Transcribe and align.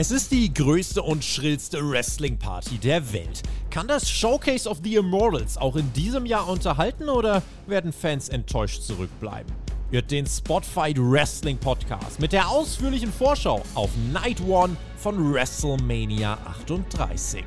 Es 0.00 0.10
ist 0.10 0.32
die 0.32 0.54
größte 0.54 1.02
und 1.02 1.22
schrillste 1.22 1.86
Wrestling-Party 1.86 2.78
der 2.78 3.12
Welt. 3.12 3.42
Kann 3.68 3.86
das 3.86 4.08
Showcase 4.08 4.66
of 4.66 4.78
the 4.82 4.94
Immortals 4.94 5.58
auch 5.58 5.76
in 5.76 5.92
diesem 5.92 6.24
Jahr 6.24 6.48
unterhalten 6.48 7.10
oder 7.10 7.42
werden 7.66 7.92
Fans 7.92 8.30
enttäuscht 8.30 8.80
zurückbleiben? 8.80 9.52
Hört 9.90 10.10
den 10.10 10.24
Spotfight 10.24 10.96
Wrestling 10.98 11.58
Podcast 11.58 12.18
mit 12.18 12.32
der 12.32 12.48
ausführlichen 12.48 13.12
Vorschau 13.12 13.62
auf 13.74 13.90
Night 14.10 14.40
One 14.40 14.74
von 14.96 15.34
WrestleMania 15.34 16.38
38. 16.46 17.44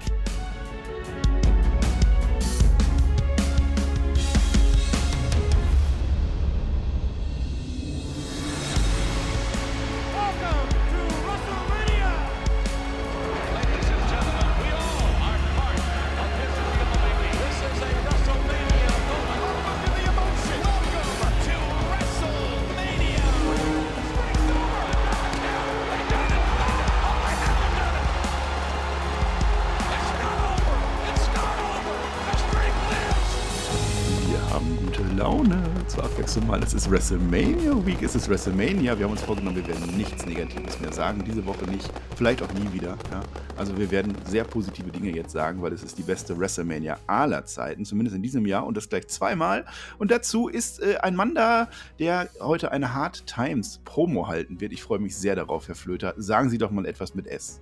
Zur 36.33 36.41
Abwechslung 36.41 36.59
mal, 36.59 36.63
es 36.63 36.73
ist 36.73 36.89
WrestleMania 36.89 37.85
Week, 37.85 38.01
es 38.01 38.15
ist 38.15 38.27
WrestleMania. 38.27 38.97
Wir 38.97 39.05
haben 39.05 39.11
uns 39.11 39.21
vorgenommen, 39.21 39.55
wir 39.55 39.67
werden 39.67 39.95
nichts 39.95 40.25
Negatives 40.25 40.79
mehr 40.79 40.91
sagen. 40.91 41.23
Diese 41.23 41.45
Woche 41.45 41.63
nicht, 41.65 41.87
vielleicht 42.15 42.41
auch 42.41 42.51
nie 42.53 42.73
wieder. 42.73 42.97
Ja? 43.11 43.21
Also 43.55 43.77
wir 43.77 43.91
werden 43.91 44.15
sehr 44.25 44.43
positive 44.43 44.89
Dinge 44.89 45.11
jetzt 45.15 45.31
sagen, 45.31 45.61
weil 45.61 45.73
es 45.73 45.83
ist 45.83 45.95
die 45.95 46.01
beste 46.01 46.35
WrestleMania 46.35 46.97
aller 47.05 47.45
Zeiten, 47.45 47.85
zumindest 47.85 48.15
in 48.15 48.23
diesem 48.23 48.47
Jahr 48.47 48.65
und 48.65 48.75
das 48.75 48.89
gleich 48.89 49.07
zweimal. 49.09 49.65
Und 49.99 50.09
dazu 50.09 50.47
ist 50.47 50.81
äh, 50.81 50.97
ein 51.03 51.15
Mann 51.15 51.35
da, 51.35 51.67
der 51.99 52.29
heute 52.39 52.71
eine 52.71 52.95
Hard 52.95 53.27
Times 53.27 53.81
Promo 53.85 54.27
halten 54.27 54.59
wird. 54.59 54.73
Ich 54.73 54.81
freue 54.81 54.97
mich 54.97 55.15
sehr 55.15 55.35
darauf, 55.35 55.67
Herr 55.67 55.75
Flöter. 55.75 56.15
Sagen 56.17 56.49
Sie 56.49 56.57
doch 56.57 56.71
mal 56.71 56.87
etwas 56.87 57.13
mit 57.13 57.27
S. 57.27 57.61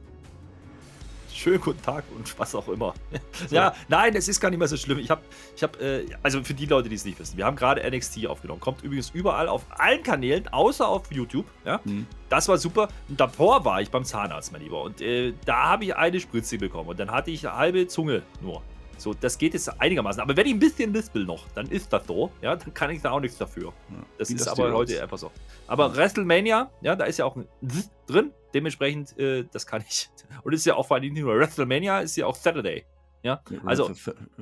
Schönen 1.33 1.59
guten 1.61 1.81
Tag 1.81 2.03
und 2.15 2.37
was 2.39 2.53
auch 2.55 2.67
immer. 2.67 2.93
Ja, 3.49 3.73
nein, 3.87 4.15
es 4.15 4.27
ist 4.27 4.39
gar 4.39 4.49
nicht 4.49 4.59
mehr 4.59 4.67
so 4.67 4.77
schlimm. 4.77 4.99
Ich 4.99 5.09
habe, 5.09 5.21
ich 5.55 5.63
habe, 5.63 5.79
äh, 5.79 6.05
also 6.21 6.43
für 6.43 6.53
die 6.53 6.65
Leute, 6.67 6.89
die 6.89 6.95
es 6.95 7.05
nicht 7.05 7.19
wissen, 7.19 7.37
wir 7.37 7.45
haben 7.45 7.55
gerade 7.55 7.81
NXT 7.89 8.27
aufgenommen. 8.27 8.59
Kommt 8.59 8.83
übrigens 8.83 9.09
überall 9.11 9.47
auf 9.47 9.63
allen 9.69 10.03
Kanälen, 10.03 10.47
außer 10.49 10.87
auf 10.87 11.11
YouTube. 11.11 11.45
Ja, 11.65 11.79
Mhm. 11.83 12.05
das 12.29 12.47
war 12.47 12.57
super. 12.57 12.89
Und 13.09 13.19
davor 13.19 13.65
war 13.65 13.81
ich 13.81 13.89
beim 13.89 14.03
Zahnarzt, 14.05 14.51
mein 14.51 14.61
Lieber. 14.61 14.81
Und 14.83 15.01
äh, 15.01 15.33
da 15.45 15.69
habe 15.69 15.85
ich 15.85 15.95
eine 15.95 16.19
Spritze 16.19 16.57
bekommen 16.57 16.89
und 16.89 16.99
dann 16.99 17.09
hatte 17.11 17.31
ich 17.31 17.47
eine 17.47 17.57
halbe 17.57 17.87
Zunge 17.87 18.21
nur. 18.41 18.61
So, 19.01 19.13
das 19.15 19.37
geht 19.37 19.53
jetzt 19.53 19.67
einigermaßen. 19.81 20.21
Aber 20.21 20.37
wenn 20.37 20.45
ich 20.45 20.53
ein 20.53 20.59
bisschen 20.59 20.93
lispel 20.93 21.25
noch, 21.25 21.47
dann 21.55 21.67
ist 21.67 21.91
das 21.91 22.05
so. 22.05 22.31
Ja, 22.41 22.55
dann 22.55 22.71
kann 22.73 22.91
ich 22.91 23.01
da 23.01 23.11
auch 23.11 23.19
nichts 23.19 23.37
dafür. 23.37 23.73
Ja. 23.89 23.95
Das 24.19 24.29
ist 24.29 24.41
das 24.41 24.47
aber 24.49 24.71
heute 24.73 25.01
einfach 25.01 25.17
so. 25.17 25.31
Aber 25.67 25.95
WrestleMania, 25.95 26.69
ja, 26.81 26.95
da 26.95 27.05
ist 27.05 27.17
ja 27.17 27.25
auch 27.25 27.35
ein 27.35 27.47
Z 27.67 27.89
drin. 28.05 28.31
Dementsprechend, 28.53 29.17
äh, 29.17 29.45
das 29.51 29.65
kann 29.65 29.83
ich. 29.87 30.09
Und 30.43 30.53
ist 30.53 30.65
ja 30.65 30.75
auch 30.75 30.85
vor 30.87 30.97
allem 30.97 31.11
nicht 31.13 31.23
nur 31.23 31.35
WrestleMania, 31.35 32.01
ist 32.01 32.15
ja 32.15 32.27
auch 32.27 32.35
Saturday. 32.35 32.85
Ja, 33.23 33.41
also 33.65 33.91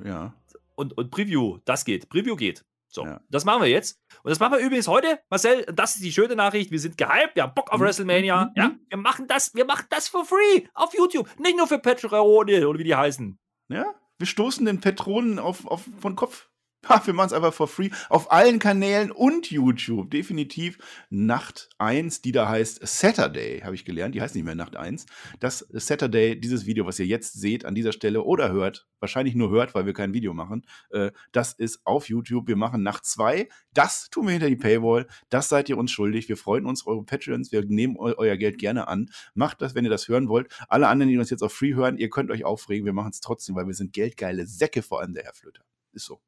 ja. 0.05 0.33
und, 0.75 0.97
und 0.97 1.11
Preview, 1.11 1.57
das 1.65 1.83
geht. 1.83 2.07
Preview 2.09 2.35
geht. 2.37 2.63
So, 2.87 3.05
Ja. 3.05 3.19
das 3.29 3.43
machen 3.45 3.61
wir 3.61 3.69
jetzt. 3.69 3.99
Und 4.23 4.29
das 4.29 4.39
machen 4.39 4.53
wir 4.53 4.59
übrigens 4.59 4.87
heute, 4.87 5.19
Marcel, 5.29 5.65
das 5.73 5.95
ist 5.95 6.03
die 6.03 6.11
schöne 6.13 6.35
Nachricht. 6.35 6.71
Wir 6.71 6.79
sind 6.79 6.97
gehypt, 6.97 7.35
wir 7.35 7.43
haben 7.43 7.53
Bock 7.53 7.71
auf 7.71 7.79
Mhm. 7.79 7.83
WrestleMania. 7.85 8.45
Mhm. 8.45 8.51
Ja, 8.55 8.71
wir 8.89 8.97
machen 8.97 9.27
das, 9.27 9.53
wir 9.53 9.65
machen 9.65 9.85
das 9.89 10.07
for 10.07 10.25
free 10.25 10.63
auf 10.73 10.93
YouTube. 10.97 11.29
Nicht 11.39 11.55
nur 11.57 11.67
für 11.67 11.77
Patreon 11.79 12.49
oder 12.65 12.79
wie 12.79 12.83
die 12.83 12.95
heißen. 12.95 13.37
Ja, 13.69 13.85
wir 14.19 14.27
stoßen 14.27 14.65
den 14.65 14.81
Patronen 14.81 15.39
auf, 15.39 15.65
auf 15.65 15.85
von 15.99 16.15
Kopf. 16.15 16.49
Ha, 16.87 17.01
wir 17.05 17.13
machen 17.13 17.27
es 17.27 17.33
einfach 17.33 17.53
for 17.53 17.67
free 17.67 17.89
auf 18.07 18.31
allen 18.31 18.57
Kanälen 18.57 19.11
und 19.11 19.51
YouTube. 19.51 20.09
Definitiv 20.11 20.77
Nacht 21.09 21.69
1, 21.77 22.21
die 22.21 22.31
da 22.31 22.47
heißt 22.47 22.79
Saturday, 22.87 23.59
habe 23.59 23.75
ich 23.75 23.83
gelernt. 23.83 24.15
Die 24.15 24.21
heißt 24.21 24.33
nicht 24.33 24.45
mehr 24.45 24.55
Nacht 24.55 24.77
1. 24.77 25.05
Das 25.41 25.67
Saturday, 25.71 26.39
dieses 26.39 26.65
Video, 26.65 26.85
was 26.85 26.97
ihr 26.97 27.05
jetzt 27.05 27.33
seht 27.33 27.65
an 27.65 27.75
dieser 27.75 27.91
Stelle 27.91 28.23
oder 28.23 28.53
hört, 28.53 28.87
wahrscheinlich 29.01 29.35
nur 29.35 29.49
hört, 29.49 29.75
weil 29.75 29.85
wir 29.85 29.93
kein 29.93 30.13
Video 30.13 30.33
machen, 30.33 30.65
äh, 30.91 31.11
das 31.33 31.51
ist 31.51 31.81
auf 31.83 32.07
YouTube. 32.07 32.47
Wir 32.47 32.55
machen 32.55 32.81
Nacht 32.81 33.05
2. 33.05 33.49
Das 33.73 34.09
tun 34.09 34.27
wir 34.27 34.31
hinter 34.31 34.49
die 34.49 34.55
Paywall. 34.55 35.05
Das 35.29 35.49
seid 35.49 35.67
ihr 35.67 35.77
uns 35.77 35.91
schuldig. 35.91 36.29
Wir 36.29 36.37
freuen 36.37 36.65
uns, 36.65 36.87
eure 36.87 37.03
Patreons. 37.03 37.51
Wir 37.51 37.65
nehmen 37.65 37.97
eu 37.99 38.13
euer 38.17 38.37
Geld 38.37 38.57
gerne 38.57 38.87
an. 38.87 39.09
Macht 39.33 39.61
das, 39.61 39.75
wenn 39.75 39.83
ihr 39.83 39.91
das 39.91 40.07
hören 40.07 40.29
wollt. 40.29 40.47
Alle 40.69 40.87
anderen, 40.87 41.11
die 41.11 41.17
uns 41.17 41.29
jetzt 41.29 41.43
auf 41.43 41.51
Free 41.51 41.73
hören, 41.73 41.97
ihr 41.97 42.09
könnt 42.09 42.31
euch 42.31 42.45
aufregen. 42.45 42.85
Wir 42.85 42.93
machen 42.93 43.11
es 43.11 43.19
trotzdem, 43.19 43.55
weil 43.55 43.67
wir 43.67 43.73
sind 43.73 43.91
geldgeile 43.91 44.47
Säcke, 44.47 44.81
vor 44.81 45.01
allem 45.01 45.13
der 45.13 45.25
Herr 45.25 45.33
Flöter. 45.33 45.63
Ist 45.91 46.05
so. 46.05 46.21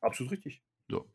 Absolut 0.00 0.32
richtig. 0.32 0.62
So. 0.90 1.08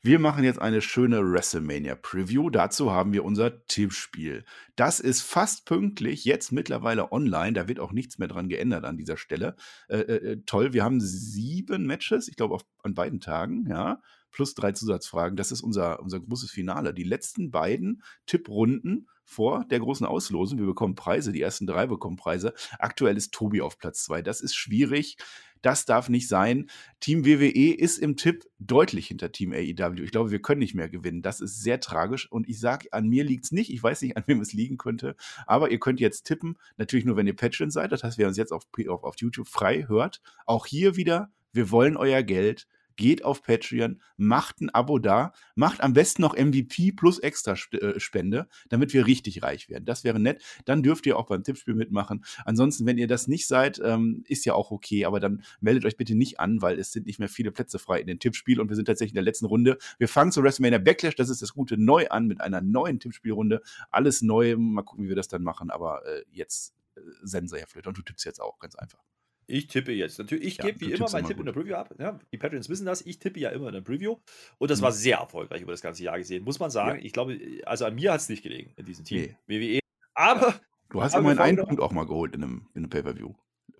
Wir 0.00 0.18
machen 0.18 0.44
jetzt 0.44 0.58
eine 0.58 0.80
schöne 0.80 1.20
WrestleMania 1.20 1.94
Preview. 1.94 2.48
Dazu 2.48 2.90
haben 2.90 3.12
wir 3.12 3.24
unser 3.24 3.66
Tippspiel. 3.66 4.44
Das 4.76 4.98
ist 4.98 5.20
fast 5.20 5.66
pünktlich, 5.66 6.24
jetzt 6.24 6.52
mittlerweile 6.52 7.12
online. 7.12 7.52
Da 7.52 7.68
wird 7.68 7.80
auch 7.80 7.92
nichts 7.92 8.18
mehr 8.18 8.28
dran 8.28 8.48
geändert 8.48 8.84
an 8.84 8.96
dieser 8.96 9.18
Stelle. 9.18 9.56
Äh, 9.88 9.98
äh, 9.98 10.42
toll, 10.46 10.72
wir 10.72 10.84
haben 10.84 11.00
sieben 11.00 11.86
Matches, 11.86 12.28
ich 12.28 12.36
glaube 12.36 12.58
an 12.82 12.94
beiden 12.94 13.20
Tagen, 13.20 13.66
ja, 13.68 14.00
plus 14.30 14.54
drei 14.54 14.72
Zusatzfragen. 14.72 15.36
Das 15.36 15.52
ist 15.52 15.60
unser, 15.62 16.00
unser 16.00 16.20
großes 16.20 16.50
Finale. 16.50 16.94
Die 16.94 17.04
letzten 17.04 17.50
beiden 17.50 18.02
Tipprunden 18.26 19.08
vor 19.24 19.64
der 19.70 19.78
großen 19.78 20.06
Auslosung. 20.06 20.58
Wir 20.58 20.66
bekommen 20.66 20.96
Preise, 20.96 21.32
die 21.32 21.40
ersten 21.40 21.66
drei 21.66 21.86
bekommen 21.86 22.16
Preise. 22.16 22.52
Aktuell 22.78 23.16
ist 23.16 23.32
Tobi 23.32 23.60
auf 23.60 23.78
Platz 23.78 24.04
zwei. 24.04 24.22
Das 24.22 24.40
ist 24.40 24.56
schwierig. 24.56 25.16
Das 25.62 25.84
darf 25.84 26.08
nicht 26.08 26.26
sein. 26.26 26.70
Team 27.00 27.24
WWE 27.24 27.74
ist 27.74 27.98
im 27.98 28.16
Tipp 28.16 28.44
deutlich 28.58 29.08
hinter 29.08 29.30
Team 29.30 29.52
AEW. 29.52 30.02
Ich 30.02 30.10
glaube, 30.10 30.30
wir 30.30 30.40
können 30.40 30.60
nicht 30.60 30.74
mehr 30.74 30.88
gewinnen. 30.88 31.22
Das 31.22 31.40
ist 31.40 31.62
sehr 31.62 31.80
tragisch. 31.80 32.30
Und 32.30 32.48
ich 32.48 32.58
sage, 32.58 32.88
an 32.92 33.08
mir 33.08 33.24
liegt 33.24 33.44
es 33.44 33.52
nicht. 33.52 33.70
Ich 33.70 33.82
weiß 33.82 34.02
nicht, 34.02 34.16
an 34.16 34.24
wem 34.26 34.40
es 34.40 34.52
liegen 34.52 34.78
könnte. 34.78 35.16
Aber 35.46 35.70
ihr 35.70 35.78
könnt 35.78 36.00
jetzt 36.00 36.24
tippen. 36.24 36.56
Natürlich 36.76 37.04
nur, 37.04 37.16
wenn 37.16 37.26
ihr 37.26 37.36
Patreon 37.36 37.70
seid. 37.70 37.92
Das 37.92 38.02
heißt, 38.02 38.18
wer 38.18 38.28
uns 38.28 38.38
jetzt 38.38 38.52
auf, 38.52 38.66
auf, 38.88 39.04
auf 39.04 39.14
YouTube 39.18 39.48
frei 39.48 39.86
hört. 39.86 40.22
Auch 40.46 40.66
hier 40.66 40.96
wieder, 40.96 41.30
wir 41.52 41.70
wollen 41.70 41.96
euer 41.96 42.22
Geld. 42.22 42.66
Geht 43.00 43.24
auf 43.24 43.42
Patreon, 43.42 44.02
macht 44.18 44.60
ein 44.60 44.68
Abo 44.68 44.98
da, 44.98 45.32
macht 45.54 45.80
am 45.80 45.94
besten 45.94 46.20
noch 46.20 46.36
MVP 46.36 46.92
plus 46.92 47.18
extra 47.18 47.52
Sp- 47.56 47.80
äh, 47.80 47.98
Spende, 47.98 48.46
damit 48.68 48.92
wir 48.92 49.06
richtig 49.06 49.42
reich 49.42 49.70
werden. 49.70 49.86
Das 49.86 50.04
wäre 50.04 50.20
nett. 50.20 50.42
Dann 50.66 50.82
dürft 50.82 51.06
ihr 51.06 51.16
auch 51.16 51.26
beim 51.26 51.42
Tippspiel 51.42 51.74
mitmachen. 51.74 52.22
Ansonsten, 52.44 52.84
wenn 52.84 52.98
ihr 52.98 53.06
das 53.06 53.26
nicht 53.26 53.46
seid, 53.46 53.80
ähm, 53.82 54.22
ist 54.28 54.44
ja 54.44 54.52
auch 54.52 54.70
okay, 54.70 55.06
aber 55.06 55.18
dann 55.18 55.42
meldet 55.60 55.86
euch 55.86 55.96
bitte 55.96 56.14
nicht 56.14 56.40
an, 56.40 56.60
weil 56.60 56.78
es 56.78 56.92
sind 56.92 57.06
nicht 57.06 57.18
mehr 57.18 57.30
viele 57.30 57.52
Plätze 57.52 57.78
frei 57.78 58.00
in 58.02 58.06
dem 58.06 58.18
Tippspiel 58.18 58.60
und 58.60 58.68
wir 58.68 58.76
sind 58.76 58.84
tatsächlich 58.84 59.12
in 59.12 59.16
der 59.16 59.24
letzten 59.24 59.46
Runde. 59.46 59.78
Wir 59.98 60.06
fangen 60.08 60.30
zu 60.30 60.42
WrestleMania 60.42 60.78
Backlash, 60.78 61.16
das 61.16 61.30
ist 61.30 61.40
das 61.40 61.54
Gute, 61.54 61.78
neu 61.78 62.06
an 62.08 62.26
mit 62.26 62.42
einer 62.42 62.60
neuen 62.60 63.00
Tippspielrunde. 63.00 63.62
Alles 63.90 64.20
neu, 64.20 64.56
mal 64.58 64.82
gucken, 64.82 65.04
wie 65.04 65.08
wir 65.08 65.16
das 65.16 65.28
dann 65.28 65.42
machen, 65.42 65.70
aber 65.70 66.04
äh, 66.06 66.22
jetzt 66.30 66.74
Sensor, 67.22 67.58
Herr 67.58 67.66
Flöter, 67.66 67.88
und 67.88 67.96
du 67.96 68.02
tippst 68.02 68.26
jetzt 68.26 68.42
auch, 68.42 68.58
ganz 68.58 68.74
einfach. 68.74 69.02
Ich 69.50 69.66
tippe 69.66 69.92
jetzt. 69.92 70.18
Natürlich, 70.18 70.44
ich 70.46 70.56
Ja, 70.58 70.66
gebe 70.66 70.80
wie 70.80 70.92
immer 70.92 71.10
meinen 71.10 71.24
Tipp 71.26 71.32
in 71.38 71.44
gut. 71.44 71.46
der 71.48 71.52
Preview 71.52 71.74
ab. 71.74 71.94
Ja, 71.98 72.18
die 72.32 72.38
Patrons 72.38 72.68
wissen 72.68 72.86
das. 72.86 73.02
Ich 73.02 73.18
tippe 73.18 73.40
ja 73.40 73.50
immer 73.50 73.68
in 73.68 73.74
der 73.74 73.80
Preview. 73.80 74.16
Und 74.58 74.70
das 74.70 74.80
Mhm. 74.80 74.84
war 74.84 74.92
sehr 74.92 75.18
erfolgreich 75.18 75.62
über 75.62 75.72
das 75.72 75.80
ganze 75.82 76.02
Jahr 76.04 76.18
gesehen. 76.18 76.44
Muss 76.44 76.58
man 76.60 76.70
sagen. 76.70 76.98
Ja. 77.00 77.04
Ich 77.04 77.12
glaube, 77.12 77.38
also 77.66 77.84
an 77.84 77.94
mir 77.94 78.12
hat 78.12 78.20
es 78.20 78.28
nicht 78.28 78.42
gelegen 78.42 78.72
in 78.76 78.84
diesem 78.86 79.04
Team. 79.04 79.34
Nee. 79.46 79.60
WWE. 79.76 79.80
Aber 80.14 80.54
Du 80.90 81.02
hast 81.02 81.14
immerhin 81.14 81.38
einen 81.38 81.58
Punkt 81.58 81.80
auch 81.80 81.92
mal 81.92 82.06
geholt 82.06 82.34
in 82.34 82.42
einem, 82.42 82.68
in 82.74 82.82
einem 82.82 82.90
Pay-Per-View. 82.90 83.32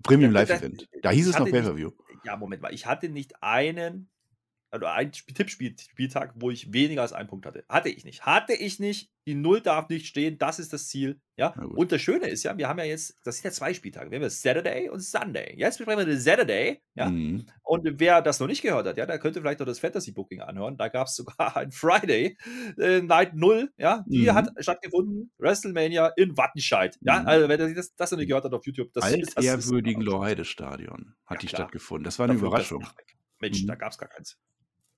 Premium 0.03 0.33
Ja, 0.33 0.41
das- 0.41 0.49
Live-Event. 0.51 0.89
Da 1.03 1.11
hieß 1.11 1.29
es 1.29 1.39
noch 1.39 1.49
Pay-Per-View. 1.51 1.91
Ja, 2.25 2.37
Moment 2.37 2.63
mal. 2.63 2.73
Ich 2.73 2.87
hatte 2.87 3.09
nicht 3.09 3.43
einen, 3.43 4.09
also 4.71 4.87
Sp- 5.13 5.35
Tippspieltag, 5.35 6.33
wo 6.37 6.51
ich 6.51 6.73
weniger 6.73 7.03
als 7.03 7.13
einen 7.13 7.29
Punkt 7.29 7.47
hatte. 7.47 7.65
Hatte 7.69 7.89
ich 7.89 8.05
nicht. 8.05 8.23
Hatte 8.27 8.53
ich 8.55 8.79
nicht. 8.79 9.11
Die 9.27 9.35
Null 9.35 9.61
darf 9.61 9.89
nicht 9.89 10.07
stehen. 10.07 10.39
Das 10.39 10.59
ist 10.59 10.73
das 10.73 10.89
Ziel. 10.89 11.21
Ja. 11.37 11.49
Und 11.55 11.93
das 11.93 12.01
Schöne 12.01 12.27
ist 12.29 12.43
ja, 12.43 12.57
wir 12.57 12.69
haben 12.69 12.79
ja 12.79 12.85
jetzt, 12.87 13.19
das 13.25 13.37
sind 13.37 13.45
ja 13.45 13.51
zwei 13.51 13.75
Spieltage. 13.75 14.11
Wir 14.11 14.17
haben 14.17 14.23
ja 14.23 14.31
Saturday 14.31 14.89
und 14.89 15.01
Sunday. 15.01 15.55
Jetzt 15.57 15.79
besprechen 15.79 15.99
wir 16.01 16.07
den 16.07 16.21
Saturday. 16.21 16.81
Ja. 16.95 17.09
Mhm. 17.11 17.47
Und 17.63 18.01
wer 18.01 18.23
das 18.23 18.41
noch 18.41 18.47
nicht 18.47 18.63
gehört 18.63 18.87
hat, 18.87 18.97
ja, 18.97 19.07
der 19.07 19.19
könnte 19.19 19.41
vielleicht 19.41 19.61
noch 19.61 19.67
das 19.67 19.79
Fantasy 19.79 20.13
Booking 20.13 20.41
anhören. 20.41 20.77
Da 20.77 20.89
gab 20.89 21.07
es 21.09 21.17
sogar 21.17 21.37
ein 21.57 21.71
Friday 21.71 22.37
äh, 22.79 23.01
Night 23.03 23.35
0, 23.35 23.71
ja, 23.77 24.05
die 24.09 24.23
Mhm. 24.31 24.35
hat 24.35 24.51
stattgefunden, 24.59 25.31
WrestleMania 25.39 26.09
in 26.17 26.37
Wattenscheid. 26.37 26.97
Ja, 27.03 27.21
Mhm. 27.21 27.27
also 27.29 27.49
wer 27.49 27.59
das, 27.59 27.95
das 27.95 28.11
noch 28.11 28.19
nicht 28.19 28.29
gehört 28.29 28.45
hat 28.45 28.53
auf 28.55 28.65
YouTube, 28.67 28.93
das 28.95 29.05
Altehrwürdigen 29.05 30.05
das 30.05 30.15
ist- 30.15 30.21
Eine 30.39 30.45
Stadion 30.45 31.15
hat 31.27 31.37
Ja, 31.37 31.41
die 31.41 31.47
klar. 31.49 31.61
stattgefunden. 31.63 32.05
Das 32.05 32.19
war 32.19 32.25
eine 32.29 32.39
Da 32.39 32.47
Überraschung. 32.47 32.87
Mensch, 33.39 33.63
Mhm. 33.63 33.67
da 33.69 33.75
gab 33.75 33.93
es 33.93 33.99
gar 33.99 34.09
keins. 34.09 34.39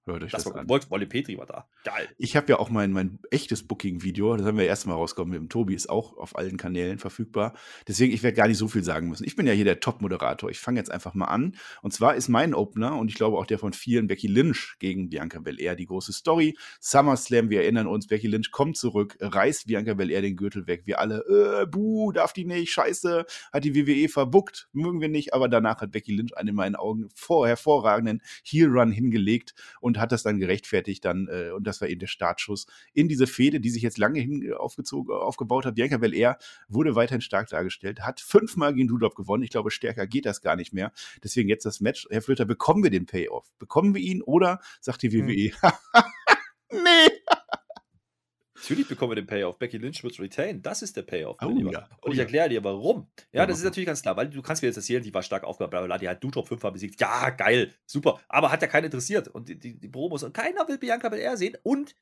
Hört 0.04 0.24
euch 0.24 0.32
Das 0.32 0.44
das, 0.44 0.52
war 0.52 0.60
an. 0.60 0.68
Wolle 0.68 1.06
Petri 1.06 1.38
war 1.38 1.46
da. 1.46 1.68
Geil. 1.84 2.08
Ich 2.18 2.34
habe 2.36 2.48
ja 2.48 2.58
auch 2.58 2.70
mein, 2.70 2.90
mein 2.90 3.20
echtes 3.30 3.66
Booking-Video, 3.66 4.36
das 4.36 4.46
haben 4.46 4.58
wir 4.58 4.66
erstmal 4.66 4.96
rausgekommen 4.96 5.32
mit 5.32 5.40
dem 5.40 5.48
Tobi, 5.48 5.74
ist 5.74 5.88
auch 5.88 6.16
auf 6.16 6.36
allen 6.36 6.56
Kanälen 6.56 6.98
verfügbar. 6.98 7.54
Deswegen, 7.86 8.12
ich 8.12 8.22
werde 8.24 8.36
gar 8.36 8.48
nicht 8.48 8.58
so 8.58 8.66
viel 8.66 8.82
sagen 8.82 9.08
müssen. 9.08 9.24
Ich 9.24 9.36
bin 9.36 9.46
ja 9.46 9.52
hier 9.52 9.64
der 9.64 9.78
Top-Moderator. 9.78 10.50
Ich 10.50 10.58
fange 10.58 10.80
jetzt 10.80 10.90
einfach 10.90 11.14
mal 11.14 11.26
an. 11.26 11.56
Und 11.82 11.92
zwar 11.92 12.16
ist 12.16 12.28
mein 12.28 12.52
Opener 12.52 12.96
und 12.98 13.08
ich 13.08 13.14
glaube 13.14 13.38
auch 13.38 13.46
der 13.46 13.58
von 13.58 13.72
vielen 13.72 14.08
Becky 14.08 14.26
Lynch 14.26 14.76
gegen 14.80 15.08
Bianca 15.08 15.38
Belair 15.38 15.76
die 15.76 15.86
große 15.86 16.12
Story. 16.12 16.56
SummerSlam, 16.80 17.50
wir 17.50 17.62
erinnern 17.62 17.86
uns, 17.86 18.08
Becky 18.08 18.26
Lynch 18.26 18.50
kommt 18.50 18.76
zurück, 18.76 19.16
reißt 19.20 19.68
Bianca 19.68 19.94
Belair 19.94 20.22
den 20.22 20.36
Gürtel 20.36 20.66
weg. 20.66 20.82
Wir 20.84 20.98
alle, 20.98 21.62
äh, 21.62 21.66
buh, 21.66 22.10
darf 22.10 22.32
die 22.32 22.44
nicht, 22.44 22.72
scheiße, 22.72 23.24
hat 23.52 23.64
die 23.64 23.76
WWE 23.76 24.08
verbuckt, 24.08 24.68
mögen 24.72 25.00
wir 25.00 25.08
nicht. 25.08 25.32
Aber 25.32 25.48
danach 25.48 25.80
hat 25.80 25.92
Becky 25.92 26.12
Lynch 26.12 26.36
einen 26.36 26.48
in 26.48 26.54
meinen 26.56 26.76
Augen 26.76 27.08
vor, 27.14 27.46
hervorragenden 27.46 28.20
Heel-Run 28.44 28.90
hingelegt 28.90 29.54
und 29.80 29.91
hat 29.98 30.12
das 30.12 30.22
dann 30.22 30.38
gerechtfertigt 30.38 31.04
dann, 31.04 31.28
äh, 31.28 31.50
und 31.50 31.66
das 31.66 31.80
war 31.80 31.88
eben 31.88 32.00
der 32.00 32.06
Startschuss 32.06 32.66
in 32.92 33.08
diese 33.08 33.26
Fehde, 33.26 33.60
die 33.60 33.70
sich 33.70 33.82
jetzt 33.82 33.98
lange 33.98 34.20
hin 34.20 34.42
äh, 34.42 34.52
aufgezogen, 34.52 35.14
aufgebaut 35.14 35.66
hat. 35.66 35.74
Bianca 35.74 35.98
Belair 35.98 36.38
wurde 36.68 36.94
weiterhin 36.94 37.20
stark 37.20 37.48
dargestellt, 37.48 38.00
hat 38.00 38.20
fünfmal 38.20 38.74
gegen 38.74 38.88
Dudop 38.88 39.14
gewonnen. 39.14 39.42
Ich 39.42 39.50
glaube, 39.50 39.70
stärker 39.70 40.06
geht 40.06 40.26
das 40.26 40.40
gar 40.40 40.56
nicht 40.56 40.72
mehr. 40.72 40.92
Deswegen 41.22 41.48
jetzt 41.48 41.66
das 41.66 41.80
Match. 41.80 42.06
Herr 42.10 42.22
Flöter, 42.22 42.44
bekommen 42.44 42.82
wir 42.82 42.90
den 42.90 43.06
Payoff? 43.06 43.50
Bekommen 43.58 43.94
wir 43.94 44.02
ihn 44.02 44.22
oder 44.22 44.60
sagt 44.80 45.02
die 45.02 45.12
WWE, 45.12 45.52
nee. 46.72 47.10
Natürlich 48.62 48.86
bekommen 48.86 49.10
wir 49.10 49.16
den 49.16 49.26
Payoff. 49.26 49.58
Becky 49.58 49.76
Lynch 49.76 50.04
wird 50.04 50.20
retain. 50.20 50.62
Das 50.62 50.82
ist 50.82 50.96
der 50.96 51.02
Payoff. 51.02 51.36
Oh 51.42 51.50
ja, 51.50 51.88
oh 52.00 52.06
Und 52.06 52.12
ich 52.12 52.18
ja. 52.18 52.22
erkläre 52.22 52.48
dir, 52.48 52.62
warum. 52.62 53.08
Ja, 53.32 53.44
das 53.44 53.58
ist 53.58 53.64
natürlich 53.64 53.88
ganz 53.88 54.02
klar, 54.02 54.16
weil 54.16 54.30
du 54.30 54.40
kannst 54.40 54.62
mir 54.62 54.68
jetzt 54.68 54.76
erzählen, 54.76 55.02
die 55.02 55.12
war 55.12 55.22
stark 55.22 55.42
aufgebaut, 55.42 55.84
bla, 55.84 55.98
die 55.98 56.08
hat 56.08 56.22
Dutrop 56.22 56.46
fünfmal 56.46 56.70
besiegt. 56.70 57.00
Ja, 57.00 57.30
geil, 57.30 57.74
super. 57.86 58.20
Aber 58.28 58.52
hat 58.52 58.62
ja 58.62 58.68
keinen 58.68 58.84
interessiert. 58.84 59.26
Und 59.26 59.48
die, 59.48 59.58
die, 59.58 59.80
die 59.80 59.88
Promos. 59.88 60.22
Und 60.22 60.32
keiner 60.32 60.68
will 60.68 60.78
Bianca 60.78 61.08
Belair 61.08 61.36
sehen. 61.36 61.56
Und 61.64 61.96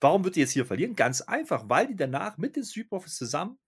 warum 0.00 0.22
wird 0.24 0.36
die 0.36 0.40
jetzt 0.40 0.52
hier 0.52 0.64
verlieren? 0.64 0.94
Ganz 0.94 1.22
einfach, 1.22 1.68
weil 1.68 1.88
die 1.88 1.96
danach 1.96 2.38
mit 2.38 2.54
den 2.54 2.64
Street 2.64 2.88
Profits 2.88 3.16
zusammen 3.16 3.58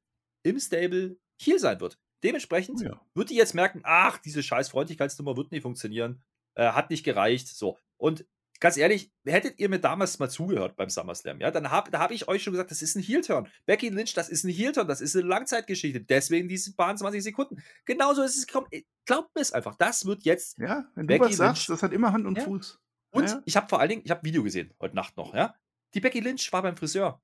im 0.45 0.61
Stable 0.61 1.19
hier 1.41 1.59
sein 1.59 1.81
wird. 1.81 1.99
Dementsprechend 2.23 2.81
Oh 2.83 2.85
ja. 2.85 3.01
wird 3.15 3.31
die 3.31 3.37
jetzt 3.37 3.55
merken, 3.55 3.81
ach, 3.83 4.19
diese 4.19 4.43
scheiß 4.45 4.69
Freundlichkeitsnummer 4.69 5.37
wird 5.37 5.51
nicht 5.51 5.63
funktionieren, 5.63 6.23
äh, 6.55 6.69
hat 6.69 6.91
nicht 6.91 7.05
gereicht, 7.05 7.49
so. 7.49 7.79
Und 7.97 8.27
ganz 8.61 8.77
ehrlich, 8.77 9.11
hättet 9.25 9.59
ihr 9.59 9.69
mir 9.69 9.79
damals 9.79 10.19
mal 10.19 10.29
zugehört 10.29 10.77
beim 10.77 10.89
SummerSlam, 10.91 11.41
ja, 11.41 11.51
dann 11.51 11.71
hab, 11.71 11.91
da 11.91 11.99
habe 12.01 12.15
ich 12.15 12.29
euch 12.29 12.43
schon 12.43 12.53
gesagt, 12.53 12.71
das 12.71 12.83
ist 12.83 12.97
ein 12.97 13.03
Heel-Turn. 13.03 13.49
Becky 13.67 13.89
Lynch, 13.89 14.15
das 14.15 14.29
ist 14.29 14.45
ein 14.45 14.51
Heel-Turn, 14.51 14.89
das 14.89 15.01
ist 15.01 15.17
eine 15.17 15.27
Langzeitgeschichte, 15.27 16.01
deswegen 16.01 16.49
diese 16.49 16.75
paar 16.75 16.95
20 16.97 17.23
Sekunden. 17.23 17.63
Genauso 17.85 18.23
ist 18.23 18.37
es 18.37 18.47
gekommen. 18.47 18.69
Glaubt 19.07 19.35
mir 19.35 19.41
es 19.41 19.53
einfach, 19.53 19.75
das 19.77 20.05
wird 20.07 20.25
jetzt 20.25 20.59
Ja, 20.59 20.87
wenn 20.95 21.07
Becky 21.07 21.21
du 21.25 21.29
was 21.31 21.37
sagst, 21.37 21.69
Lynch. 21.69 21.77
das 21.79 21.83
hat 21.83 21.93
immer 21.93 22.13
Hand 22.13 22.27
und 22.27 22.37
Ja. 22.39 22.45
Fuß. 22.45 22.79
und 23.13 23.29
Ja. 23.31 23.43
ich 23.45 23.57
habe 23.57 23.69
vor 23.69 23.81
allen 23.81 23.89
Dingen, 23.91 24.03
ich 24.05 24.11
habe 24.11 24.23
ein 24.23 24.25
Video 24.27 24.43
gesehen, 24.43 24.75
heute 24.81 24.95
Nacht 24.97 25.17
noch, 25.17 25.35
ja. 25.35 25.55
Die 25.95 26.01
Becky 26.01 26.21
Lynch 26.21 26.53
war 26.53 26.63
beim 26.63 26.77
Friseur. 26.77 27.23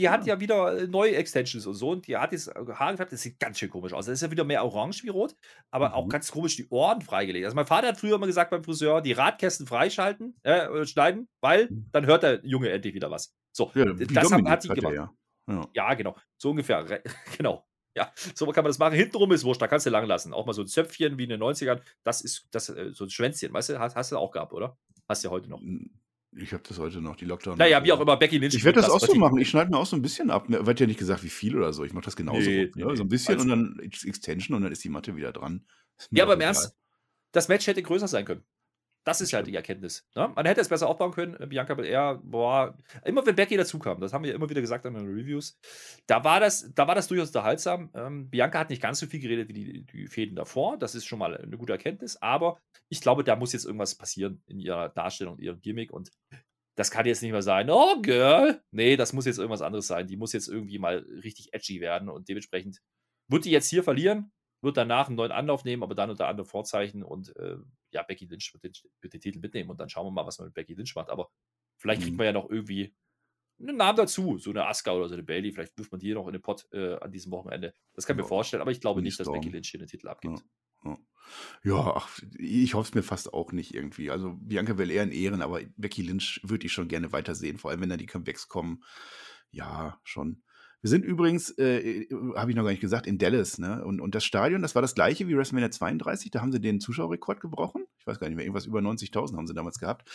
Die 0.00 0.08
hat 0.08 0.26
ja 0.26 0.40
wieder 0.40 0.78
äh, 0.78 0.86
neue 0.86 1.14
Extensions 1.14 1.66
und 1.66 1.74
so 1.74 1.90
und 1.90 2.06
die 2.06 2.16
hat 2.16 2.32
jetzt 2.32 2.48
äh, 2.48 2.54
Haare 2.74 2.92
gefärbt. 2.92 3.12
Das 3.12 3.20
sieht 3.20 3.38
ganz 3.38 3.58
schön 3.58 3.68
komisch 3.70 3.92
aus. 3.92 4.06
Das 4.06 4.14
ist 4.14 4.22
ja 4.22 4.30
wieder 4.30 4.44
mehr 4.44 4.64
orange 4.64 5.04
wie 5.04 5.10
rot, 5.10 5.36
aber 5.70 5.94
auch 5.94 6.06
Mhm. 6.06 6.08
ganz 6.10 6.30
komisch 6.32 6.56
die 6.56 6.66
Ohren 6.70 7.02
freigelegt. 7.02 7.44
Also 7.44 7.54
mein 7.54 7.66
Vater 7.66 7.88
hat 7.88 7.98
früher 8.00 8.14
immer 8.16 8.26
gesagt 8.26 8.50
beim 8.50 8.64
Friseur, 8.64 9.02
die 9.02 9.12
Radkästen 9.12 9.66
freischalten, 9.66 10.34
äh, 10.42 10.86
schneiden, 10.86 11.28
weil 11.42 11.66
Mhm. 11.70 11.88
dann 11.92 12.06
hört 12.06 12.22
der 12.22 12.40
Junge 12.44 12.70
endlich 12.70 12.94
wieder 12.94 13.10
was. 13.10 13.34
So, 13.52 13.70
Ja, 13.74 13.84
das 13.84 14.00
hat, 14.00 14.24
Dominik 14.24 14.48
hat 14.50 14.64
die 14.64 14.68
hat 14.70 14.76
er 14.78 14.80
gemacht. 14.80 14.94
ja. 14.94 15.14
Ja. 15.48 15.68
Ja, 15.74 15.94
genau. 15.94 16.16
So 16.38 16.50
ungefähr. 16.50 17.02
Genau. 17.44 17.66
Ja, 17.96 18.12
so 18.34 18.46
kann 18.46 18.62
man 18.62 18.70
das 18.70 18.78
machen. 18.78 18.94
Hintenrum 18.94 19.32
ist 19.32 19.42
wurscht, 19.44 19.60
da 19.60 19.66
kannst 19.66 19.84
du 19.84 19.90
lang 19.90 20.06
lassen. 20.06 20.32
Auch 20.32 20.46
mal 20.46 20.52
so 20.52 20.62
ein 20.62 20.68
Zöpfchen 20.68 21.18
wie 21.18 21.24
in 21.24 21.28
den 21.30 21.40
90ern. 21.42 21.80
Das 22.04 22.20
ist 22.22 22.46
das, 22.52 22.68
äh, 22.68 22.90
so 22.92 23.04
ein 23.04 23.10
Schwänzchen, 23.10 23.52
weißt 23.52 23.70
du, 23.70 23.78
hast, 23.80 23.96
hast 23.96 24.12
du 24.12 24.16
auch 24.16 24.30
gehabt, 24.30 24.52
oder? 24.52 24.78
Hast 25.08 25.24
du 25.24 25.28
ja 25.28 25.32
heute 25.32 25.50
noch. 25.50 25.60
Ich 26.32 26.52
habe 26.52 26.62
das 26.66 26.78
heute 26.78 27.00
noch, 27.00 27.16
die 27.16 27.24
Lockdown. 27.24 27.58
Naja, 27.58 27.82
wie 27.82 27.90
auch 27.92 28.00
immer, 28.00 28.16
Becky 28.16 28.38
Lynch. 28.38 28.54
Ich 28.54 28.64
werde 28.64 28.80
das 28.80 28.86
tut 28.86 29.02
auch 29.02 29.06
so 29.06 29.14
machen. 29.16 29.38
Ich 29.38 29.48
schneide 29.48 29.70
mir 29.70 29.78
auch 29.78 29.86
so 29.86 29.96
ein 29.96 30.02
bisschen 30.02 30.30
ab. 30.30 30.48
Mir 30.48 30.64
wird 30.64 30.78
ja 30.78 30.86
nicht 30.86 30.98
gesagt, 30.98 31.24
wie 31.24 31.28
viel 31.28 31.56
oder 31.56 31.72
so. 31.72 31.84
Ich 31.84 31.92
mache 31.92 32.04
das 32.04 32.14
genauso. 32.14 32.48
Nee, 32.48 32.66
gut, 32.66 32.76
ne? 32.76 32.86
nee. 32.86 32.96
So 32.96 33.02
ein 33.02 33.08
bisschen 33.08 33.34
Also- 33.34 33.44
und 33.44 33.48
dann 33.50 33.80
Ex- 33.84 34.04
Extension 34.04 34.56
und 34.56 34.62
dann 34.62 34.70
ist 34.72 34.84
die 34.84 34.88
Matte 34.90 35.16
wieder 35.16 35.32
dran. 35.32 35.64
Ja, 36.10 36.24
aber 36.24 36.34
im. 36.34 36.40
Ernst, 36.40 36.76
das 37.32 37.48
Match 37.48 37.66
hätte 37.66 37.82
größer 37.82 38.06
sein 38.08 38.24
können. 38.24 38.44
Das 39.04 39.20
ist 39.20 39.32
halt 39.32 39.46
die 39.46 39.54
Erkenntnis. 39.54 40.06
Ne? 40.14 40.30
Man 40.34 40.44
hätte 40.44 40.60
es 40.60 40.68
besser 40.68 40.88
aufbauen 40.88 41.12
können. 41.12 41.48
Bianca 41.48 41.74
Belair, 41.74 42.20
boah, 42.22 42.76
immer 43.04 43.24
wenn 43.24 43.34
Becky 43.34 43.56
dazu 43.56 43.78
kam, 43.78 44.00
das 44.00 44.12
haben 44.12 44.24
wir 44.24 44.34
immer 44.34 44.50
wieder 44.50 44.60
gesagt 44.60 44.84
in 44.84 44.94
den 44.94 45.06
Reviews, 45.06 45.58
da 46.06 46.22
war 46.22 46.38
das, 46.40 46.70
da 46.74 46.86
war 46.86 46.94
das 46.94 47.08
durchaus 47.08 47.28
unterhaltsam. 47.28 47.90
Ähm, 47.94 48.28
Bianca 48.28 48.58
hat 48.58 48.70
nicht 48.70 48.82
ganz 48.82 49.00
so 49.00 49.06
viel 49.06 49.20
geredet 49.20 49.48
wie 49.48 49.52
die, 49.52 49.86
die 49.86 50.06
Fäden 50.06 50.36
davor. 50.36 50.76
Das 50.76 50.94
ist 50.94 51.06
schon 51.06 51.18
mal 51.18 51.36
eine 51.36 51.56
gute 51.56 51.72
Erkenntnis. 51.72 52.20
Aber 52.20 52.58
ich 52.88 53.00
glaube, 53.00 53.24
da 53.24 53.36
muss 53.36 53.52
jetzt 53.52 53.64
irgendwas 53.64 53.94
passieren 53.94 54.42
in 54.46 54.58
ihrer 54.58 54.90
Darstellung, 54.90 55.38
in 55.38 55.44
ihrem 55.44 55.60
Gimmick. 55.60 55.92
Und 55.92 56.10
das 56.76 56.90
kann 56.90 57.06
jetzt 57.06 57.22
nicht 57.22 57.32
mehr 57.32 57.42
sein, 57.42 57.70
oh 57.70 58.00
Girl. 58.02 58.62
Nee, 58.70 58.96
das 58.96 59.12
muss 59.12 59.26
jetzt 59.26 59.38
irgendwas 59.38 59.62
anderes 59.62 59.86
sein. 59.86 60.06
Die 60.06 60.16
muss 60.16 60.32
jetzt 60.32 60.48
irgendwie 60.48 60.78
mal 60.78 60.98
richtig 61.22 61.52
edgy 61.52 61.80
werden. 61.80 62.08
Und 62.08 62.28
dementsprechend 62.28 62.80
wird 63.28 63.44
die 63.44 63.50
jetzt 63.50 63.68
hier 63.68 63.82
verlieren, 63.82 64.32
wird 64.62 64.76
danach 64.76 65.06
einen 65.08 65.16
neuen 65.16 65.32
Anlauf 65.32 65.64
nehmen, 65.64 65.82
aber 65.82 65.94
dann 65.94 66.10
unter 66.10 66.28
anderem 66.28 66.46
Vorzeichen 66.48 67.02
und 67.02 67.34
äh, 67.36 67.56
ja, 67.92 68.02
Becky 68.02 68.26
Lynch 68.26 68.52
wird 68.52 68.64
den, 68.64 68.72
wird 69.00 69.12
den 69.14 69.20
Titel 69.20 69.38
mitnehmen 69.40 69.70
und 69.70 69.80
dann 69.80 69.88
schauen 69.88 70.06
wir 70.06 70.10
mal, 70.10 70.26
was 70.26 70.38
man 70.38 70.48
mit 70.48 70.54
Becky 70.54 70.74
Lynch 70.74 70.94
macht. 70.94 71.10
Aber 71.10 71.30
vielleicht 71.76 72.02
kriegt 72.02 72.12
Mhm. 72.12 72.18
man 72.18 72.26
ja 72.26 72.32
noch 72.32 72.50
irgendwie 72.50 72.94
einen 73.60 73.76
Namen 73.76 73.96
dazu, 73.96 74.38
so 74.38 74.50
eine 74.50 74.66
Asuka 74.66 74.92
oder 74.92 75.08
so 75.08 75.14
eine 75.14 75.22
Bailey, 75.22 75.52
vielleicht 75.52 75.76
wirft 75.78 75.92
man 75.92 76.00
die 76.00 76.14
noch 76.14 76.26
in 76.26 76.32
den 76.32 76.42
Pott 76.42 76.66
äh, 76.72 76.94
an 76.96 77.12
diesem 77.12 77.32
Wochenende. 77.32 77.74
Das 77.94 78.06
kann 78.06 78.16
ich 78.16 78.18
Ja. 78.18 78.24
mir 78.24 78.28
vorstellen, 78.28 78.62
aber 78.62 78.70
ich 78.72 78.80
glaube 78.80 79.02
nicht, 79.02 79.20
dass 79.20 79.26
Storm. 79.26 79.40
Becky 79.40 79.50
Lynch 79.50 79.68
hier 79.70 79.80
den 79.80 79.88
Titel 79.88 80.08
abgibt. 80.08 80.44
Ja. 80.84 80.96
Ja, 81.62 81.94
ach, 81.96 82.18
ich 82.38 82.74
hoffe 82.74 82.88
es 82.88 82.94
mir 82.94 83.02
fast 83.02 83.32
auch 83.34 83.52
nicht 83.52 83.74
irgendwie. 83.74 84.10
Also 84.10 84.34
Bianca 84.40 84.72
Belair 84.72 85.02
in 85.04 85.12
Ehren, 85.12 85.42
aber 85.42 85.60
Becky 85.76 86.02
Lynch 86.02 86.40
würde 86.42 86.66
ich 86.66 86.72
schon 86.72 86.88
gerne 86.88 87.12
weitersehen, 87.12 87.58
vor 87.58 87.70
allem 87.70 87.80
wenn 87.82 87.90
da 87.90 87.96
die 87.98 88.06
Comebacks 88.06 88.48
kommen. 88.48 88.82
Ja, 89.50 90.00
schon. 90.04 90.42
Wir 90.82 90.88
sind 90.88 91.04
übrigens, 91.04 91.50
äh, 91.58 92.06
habe 92.36 92.50
ich 92.50 92.56
noch 92.56 92.64
gar 92.64 92.70
nicht 92.70 92.80
gesagt, 92.80 93.06
in 93.06 93.18
Dallas, 93.18 93.58
ne? 93.58 93.84
Und, 93.84 94.00
und 94.00 94.14
das 94.14 94.24
Stadion, 94.24 94.62
das 94.62 94.74
war 94.74 94.80
das 94.80 94.94
gleiche 94.94 95.28
wie 95.28 95.36
WrestleMania 95.36 95.70
32, 95.70 96.30
da 96.30 96.40
haben 96.40 96.52
sie 96.52 96.60
den 96.60 96.80
Zuschauerrekord 96.80 97.40
gebrochen. 97.40 97.84
Ich 97.98 98.06
weiß 98.06 98.18
gar 98.18 98.28
nicht 98.28 98.36
mehr, 98.36 98.46
irgendwas 98.46 98.64
über 98.64 98.80
90.000 98.80 99.36
haben 99.36 99.46
sie 99.46 99.52
damals 99.52 99.78
gehabt. 99.78 100.08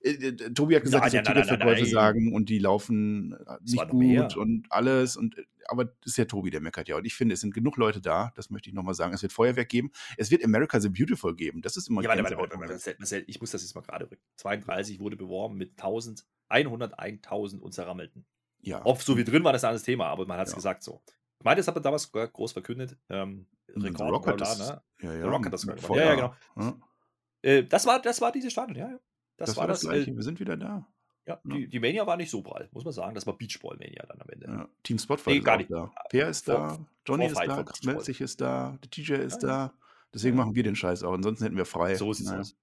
Äh, 0.00 0.10
äh, 0.10 0.52
Tobi 0.54 0.74
hat 0.74 0.82
gesagt, 0.82 1.12
Nein, 1.12 1.22
dass 1.24 1.32
Ticketverkäufe 1.32 1.86
sagen 1.86 2.32
und 2.32 2.48
die 2.48 2.58
laufen 2.58 3.32
äh, 3.32 3.58
nicht 3.62 3.88
gut 3.88 4.00
mehr. 4.00 4.28
und 4.36 4.66
alles. 4.70 5.16
Und, 5.16 5.38
äh, 5.38 5.44
aber 5.68 5.84
das 5.84 5.94
ist 6.06 6.16
ja 6.16 6.24
Tobi, 6.24 6.50
der 6.50 6.60
meckert 6.60 6.88
ja. 6.88 6.96
Und 6.96 7.04
ich 7.04 7.14
finde, 7.14 7.34
es 7.34 7.40
sind 7.40 7.54
genug 7.54 7.76
Leute 7.76 8.00
da, 8.00 8.32
das 8.34 8.50
möchte 8.50 8.68
ich 8.70 8.74
nochmal 8.74 8.94
sagen. 8.94 9.14
Es 9.14 9.22
wird 9.22 9.32
Feuerwerk 9.32 9.68
geben. 9.68 9.92
Es 10.16 10.32
wird 10.32 10.44
America 10.44 10.80
the 10.80 10.88
Beautiful 10.88 11.36
geben. 11.36 11.62
Das 11.62 11.76
ist 11.76 11.88
immer 11.88 12.02
Ja, 12.02 12.08
warte, 12.08 12.24
warte, 12.24 12.38
warte, 12.38 12.58
warte, 12.58 12.96
warte, 12.98 13.24
ich 13.26 13.40
muss 13.40 13.52
das 13.52 13.62
jetzt 13.62 13.76
mal 13.76 13.82
gerade 13.82 14.10
rücken. 14.10 14.22
32 14.36 14.98
wurde 14.98 15.16
beworben 15.16 15.56
mit 15.56 15.72
1000, 15.72 16.24
101.000 16.50 17.60
und 17.60 17.72
zerrammelten. 17.72 18.24
Ja. 18.60 18.80
Ob 18.84 19.00
so 19.02 19.16
wie 19.16 19.24
drin 19.24 19.44
war, 19.44 19.52
das 19.52 19.60
ist 19.60 19.64
ein 19.64 19.68
anderes 19.68 19.82
Thema, 19.84 20.06
aber 20.08 20.26
man 20.26 20.38
hat 20.38 20.46
es 20.46 20.52
Ja. 20.52 20.56
gesagt 20.56 20.82
so. 20.82 21.00
Ich 21.38 21.44
meine, 21.44 21.56
das 21.58 21.68
hat 21.68 21.74
man 21.74 21.82
damals 21.84 22.10
groß 22.10 22.52
verkündet. 22.52 22.96
Ähm, 23.08 23.46
The 23.74 23.86
Rekord, 23.88 24.10
Rock 24.12 24.26
hat 24.26 24.40
das- 24.40 24.58
ne? 24.58 24.82
Ja, 25.02 25.14
ja. 25.14 25.26
Rock 25.28 25.46
hat 25.46 25.52
das 25.52 25.66
gemacht. 25.66 25.88
Ja, 25.90 25.96
ja, 26.14 26.14
genau. 26.54 26.74
Äh, 27.42 27.64
das, 27.64 27.86
war, 27.86 28.00
das 28.02 28.20
war 28.20 28.32
dieses 28.32 28.52
Stadion, 28.52 28.76
ja. 28.76 28.88
ja. 28.90 28.98
Das, 29.36 29.50
das, 29.50 29.56
war 29.56 29.66
das. 29.68 29.80
Gleiche. 29.82 30.10
Äh, 30.10 30.16
Wir 30.16 30.22
sind 30.22 30.40
wieder 30.40 30.56
da. 30.56 30.88
ja, 31.26 31.34
Ja. 31.34 31.40
die, 31.44 31.68
die 31.68 31.78
Mania 31.78 32.04
war 32.06 32.16
nicht 32.16 32.30
so 32.30 32.42
prall, 32.42 32.68
muss 32.72 32.84
man 32.84 32.92
sagen. 32.92 33.14
Das 33.14 33.26
war 33.26 33.36
Beachball 33.38 33.76
Mania 33.76 34.04
dann 34.08 34.20
am 34.20 34.28
Ende. 34.30 34.46
Ja. 34.46 34.68
Team 34.82 34.98
Spotfight 34.98 35.34
Nee, 35.34 35.38
ist 35.38 35.44
gar 35.44 35.56
nicht. 35.58 35.70
da. 35.70 35.92
Per 36.10 36.28
ist 36.28 36.44
Vor- 36.46 36.54
da, 36.54 36.78
Johnny 37.06 37.26
ist 37.26 37.36
da. 37.38 37.64
Melzig 37.84 38.20
ist 38.20 38.40
da, 38.40 38.76
der 38.82 38.90
TJ 38.90 39.12
ist 39.24 39.38
da. 39.44 39.72
Deswegen 40.14 40.36
machen 40.36 40.54
wir 40.54 40.62
den 40.62 40.74
Scheiß 40.74 41.02
auch. 41.02 41.12
Ansonsten 41.12 41.44
hätten 41.44 41.56
wir 41.56 41.66
frei. 41.66 41.94
So 41.94 42.12
sieht's 42.14 42.30
Naja. 42.30 42.40
aus. 42.40 42.56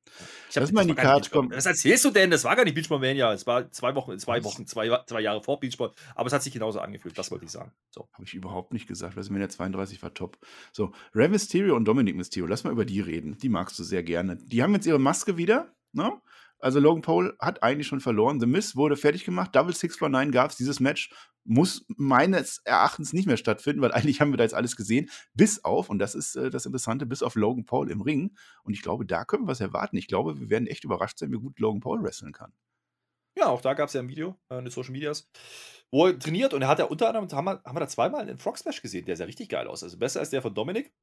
Ich 0.49 0.55
Lass 0.55 0.71
mal 0.71 0.81
in 0.81 0.87
die 0.87 0.93
Beachball. 0.95 1.21
kommen. 1.29 1.51
Was 1.51 1.67
erzählst 1.67 2.03
du 2.03 2.09
denn? 2.09 2.31
Das 2.31 2.43
war 2.43 2.55
gar 2.55 2.63
nicht 2.63 2.73
Beachball 2.73 2.99
Mania. 2.99 3.31
Es 3.33 3.45
war 3.45 3.69
zwei 3.71 3.93
Wochen, 3.93 4.17
zwei 4.17 4.37
Was? 4.39 4.45
Wochen, 4.45 4.65
zwei, 4.65 4.89
zwei 5.05 5.21
Jahre 5.21 5.43
vor 5.43 5.59
Beachball. 5.59 5.91
Aber 6.15 6.25
es 6.27 6.33
hat 6.33 6.41
sich 6.41 6.53
genauso 6.53 6.79
angefühlt. 6.79 7.15
Das 7.17 7.29
wollte 7.29 7.45
ich 7.45 7.51
sagen. 7.51 7.71
So. 7.91 8.07
Habe 8.13 8.23
ich 8.23 8.33
überhaupt 8.33 8.73
nicht 8.73 8.87
gesagt. 8.87 9.15
WrestleMania 9.15 9.49
32 9.49 10.01
war 10.01 10.13
top. 10.13 10.39
So, 10.71 10.91
Rey 11.13 11.27
Mysterio 11.27 11.75
und 11.75 11.85
Dominic 11.85 12.15
Mysterio, 12.15 12.47
lass 12.47 12.63
mal 12.63 12.71
über 12.71 12.85
die 12.85 12.99
reden. 13.01 13.37
Die 13.37 13.49
magst 13.49 13.77
du 13.77 13.83
sehr 13.83 14.01
gerne. 14.01 14.37
Die 14.37 14.63
haben 14.63 14.73
jetzt 14.73 14.87
ihre 14.87 14.99
Maske 14.99 15.37
wieder, 15.37 15.71
ne? 15.93 16.13
Also 16.59 16.79
Logan 16.79 17.01
Paul 17.01 17.35
hat 17.39 17.63
eigentlich 17.63 17.87
schon 17.87 17.99
verloren. 17.99 18.39
The 18.39 18.45
Miz 18.45 18.75
wurde 18.75 18.95
fertig 18.95 19.23
gemacht. 19.25 19.55
Double 19.55 19.73
649 19.73 20.33
gab 20.33 20.51
es. 20.51 20.57
Dieses 20.57 20.79
Match 20.79 21.09
muss 21.43 21.85
meines 21.87 22.61
Erachtens 22.63 23.13
nicht 23.13 23.27
mehr 23.27 23.37
stattfinden, 23.37 23.81
weil 23.81 23.91
eigentlich 23.93 24.21
haben 24.21 24.31
wir 24.31 24.37
da 24.37 24.43
jetzt 24.43 24.55
alles 24.55 24.75
gesehen. 24.75 25.09
Bis 25.33 25.63
auf, 25.63 25.89
und 25.89 25.99
das 25.99 26.15
ist 26.15 26.35
äh, 26.35 26.49
das 26.49 26.65
Interessante, 26.65 27.05
bis 27.05 27.23
auf 27.23 27.35
Logan 27.35 27.65
Paul 27.65 27.91
im 27.91 28.01
Ring. 28.01 28.35
Und 28.63 28.73
ich 28.73 28.81
glaube, 28.81 29.05
da 29.05 29.25
können 29.25 29.43
wir 29.43 29.51
was 29.51 29.61
erwarten. 29.61 29.97
Ich 29.97 30.07
glaube, 30.07 30.39
wir 30.39 30.49
werden 30.49 30.67
echt 30.67 30.83
überrascht 30.83 31.19
sein, 31.19 31.31
wie 31.31 31.37
gut 31.37 31.59
Logan 31.59 31.81
Paul 31.81 32.03
wresteln 32.03 32.33
kann. 32.33 32.53
Ja, 33.37 33.47
auch 33.47 33.61
da 33.61 33.73
gab 33.73 33.89
es 33.89 33.93
ja 33.93 34.01
ein 34.01 34.07
Video 34.07 34.37
äh, 34.49 34.57
in 34.57 34.65
den 34.65 34.71
Social 34.71 34.91
Medias, 34.91 35.29
wo 35.91 36.07
er 36.07 36.17
trainiert 36.17 36.53
und 36.53 36.61
er 36.61 36.69
hat 36.69 36.79
ja 36.79 36.85
unter 36.85 37.09
anderem, 37.09 37.29
haben 37.29 37.45
wir, 37.45 37.61
haben 37.65 37.75
wir 37.75 37.81
da 37.81 37.87
zweimal 37.87 38.21
einen 38.21 38.37
Frog 38.37 38.57
Smash 38.57 38.81
gesehen, 38.81 39.05
der 39.05 39.17
sah 39.17 39.25
richtig 39.25 39.49
geil 39.49 39.67
aus. 39.67 39.83
Also 39.83 39.97
besser 39.97 40.21
als 40.21 40.29
der 40.29 40.41
von 40.41 40.53
Dominik. 40.53 40.93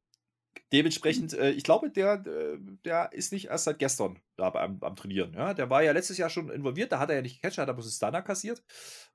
Dementsprechend, 0.73 1.35
äh, 1.35 1.51
ich 1.51 1.65
glaube, 1.65 1.91
der, 1.91 2.25
äh, 2.27 2.59
der 2.85 3.13
ist 3.13 3.33
nicht 3.33 3.49
erst 3.49 3.65
seit 3.65 3.79
gestern 3.79 4.19
da 4.37 4.51
beim, 4.51 4.79
am 4.83 4.97
Trainieren. 4.97 5.35
Ja? 5.35 5.55
Der 5.55 5.69
war 5.71 5.83
ja 5.83 5.93
letztes 5.93 6.19
Jahr 6.19 6.31
schon 6.31 6.51
involviert, 6.51 6.93
da 6.93 6.99
hat 6.99 7.11
er 7.11 7.17
ja 7.17 7.23
nicht 7.23 7.41
gecatcht, 7.41 7.59
hat 7.59 7.69
er 7.69 7.75
bloß 7.75 7.95
Stunner 7.95 8.23
kassiert. 8.23 8.63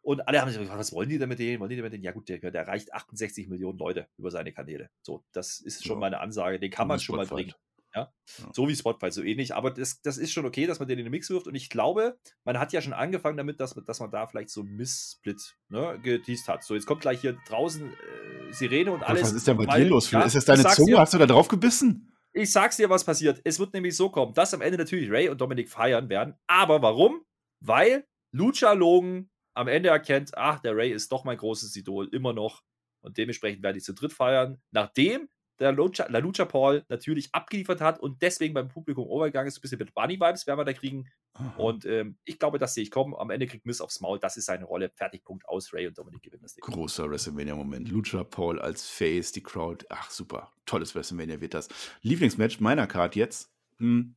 Und 0.02 0.28
alle 0.28 0.40
haben 0.40 0.50
sich 0.50 0.60
gefragt, 0.60 0.80
was 0.80 0.94
wollen 0.94 1.10
die 1.10 1.18
denn 1.18 1.30
mit 1.30 1.40
denen? 1.40 1.60
Wollen 1.60 1.70
die 1.70 1.76
denn 1.76 1.84
mit 1.84 1.94
denen? 1.94 2.04
Ja, 2.04 2.12
gut, 2.12 2.30
der, 2.30 2.40
der 2.40 2.62
erreicht 2.62 2.94
68 2.94 3.48
Millionen 3.48 3.78
Leute 3.80 4.08
über 4.18 4.32
seine 4.32 4.54
Kanäle. 4.54 4.90
So, 5.02 5.26
das 5.32 5.60
ist 5.60 5.84
schon 5.84 5.96
Ja. 5.98 6.00
mal 6.02 6.08
eine 6.08 6.20
Ansage, 6.20 6.60
den 6.60 6.72
kann 6.72 6.88
man 6.88 7.00
schon 7.00 7.16
mal 7.16 7.26
bringen. 7.26 7.54
Ja? 7.96 8.14
Ja. 8.40 8.50
So 8.54 8.68
wie 8.68 8.76
Spotify, 8.76 9.12
so 9.12 9.24
ähnlich. 9.24 9.56
Aber 9.56 9.72
das, 9.72 10.02
das 10.02 10.18
ist 10.18 10.32
schon 10.32 10.46
okay, 10.46 10.68
dass 10.68 10.80
man 10.80 10.88
den 10.88 11.00
in 11.00 11.06
den 11.06 11.12
Mix 11.12 11.30
wirft. 11.30 11.48
Und 11.48 11.56
ich 11.56 11.70
glaube, 11.70 12.18
man 12.44 12.60
hat 12.60 12.74
ja 12.74 12.82
schon 12.82 12.94
angefangen 12.94 13.38
damit, 13.38 13.60
dass, 13.60 13.74
dass 13.74 14.00
man 14.00 14.12
da 14.12 14.28
vielleicht 14.28 14.50
so 14.50 14.64
Misssplit 14.64 15.58
ne, 15.70 16.00
geteased 16.02 16.48
hat. 16.48 16.64
So, 16.64 16.76
jetzt 16.76 16.86
kommt 16.86 17.02
gleich 17.02 17.22
hier 17.22 17.38
draußen 17.48 17.92
äh, 17.92 18.54
Sirene 18.54 18.92
und 18.92 19.04
alles. 19.04 19.24
Was 19.24 19.34
ist 19.34 19.48
denn 19.48 19.58
bei 19.58 19.68
weil- 19.68 19.84
dir 19.84 19.90
los? 19.90 20.12
Ja, 20.12 20.22
ist 20.22 20.36
das 20.36 20.46
deine 20.46 20.64
Zunge? 20.66 20.92
dir. 20.92 21.00
Hast 21.00 21.14
du 21.14 21.18
da 21.18 21.26
drauf 21.26 21.48
gebissen? 21.48 22.14
Ich 22.34 22.52
sag's 22.52 22.78
dir, 22.78 22.90
was 22.90 23.04
passiert. 23.04 23.42
Es 23.44 23.58
wird 23.58 23.74
nämlich 23.74 23.96
so 23.96 24.10
kommen, 24.10 24.34
dass 24.34 24.54
am 24.54 24.62
Ende 24.62 24.78
natürlich 24.78 25.10
Ray 25.10 25.30
und 25.30 25.42
Dominik 25.42 25.70
feiern 25.70 26.08
werden. 26.10 26.36
Aber 26.46 26.82
warum? 26.82 27.24
Weil 27.62 28.06
Lucha 28.32 28.74
Logan 28.74 29.30
am 29.56 29.68
Ende 29.68 29.90
erkennt, 29.90 30.38
ach, 30.38 30.60
der 30.60 30.76
Ray 30.78 30.92
ist 30.92 31.12
doch 31.12 31.24
mein 31.24 31.38
großes 31.38 31.76
Idol, 31.76 32.08
immer 32.12 32.34
noch. 32.34 32.62
Und 33.02 33.18
dementsprechend 33.18 33.64
werde 33.64 33.80
ich 33.80 33.84
zu 33.84 33.94
dritt 33.94 34.14
feiern. 34.14 34.62
Nachdem 34.72 35.30
der 35.60 35.72
Lucha, 35.72 36.06
La 36.10 36.20
Lucha 36.20 36.46
Paul 36.46 36.86
natürlich 36.90 37.30
abgeliefert 37.34 37.82
hat 37.82 38.00
und 38.00 38.22
deswegen 38.22 38.54
beim 38.54 38.68
Publikum 38.68 39.08
overgegangen 39.08 39.48
ist, 39.48 39.58
ein 39.58 39.62
bisschen 39.62 39.80
mit 39.80 39.94
Bunny-Vibes 39.94 40.48
werden 40.48 40.60
wir 40.60 40.66
da 40.66 40.74
kriegen. 40.74 41.10
Und 41.58 41.86
ähm, 41.86 42.18
ich 42.26 42.40
glaube, 42.40 42.58
das 42.58 42.74
sehe 42.74 42.84
ich 42.84 42.92
kommen. 42.92 43.16
Am 43.16 43.30
Ende 43.30 43.46
kriegt 43.46 43.66
Miss 43.66 43.80
aufs 43.80 44.00
Maul. 44.02 44.20
Das 44.20 44.38
ist 44.38 44.46
seine 44.46 44.66
Rolle. 44.66 44.90
Fertig, 44.96 45.24
Punkt 45.24 45.48
aus. 45.48 45.72
Ray 45.72 45.88
und 45.88 45.98
Dominik 45.98 46.24
gewinnen 46.24 46.42
das 46.42 46.56
Ding. 46.56 46.64
Großer 46.64 47.10
WrestleMania-Moment. 47.10 47.90
Lucha 47.90 48.24
Paul 48.24 48.60
als 48.60 48.88
Face, 48.88 49.32
die 49.32 49.44
Crowd. 49.44 49.86
Ach, 49.90 50.10
super. 50.10 50.52
Tolles 50.66 50.96
WrestleMania 50.96 51.40
wird 51.40 51.54
das. 51.54 51.70
Lieblingsmatch 52.02 52.60
meiner 52.60 52.88
Card 52.88 53.16
jetzt. 53.16 53.52
Hm. 53.78 54.16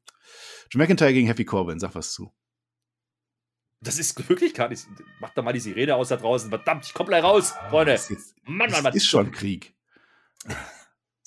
Drew 0.73 0.79
McIntyre 0.79 1.13
gegen 1.13 1.27
Happy 1.27 1.45
Corbin. 1.45 1.79
Sag 1.79 1.95
was 1.95 2.13
zu. 2.13 2.33
Das 3.83 3.99
ist 3.99 4.29
wirklich 4.29 4.55
gar 4.55 4.69
nicht. 4.69 4.87
Macht 5.21 5.37
doch 5.37 5.43
mal 5.43 5.53
die 5.53 5.61
Sirene 5.61 5.95
aus 5.95 6.09
da 6.09 6.17
draußen. 6.17 6.51
Verdammt, 6.51 6.85
ich 6.87 6.95
komm 6.95 7.07
gleich 7.07 7.25
raus, 7.25 7.55
Freunde. 7.71 7.93
Jetzt, 7.93 8.35
Mann, 8.45 8.59
Mann, 8.59 8.71
das 8.71 8.83
Mann. 8.83 8.95
ist 8.95 9.07
schon 9.07 9.31
Krieg. 9.31 9.75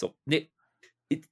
So, 0.03 0.15
nee. 0.25 0.51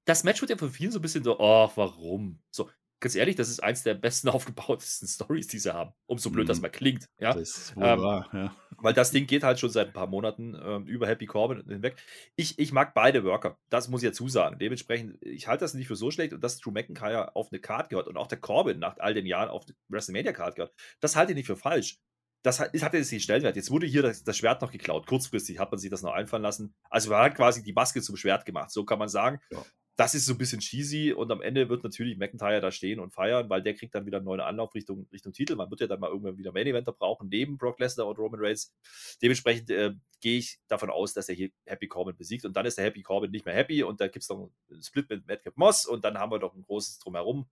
Das 0.05 0.23
Match 0.23 0.39
wird 0.41 0.51
ja 0.51 0.57
von 0.57 0.69
vielen 0.69 0.91
so 0.91 0.99
ein 0.99 1.01
bisschen 1.01 1.23
so, 1.23 1.39
ach, 1.39 1.71
warum? 1.75 2.39
So, 2.51 2.69
ganz 3.01 3.15
ehrlich, 3.15 3.35
das 3.35 3.49
ist 3.49 3.61
eins 3.61 3.83
der 3.83 3.95
besten 3.95 4.29
aufgebautesten 4.29 5.07
Stories, 5.07 5.47
die 5.47 5.59
sie 5.59 5.73
haben. 5.73 5.91
Umso 6.05 6.29
blöd 6.29 6.45
Mhm. 6.45 6.47
das 6.47 6.61
mal 6.61 6.69
klingt. 6.69 7.09
Ja? 7.19 7.33
Das 7.33 7.49
ist 7.57 7.75
wohl 7.75 7.83
Ähm, 7.83 7.99
wahr. 8.01 8.29
Ja. 8.31 8.55
Weil 8.77 8.93
das 8.93 9.11
Ding 9.11 9.27
geht 9.27 9.43
halt 9.43 9.59
schon 9.59 9.69
seit 9.71 9.87
ein 9.87 9.93
paar 9.93 10.07
Monaten 10.07 10.55
ähm, 10.63 10.85
über 10.87 11.05
Happy 11.07 11.25
Corbin 11.25 11.63
hinweg. 11.67 11.97
Ich, 12.37 12.57
ich 12.59 12.71
mag 12.71 12.93
beide 12.93 13.23
Worker. 13.25 13.57
Das 13.69 13.89
muss 13.89 14.01
ich 14.03 14.05
ja 14.07 14.13
zusagen. 14.13 14.57
Dementsprechend, 14.59 15.17
ich 15.21 15.47
halte 15.47 15.65
das 15.65 15.73
nicht 15.73 15.87
für 15.87 15.95
so 15.97 16.11
schlecht 16.11 16.31
und 16.33 16.43
dass 16.43 16.59
Drew 16.59 16.71
McIntyre 16.71 17.35
auf 17.35 17.51
eine 17.51 17.59
Card 17.59 17.89
gehört 17.89 18.07
und 18.07 18.15
auch 18.17 18.27
der 18.27 18.39
Corbin 18.39 18.79
nach 18.79 18.97
all 18.99 19.13
den 19.13 19.25
Jahren 19.25 19.49
auf 19.49 19.65
eine 19.65 19.75
WrestleMania-Card 19.89 20.55
gehört, 20.55 20.73
das 21.01 21.15
halte 21.17 21.33
ich 21.33 21.35
nicht 21.35 21.47
für 21.47 21.57
falsch. 21.57 21.99
Das 22.43 22.59
hat, 22.59 22.73
hat 22.73 22.93
jetzt 22.93 23.11
den 23.11 23.19
Stellenwert. 23.19 23.55
Jetzt 23.55 23.69
wurde 23.69 23.85
hier 23.85 24.01
das, 24.01 24.23
das 24.23 24.37
Schwert 24.37 24.61
noch 24.61 24.71
geklaut. 24.71 25.05
Kurzfristig 25.05 25.59
hat 25.59 25.71
man 25.71 25.79
sich 25.79 25.91
das 25.91 26.01
noch 26.01 26.13
einfallen 26.13 26.43
lassen. 26.43 26.73
Also 26.89 27.11
man 27.11 27.21
hat 27.21 27.35
quasi 27.35 27.63
die 27.63 27.73
Maske 27.73 28.01
zum 28.01 28.17
Schwert 28.17 28.45
gemacht. 28.45 28.71
So 28.71 28.83
kann 28.83 28.99
man 28.99 29.09
sagen. 29.09 29.39
Ja. 29.51 29.63
Das 29.97 30.15
ist 30.15 30.25
so 30.25 30.33
ein 30.33 30.37
bisschen 30.37 30.61
cheesy 30.61 31.13
und 31.13 31.31
am 31.31 31.41
Ende 31.41 31.69
wird 31.69 31.83
natürlich 31.83 32.17
McIntyre 32.17 32.61
da 32.61 32.71
stehen 32.71 32.99
und 32.99 33.13
feiern, 33.13 33.49
weil 33.49 33.61
der 33.61 33.75
kriegt 33.75 33.93
dann 33.93 34.05
wieder 34.05 34.17
einen 34.17 34.25
neuen 34.25 34.39
Anlauf 34.39 34.73
Richtung, 34.73 35.07
Richtung 35.11 35.33
Titel. 35.33 35.55
Man 35.55 35.69
wird 35.69 35.81
ja 35.81 35.87
dann 35.87 35.99
mal 35.99 36.09
irgendwann 36.09 36.37
wieder 36.37 36.53
Main 36.53 36.65
Eventer 36.65 36.93
brauchen, 36.93 37.27
neben 37.29 37.57
Brock 37.57 37.79
Lesnar 37.79 38.07
und 38.07 38.17
Roman 38.17 38.39
Reigns. 38.41 38.73
Dementsprechend 39.21 39.69
äh, 39.69 39.91
gehe 40.21 40.39
ich 40.39 40.59
davon 40.67 40.89
aus, 40.89 41.13
dass 41.13 41.29
er 41.29 41.35
hier 41.35 41.49
Happy 41.65 41.87
Corbin 41.87 42.15
besiegt 42.15 42.45
und 42.45 42.55
dann 42.55 42.65
ist 42.65 42.77
der 42.77 42.85
Happy 42.85 43.03
Corbin 43.03 43.31
nicht 43.31 43.45
mehr 43.45 43.53
happy 43.53 43.83
und 43.83 43.99
da 43.99 44.07
gibt 44.07 44.23
es 44.23 44.29
noch 44.29 44.49
einen 44.71 44.81
Split 44.81 45.09
mit 45.09 45.27
Madcap 45.27 45.57
Moss 45.57 45.85
und 45.85 46.05
dann 46.05 46.17
haben 46.17 46.31
wir 46.31 46.39
doch 46.39 46.55
ein 46.55 46.63
großes 46.63 46.99
Drumherum. 46.99 47.47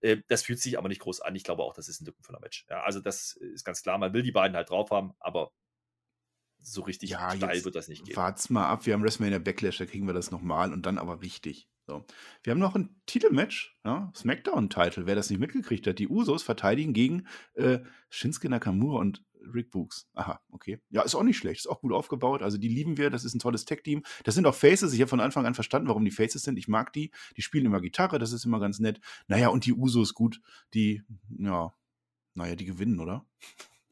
Äh, 0.00 0.18
das 0.28 0.42
fühlt 0.42 0.60
sich 0.60 0.78
aber 0.78 0.88
nicht 0.88 1.00
groß 1.00 1.20
an. 1.20 1.34
Ich 1.34 1.44
glaube 1.44 1.62
auch, 1.62 1.74
das 1.74 1.88
ist 1.88 2.00
ein 2.00 2.06
Lückenfüller-Match. 2.06 2.66
Ja, 2.68 2.82
also 2.82 3.00
das 3.00 3.32
ist 3.32 3.64
ganz 3.64 3.82
klar. 3.82 3.98
Man 3.98 4.12
will 4.12 4.22
die 4.22 4.32
beiden 4.32 4.56
halt 4.56 4.70
drauf 4.70 4.90
haben, 4.90 5.12
aber 5.18 5.52
so 6.60 6.82
richtig 6.82 7.10
Ja, 7.10 7.30
steil 7.34 7.64
wird 7.64 7.74
das 7.74 7.88
nicht 7.88 8.04
gehen. 8.04 8.16
Wart's 8.16 8.50
mal 8.50 8.66
ab. 8.66 8.86
Wir 8.86 8.94
haben 8.94 9.02
WrestleMania 9.02 9.38
Backlash, 9.38 9.78
da 9.78 9.86
kriegen 9.86 10.06
wir 10.06 10.14
das 10.14 10.30
nochmal 10.30 10.72
und 10.72 10.86
dann 10.86 10.98
aber 10.98 11.22
richtig. 11.22 11.68
So. 11.86 12.04
Wir 12.42 12.50
haben 12.50 12.58
noch 12.58 12.74
ein 12.74 13.00
Titelmatch, 13.06 13.78
ja? 13.84 14.12
Smackdown-Title. 14.14 15.06
Wer 15.06 15.14
das 15.14 15.30
nicht 15.30 15.38
mitgekriegt 15.38 15.86
hat, 15.86 15.98
die 15.98 16.08
Usos 16.08 16.42
verteidigen 16.42 16.92
gegen 16.92 17.26
äh, 17.54 17.78
Shinsuke 18.10 18.50
Nakamura 18.50 18.98
und 18.98 19.24
Rick 19.54 19.70
Books. 19.70 20.08
Aha, 20.14 20.40
okay. 20.50 20.80
Ja, 20.90 21.02
ist 21.02 21.14
auch 21.14 21.22
nicht 21.22 21.38
schlecht. 21.38 21.60
Ist 21.60 21.66
auch 21.66 21.80
gut 21.80 21.92
aufgebaut. 21.92 22.42
Also 22.42 22.58
die 22.58 22.68
lieben 22.68 22.96
wir. 22.96 23.10
Das 23.10 23.24
ist 23.24 23.34
ein 23.34 23.38
tolles 23.38 23.64
Tech-Team. 23.64 24.02
Das 24.24 24.34
sind 24.34 24.46
auch 24.46 24.54
Faces. 24.54 24.92
Ich 24.92 25.00
habe 25.00 25.08
von 25.08 25.20
Anfang 25.20 25.46
an 25.46 25.54
verstanden, 25.54 25.88
warum 25.88 26.04
die 26.04 26.10
Faces 26.10 26.42
sind. 26.42 26.58
Ich 26.58 26.68
mag 26.68 26.92
die. 26.92 27.10
Die 27.36 27.42
spielen 27.42 27.66
immer 27.66 27.80
Gitarre. 27.80 28.18
Das 28.18 28.32
ist 28.32 28.44
immer 28.44 28.60
ganz 28.60 28.78
nett. 28.78 29.00
Naja, 29.26 29.48
und 29.48 29.66
die 29.66 29.72
Usos 29.72 30.14
gut. 30.14 30.40
Die, 30.74 31.02
ja, 31.38 31.72
naja, 32.34 32.56
die 32.56 32.66
gewinnen, 32.66 33.00
oder? 33.00 33.26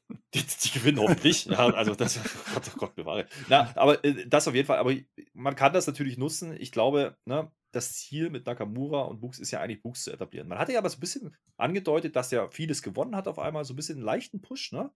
Die, 0.35 0.41
die 0.41 0.71
gewinnen 0.71 1.01
hoffentlich. 1.01 1.47
ja, 1.47 1.67
also 1.67 1.97
das, 1.97 2.21
Gott, 2.55 2.71
oh 2.73 2.79
Gott 2.79 2.95
bewahre. 2.95 3.27
Na, 3.49 3.73
aber 3.75 4.05
äh, 4.05 4.25
das 4.29 4.47
auf 4.47 4.55
jeden 4.55 4.67
Fall. 4.67 4.79
Aber 4.79 4.95
man 5.35 5.57
kann 5.57 5.73
das 5.73 5.89
natürlich 5.89 6.17
nutzen. 6.17 6.55
Ich 6.57 6.71
glaube, 6.71 7.17
ne, 7.25 7.51
das 7.73 7.95
Ziel 7.95 8.31
mit 8.31 8.47
Nakamura 8.47 9.03
und 9.03 9.21
Books 9.21 9.39
ist 9.39 9.51
ja 9.51 9.61
eigentlich 9.61 9.83
Books 9.83 10.05
zu 10.05 10.13
etablieren. 10.13 10.49
Man 10.49 10.59
hatte 10.59 10.73
ja 10.73 10.79
aber 10.79 10.89
so 10.89 10.97
ein 10.97 11.01
bisschen 11.01 11.37
angedeutet, 11.57 12.17
dass 12.17 12.33
er 12.33 12.51
vieles 12.51 12.83
gewonnen 12.83 13.17
hat 13.17 13.29
auf 13.29 13.39
einmal, 13.39 13.65
so 13.65 13.73
ein 13.73 13.77
bisschen 13.77 13.97
einen 13.97 14.05
leichten 14.05 14.41
Push, 14.41 14.73
ne? 14.73 14.91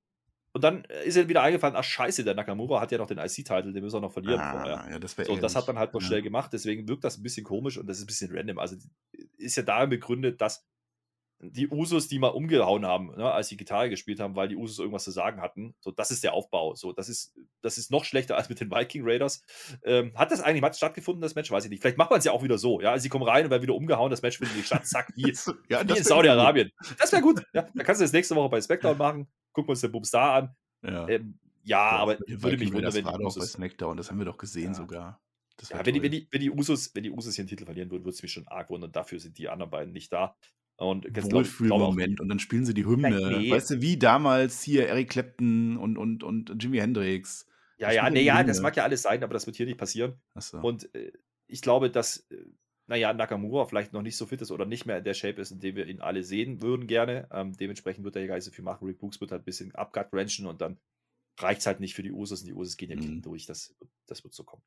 Und 0.52 0.64
dann 0.64 0.84
äh, 0.84 1.04
ist 1.04 1.16
ihm 1.16 1.28
wieder 1.28 1.42
eingefallen, 1.42 1.76
ach 1.76 1.84
scheiße, 1.84 2.24
der 2.24 2.34
Nakamura 2.34 2.80
hat 2.80 2.90
ja 2.92 2.98
noch 2.98 3.06
den 3.06 3.18
IC-Titel, 3.18 3.72
den 3.72 3.82
müssen 3.82 3.96
wir 3.96 4.00
noch 4.00 4.12
verlieren 4.12 4.40
vorher. 4.40 4.84
Ah, 4.84 4.90
ja, 4.90 4.98
das 4.98 5.14
So, 5.14 5.36
das 5.36 5.54
hat 5.54 5.66
man 5.66 5.78
halt 5.78 5.94
noch 5.94 6.00
ja. 6.00 6.06
schnell 6.08 6.22
gemacht, 6.22 6.52
deswegen 6.52 6.88
wirkt 6.88 7.04
das 7.04 7.18
ein 7.18 7.22
bisschen 7.22 7.44
komisch 7.44 7.78
und 7.78 7.86
das 7.86 7.98
ist 7.98 8.04
ein 8.04 8.06
bisschen 8.06 8.36
random. 8.36 8.58
Also 8.58 8.76
ist 9.36 9.56
ja 9.56 9.62
darin 9.62 9.90
begründet, 9.90 10.40
dass 10.40 10.66
die 11.42 11.68
Usos, 11.68 12.08
die 12.08 12.18
mal 12.18 12.28
umgehauen 12.28 12.84
haben, 12.84 13.16
ne, 13.16 13.30
als 13.32 13.48
sie 13.48 13.56
Gitarre 13.56 13.88
gespielt 13.88 14.20
haben, 14.20 14.36
weil 14.36 14.48
die 14.48 14.56
Usos 14.56 14.78
irgendwas 14.78 15.04
zu 15.04 15.10
sagen 15.10 15.40
hatten. 15.40 15.74
So, 15.80 15.90
das 15.90 16.10
ist 16.10 16.22
der 16.22 16.34
Aufbau. 16.34 16.74
So, 16.74 16.92
das 16.92 17.08
ist, 17.08 17.34
das 17.62 17.78
ist 17.78 17.90
noch 17.90 18.04
schlechter 18.04 18.36
als 18.36 18.50
mit 18.50 18.60
den 18.60 18.70
Viking 18.70 19.02
Raiders. 19.04 19.42
Ähm, 19.82 20.12
hat 20.14 20.30
das 20.30 20.42
eigentlich 20.42 20.60
mal 20.60 20.72
stattgefunden, 20.74 21.22
das 21.22 21.34
Match? 21.34 21.50
Weiß 21.50 21.64
ich 21.64 21.70
nicht. 21.70 21.80
Vielleicht 21.80 21.96
macht 21.96 22.10
man 22.10 22.18
es 22.18 22.26
ja 22.26 22.32
auch 22.32 22.42
wieder 22.42 22.58
so. 22.58 22.80
Ja, 22.80 22.92
also 22.92 23.02
sie 23.02 23.08
kommen 23.08 23.24
rein 23.24 23.44
und 23.44 23.50
werden 23.50 23.62
wieder 23.62 23.74
umgehauen, 23.74 24.10
das 24.10 24.20
Match 24.20 24.36
findet 24.36 24.56
nicht 24.56 24.66
statt. 24.66 24.86
Zack, 24.86 25.12
wie, 25.16 25.32
ja, 25.70 25.88
wie 25.88 25.96
in 25.96 26.04
Saudi-Arabien. 26.04 26.70
Das 26.98 27.10
wäre 27.10 27.22
gut. 27.22 27.42
Ja, 27.54 27.66
da 27.74 27.84
kannst 27.84 28.00
du 28.00 28.04
das 28.04 28.12
nächste 28.12 28.36
Woche 28.36 28.50
bei 28.50 28.60
SmackDown 28.60 28.98
machen. 28.98 29.26
Gucken 29.52 29.68
wir 29.68 29.72
uns 29.72 29.80
den 29.80 29.92
Bums 29.92 30.10
da 30.10 30.36
an. 30.36 30.56
Ja. 30.82 31.08
Ähm, 31.08 31.38
ja, 31.62 31.90
aber 31.90 32.18
mit 32.18 32.28
den 32.28 32.42
würde 32.42 32.58
mich 32.58 32.72
wundern, 32.72 32.94
wenn 32.94 33.04
die 33.04 33.10
doch 33.10 33.18
bei 33.18 33.24
Usos 33.24 33.52
SmackDown, 33.52 33.96
das 33.96 34.10
haben 34.10 34.18
wir 34.18 34.24
doch 34.24 34.38
gesehen 34.38 34.72
Ja. 34.72 34.74
sogar. 34.74 35.20
Ja, 35.68 35.84
wenn 35.84 35.92
die, 35.94 36.02
wenn, 36.02 36.10
die, 36.10 36.26
wenn, 36.30 36.40
die 36.40 36.50
Usos, 36.50 36.94
wenn 36.94 37.02
die 37.02 37.10
Usos 37.10 37.34
hier 37.34 37.42
einen 37.42 37.48
Titel 37.48 37.66
verlieren 37.66 37.90
würden, 37.90 38.04
würde 38.04 38.14
es 38.14 38.22
mich 38.22 38.32
schon 38.32 38.48
arg 38.48 38.70
wundern. 38.70 38.92
Dafür 38.92 39.20
sind 39.20 39.36
die 39.36 39.48
anderen 39.48 39.70
beiden 39.70 39.92
nicht 39.92 40.10
da. 40.10 40.34
Und 40.76 41.04
Wohlfühlmoment 41.30 42.20
und 42.20 42.28
dann 42.30 42.38
spielen 42.38 42.64
sie 42.64 42.72
die 42.72 42.86
Hymne. 42.86 43.10
Nein, 43.10 43.40
nee. 43.42 43.50
Weißt 43.50 43.68
du, 43.68 43.82
wie 43.82 43.98
damals 43.98 44.62
hier 44.62 44.88
Eric 44.88 45.10
Clapton 45.10 45.76
und, 45.76 45.98
und, 45.98 46.22
und 46.22 46.62
Jimi 46.62 46.78
Hendrix. 46.78 47.46
Ja, 47.76 47.92
ja, 47.92 48.08
nee, 48.08 48.22
ja, 48.22 48.42
das 48.42 48.62
mag 48.62 48.74
ja 48.76 48.84
alles 48.84 49.02
sein, 49.02 49.22
aber 49.22 49.34
das 49.34 49.46
wird 49.46 49.56
hier 49.56 49.66
nicht 49.66 49.78
passieren. 49.78 50.14
Achso. 50.34 50.58
Und 50.60 50.94
äh, 50.94 51.12
ich 51.46 51.60
glaube, 51.60 51.90
dass, 51.90 52.26
äh, 52.30 52.36
naja, 52.90 53.14
Nakamura 53.14 53.64
vielleicht 53.66 53.92
noch 53.92 54.02
nicht 54.02 54.16
so 54.16 54.26
fit 54.26 54.42
ist 54.42 54.50
oder 54.50 54.66
nicht 54.66 54.84
mehr 54.84 54.98
in 54.98 55.04
der 55.04 55.14
Shape 55.14 55.40
ist, 55.40 55.52
in 55.52 55.60
dem 55.60 55.76
wir 55.76 55.86
ihn 55.86 56.00
alle 56.00 56.24
sehen 56.24 56.60
würden 56.60 56.88
gerne. 56.88 57.28
Ähm, 57.32 57.56
dementsprechend 57.56 58.04
wird 58.04 58.16
er 58.16 58.22
ja 58.22 58.28
gar 58.28 58.34
nicht 58.34 58.44
so 58.44 58.50
viel 58.50 58.64
machen. 58.64 58.84
Rick 58.86 58.98
Books 58.98 59.20
wird 59.20 59.30
halt 59.30 59.42
ein 59.42 59.44
bisschen 59.44 59.72
abgut 59.76 60.12
wrenchen 60.12 60.46
und 60.46 60.60
dann 60.60 60.76
reicht 61.38 61.60
es 61.60 61.66
halt 61.66 61.78
nicht 61.78 61.94
für 61.94 62.02
die 62.02 62.10
Usos 62.12 62.40
und 62.40 62.48
die 62.48 62.52
Usos 62.54 62.76
gehen 62.76 62.90
ja 62.90 62.96
Mhm. 62.96 63.22
durch. 63.22 63.46
Das, 63.46 63.76
das 64.06 64.24
wird 64.24 64.34
so 64.34 64.42
kommen. 64.42 64.64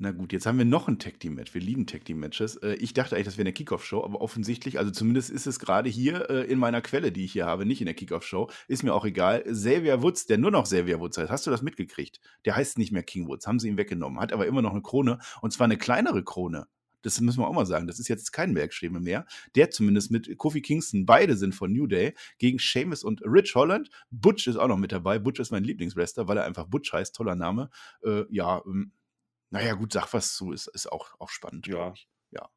Na 0.00 0.10
gut, 0.12 0.32
jetzt 0.32 0.46
haben 0.46 0.58
wir 0.58 0.64
noch 0.64 0.86
ein 0.88 0.98
Tag 0.98 1.18
Team 1.20 1.34
Match. 1.34 1.54
Wir 1.54 1.60
lieben 1.60 1.86
Tag 1.86 2.04
Team 2.04 2.18
Matches. 2.18 2.56
Äh, 2.56 2.74
Ich 2.74 2.92
dachte 2.92 3.14
eigentlich, 3.14 3.26
das 3.26 3.36
wäre 3.36 3.46
eine 3.46 3.52
Kickoff 3.52 3.84
Show, 3.84 4.02
aber 4.04 4.20
offensichtlich, 4.20 4.78
also 4.78 4.90
zumindest 4.90 5.30
ist 5.30 5.46
es 5.46 5.58
gerade 5.60 5.88
hier 5.90 6.28
äh, 6.30 6.44
in 6.44 6.58
meiner 6.58 6.80
Quelle, 6.82 7.12
die 7.12 7.24
ich 7.24 7.32
hier 7.32 7.46
habe, 7.46 7.66
nicht 7.66 7.80
in 7.80 7.86
der 7.86 7.94
Kickoff 7.94 8.24
Show. 8.24 8.50
Ist 8.66 8.82
mir 8.82 8.94
auch 8.94 9.04
egal. 9.04 9.42
Xavier 9.44 10.02
Woods, 10.02 10.26
der 10.26 10.38
nur 10.38 10.50
noch 10.50 10.64
Xavier 10.64 10.98
Woods 11.00 11.18
heißt, 11.18 11.30
hast 11.30 11.46
du 11.46 11.50
das 11.52 11.62
mitgekriegt? 11.62 12.20
Der 12.44 12.56
heißt 12.56 12.78
nicht 12.78 12.90
mehr 12.92 13.04
King 13.04 13.28
Woods, 13.28 13.46
haben 13.46 13.58
sie 13.60 13.68
ihm 13.68 13.76
weggenommen, 13.76 14.18
hat 14.20 14.32
aber 14.32 14.46
immer 14.46 14.62
noch 14.62 14.72
eine 14.72 14.82
Krone 14.82 15.20
und 15.40 15.52
zwar 15.52 15.66
eine 15.66 15.78
kleinere 15.78 16.24
Krone. 16.24 16.66
Das 17.02 17.20
müssen 17.20 17.40
wir 17.40 17.48
auch 17.48 17.52
mal 17.52 17.66
sagen. 17.66 17.86
Das 17.86 17.98
ist 17.98 18.08
jetzt 18.08 18.32
kein 18.32 18.54
Bergschwebe 18.54 19.00
mehr. 19.00 19.26
Der 19.54 19.70
zumindest 19.70 20.10
mit 20.10 20.36
Kofi 20.38 20.60
Kingston, 20.62 21.06
beide 21.06 21.36
sind 21.36 21.54
von 21.54 21.72
New 21.72 21.86
Day, 21.86 22.14
gegen 22.38 22.58
Sheamus 22.58 23.04
und 23.04 23.22
Rich 23.24 23.54
Holland. 23.54 23.90
Butch 24.10 24.46
ist 24.46 24.56
auch 24.56 24.68
noch 24.68 24.78
mit 24.78 24.92
dabei. 24.92 25.18
Butch 25.18 25.40
ist 25.40 25.50
mein 25.50 25.64
Lieblingswrestler, 25.64 26.28
weil 26.28 26.38
er 26.38 26.44
einfach 26.44 26.66
Butch 26.66 26.92
heißt. 26.92 27.14
Toller 27.14 27.34
Name. 27.36 27.70
Äh, 28.02 28.24
ja, 28.30 28.62
ähm, 28.66 28.92
naja, 29.50 29.74
gut, 29.74 29.92
sag 29.92 30.12
was 30.12 30.34
zu, 30.34 30.52
ist, 30.52 30.66
ist 30.68 30.90
auch, 30.92 31.14
auch 31.18 31.30
spannend. 31.30 31.66
Ja. 31.66 31.92
ich. 31.94 32.08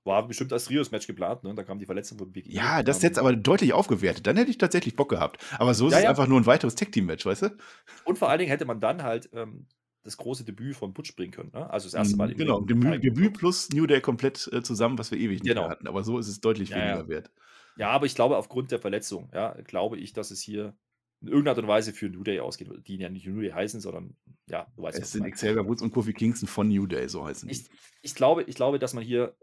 War 0.03 0.27
bestimmt 0.27 0.51
als 0.51 0.65
Trios-Match 0.65 1.07
geplant, 1.07 1.43
ne? 1.43 1.55
Da 1.55 1.63
kam 1.63 1.79
die 1.79 1.86
Verletzung 1.86 2.17
von 2.17 2.31
Big 2.31 2.45
E. 2.48 2.51
Ja, 2.51 2.83
das 2.83 2.98
Ähm, 2.98 3.03
jetzt 3.03 3.19
aber 3.19 3.33
deutlich 3.33 3.71
aufgewertet. 3.71 4.27
Dann 4.27 4.36
hätte 4.36 4.51
ich 4.51 4.57
tatsächlich 4.57 4.95
Bock 4.95 5.10
gehabt. 5.10 5.41
Aber 5.57 5.74
so 5.74 5.88
ist 5.88 5.93
Ja, 5.93 6.00
es 6.00 6.03
ja. 6.03 6.10
einfach 6.10 6.27
nur 6.27 6.39
ein 6.41 6.45
weiteres 6.45 6.75
Tag-Team-Match, 6.75 7.25
weißt 7.25 7.43
du? 7.43 7.57
Und 8.03 8.17
vor 8.17 8.29
allen 8.29 8.39
Dingen 8.39 8.50
hätte 8.50 8.65
man 8.65 8.81
dann 8.81 9.03
halt 9.03 9.29
ähm, 9.33 9.67
das 10.03 10.17
große 10.17 10.43
Debüt 10.43 10.75
von 10.75 10.93
Butch 10.93 11.15
bringen 11.15 11.31
können. 11.31 11.51
Ne? 11.53 11.70
Also 11.70 11.86
das 11.88 11.93
erste 11.93 12.15
Mal. 12.17 12.29
Mhm, 12.29 12.38
genau, 12.38 12.62
Debüt, 12.62 13.03
Debüt 13.03 13.34
plus 13.38 13.70
New 13.70 13.86
Day 13.86 14.01
komplett 14.01 14.50
äh, 14.51 14.63
zusammen, 14.63 14.98
was 14.98 15.12
wir 15.12 15.20
ewig 15.20 15.43
nicht 15.43 15.50
Genau. 15.50 15.62
mehr 15.62 15.70
hatten. 15.72 15.88
Aber 15.88 16.03
so 16.03 16.17
ist 16.17 16.27
es 16.27 16.41
deutlich 16.41 16.70
Ja, 16.70 16.77
weniger 16.77 16.98
ja. 17.01 17.08
wert. 17.08 17.31
Ja, 17.77 17.89
aber 17.89 18.05
ich 18.05 18.15
glaube, 18.15 18.38
aufgrund 18.38 18.72
der 18.72 18.79
Verletzung, 18.79 19.29
ja, 19.34 19.53
glaube 19.63 19.98
ich, 19.98 20.13
dass 20.13 20.31
es 20.31 20.41
hier 20.41 20.75
in 21.22 21.27
irgendeiner 21.27 21.51
Art 21.51 21.63
und 21.63 21.67
Weise 21.67 21.93
für 21.93 22.10
New 22.10 22.24
Day 22.24 22.39
ausgeht, 22.39 22.70
die 22.88 22.98
ja 22.98 23.10
nicht 23.10 23.27
New 23.27 23.41
Day 23.41 23.51
heißen, 23.51 23.79
sondern 23.79 24.15
ja, 24.50 24.67
du 24.75 24.81
weißt, 24.81 24.98
Es 24.98 25.05
ich 25.05 25.12
sind. 25.12 25.31
Xavier 25.31 25.65
Woods 25.67 25.81
und 25.81 25.91
Kofi 25.91 26.13
Kingston 26.13 26.48
von 26.50 26.67
New 26.67 26.88
Day, 26.88 27.08
so 27.08 27.25
heißen 27.25 27.48
die. 27.48 27.53
Ich, 27.53 27.70
ich, 28.01 28.15
glaube, 28.15 28.43
ich 28.43 28.55
glaube, 28.55 28.79
dass 28.79 28.93
man 28.93 29.03
hier 29.03 29.36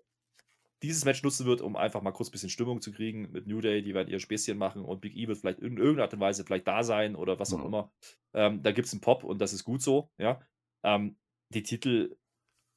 dieses 0.82 1.04
Match 1.04 1.22
nutzen 1.22 1.46
wird, 1.46 1.60
um 1.60 1.76
einfach 1.76 2.02
mal 2.02 2.12
kurz 2.12 2.28
ein 2.28 2.32
bisschen 2.32 2.50
Stimmung 2.50 2.80
zu 2.80 2.92
kriegen 2.92 3.30
mit 3.32 3.46
New 3.46 3.60
Day, 3.60 3.82
die 3.82 3.94
werden 3.94 4.08
ihr 4.08 4.20
Späßchen 4.20 4.56
machen 4.58 4.84
und 4.84 5.00
Big 5.00 5.16
E 5.16 5.26
wird 5.28 5.38
vielleicht 5.38 5.58
in 5.60 5.76
irgendeiner 5.76 6.04
Art 6.04 6.14
und 6.14 6.20
Weise 6.20 6.44
vielleicht 6.44 6.68
da 6.68 6.82
sein 6.84 7.16
oder 7.16 7.38
was 7.38 7.52
auch 7.52 7.62
Ja. 7.62 7.64
immer. 7.64 7.92
Ähm, 8.34 8.62
da 8.62 8.72
gibt 8.72 8.86
es 8.86 8.92
einen 8.92 9.00
Pop 9.00 9.24
und 9.24 9.40
das 9.40 9.52
ist 9.52 9.64
gut 9.64 9.82
so, 9.82 10.10
ja. 10.18 10.40
Ähm, 10.84 11.18
die 11.52 11.62
Titel 11.62 12.16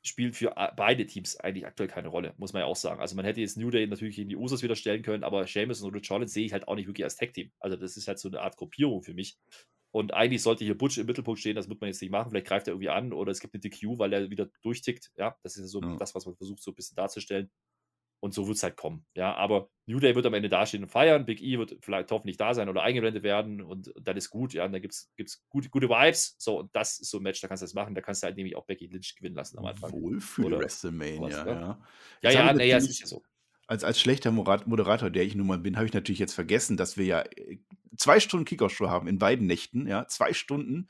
spielt 0.03 0.35
für 0.35 0.55
beide 0.75 1.05
Teams 1.05 1.37
eigentlich 1.39 1.65
aktuell 1.67 1.89
keine 1.89 2.07
Rolle, 2.07 2.33
muss 2.37 2.53
man 2.53 2.61
ja 2.61 2.65
auch 2.65 2.75
sagen. 2.75 3.01
Also 3.01 3.15
man 3.15 3.23
hätte 3.25 3.41
jetzt 3.41 3.57
New 3.57 3.69
Day 3.69 3.85
natürlich 3.85 4.15
gegen 4.15 4.29
die 4.29 4.35
Usos 4.35 4.63
wieder 4.63 4.75
stellen 4.75 5.03
können, 5.03 5.23
aber 5.23 5.45
Sheamus 5.45 5.81
und 5.83 5.93
Rich 5.93 6.09
Rollins 6.09 6.33
sehe 6.33 6.45
ich 6.45 6.53
halt 6.53 6.67
auch 6.67 6.75
nicht 6.75 6.87
wirklich 6.87 7.03
als 7.05 7.17
Tag-Team. 7.17 7.51
Also 7.59 7.77
das 7.77 7.97
ist 7.97 8.07
halt 8.07 8.17
so 8.19 8.27
eine 8.29 8.41
Art 8.41 8.57
Gruppierung 8.57 9.03
für 9.03 9.13
mich. 9.13 9.37
Und 9.93 10.13
eigentlich 10.13 10.41
sollte 10.41 10.63
hier 10.63 10.77
Butch 10.77 10.97
im 10.97 11.05
Mittelpunkt 11.05 11.39
stehen, 11.41 11.55
das 11.55 11.69
wird 11.69 11.81
man 11.81 11.89
jetzt 11.89 12.01
nicht 12.01 12.11
machen. 12.11 12.31
Vielleicht 12.31 12.47
greift 12.47 12.67
er 12.67 12.71
irgendwie 12.73 12.89
an 12.89 13.13
oder 13.13 13.31
es 13.31 13.41
gibt 13.41 13.53
eine 13.53 13.59
DQ, 13.61 13.99
weil 13.99 14.13
er 14.13 14.29
wieder 14.29 14.49
durchtickt. 14.63 15.11
Ja, 15.17 15.37
das 15.43 15.57
ist 15.57 15.63
ja 15.63 15.67
so 15.67 15.81
Ja. 15.81 15.97
das, 15.97 16.15
was 16.15 16.25
man 16.25 16.35
versucht, 16.35 16.63
so 16.63 16.71
ein 16.71 16.75
bisschen 16.75 16.95
darzustellen. 16.95 17.51
Und 18.21 18.35
so 18.35 18.45
wird 18.45 18.55
es 18.55 18.63
halt 18.63 18.77
kommen. 18.77 19.03
Ja, 19.15 19.33
aber 19.33 19.69
New 19.87 19.99
Day 19.99 20.15
wird 20.15 20.27
am 20.27 20.35
Ende 20.35 20.47
dastehen 20.47 20.83
und 20.83 20.89
feiern. 20.89 21.25
Big 21.25 21.41
E 21.41 21.57
wird 21.57 21.75
vielleicht 21.81 22.11
hoffentlich 22.11 22.37
da 22.37 22.53
sein 22.53 22.69
oder 22.69 22.83
eingeblendet 22.83 23.23
werden 23.23 23.61
und, 23.61 23.87
und 23.89 24.07
dann 24.07 24.15
ist 24.15 24.29
gut. 24.29 24.53
Ja, 24.53 24.65
und 24.65 24.73
da 24.73 24.79
gibt 24.79 24.93
es 24.93 25.43
gute, 25.49 25.69
gute 25.69 25.89
Vibes. 25.89 26.35
So, 26.37 26.59
und 26.59 26.75
das 26.75 26.99
ist 26.99 27.09
so 27.09 27.17
ein 27.17 27.23
Match, 27.23 27.41
da 27.41 27.47
kannst 27.47 27.63
du 27.63 27.65
das 27.65 27.73
machen. 27.73 27.95
Da 27.95 28.01
kannst 28.01 28.21
du 28.21 28.27
halt 28.27 28.37
nämlich 28.37 28.55
auch 28.55 28.65
Becky 28.65 28.85
Lynch 28.85 29.15
gewinnen 29.15 29.35
lassen 29.35 29.57
am 29.57 29.65
Anfang. 29.65 29.91
Wohl 29.91 30.17
Oder 30.17 30.21
für 30.21 30.59
WrestleMania, 30.59 31.31
sowas, 31.31 31.45
ne? 31.45 31.51
ja. 31.51 31.81
Ja, 32.21 32.31
ja, 32.31 32.53
naja, 32.53 32.77
ist 32.77 32.99
ja 32.99 33.07
so. 33.07 33.23
als, 33.65 33.83
als 33.83 33.99
schlechter 33.99 34.31
Moderator, 34.31 35.09
der 35.09 35.23
ich 35.23 35.33
nun 35.33 35.47
mal 35.47 35.57
bin, 35.57 35.75
habe 35.77 35.87
ich 35.87 35.93
natürlich 35.93 36.19
jetzt 36.19 36.35
vergessen, 36.35 36.77
dass 36.77 36.97
wir 36.97 37.05
ja 37.05 37.21
äh, 37.21 37.57
zwei 37.97 38.19
Stunden 38.19 38.45
Kickoff-Show 38.45 38.87
haben 38.87 39.07
in 39.07 39.17
beiden 39.17 39.47
Nächten, 39.47 39.87
ja, 39.87 40.07
zwei 40.07 40.33
Stunden. 40.33 40.89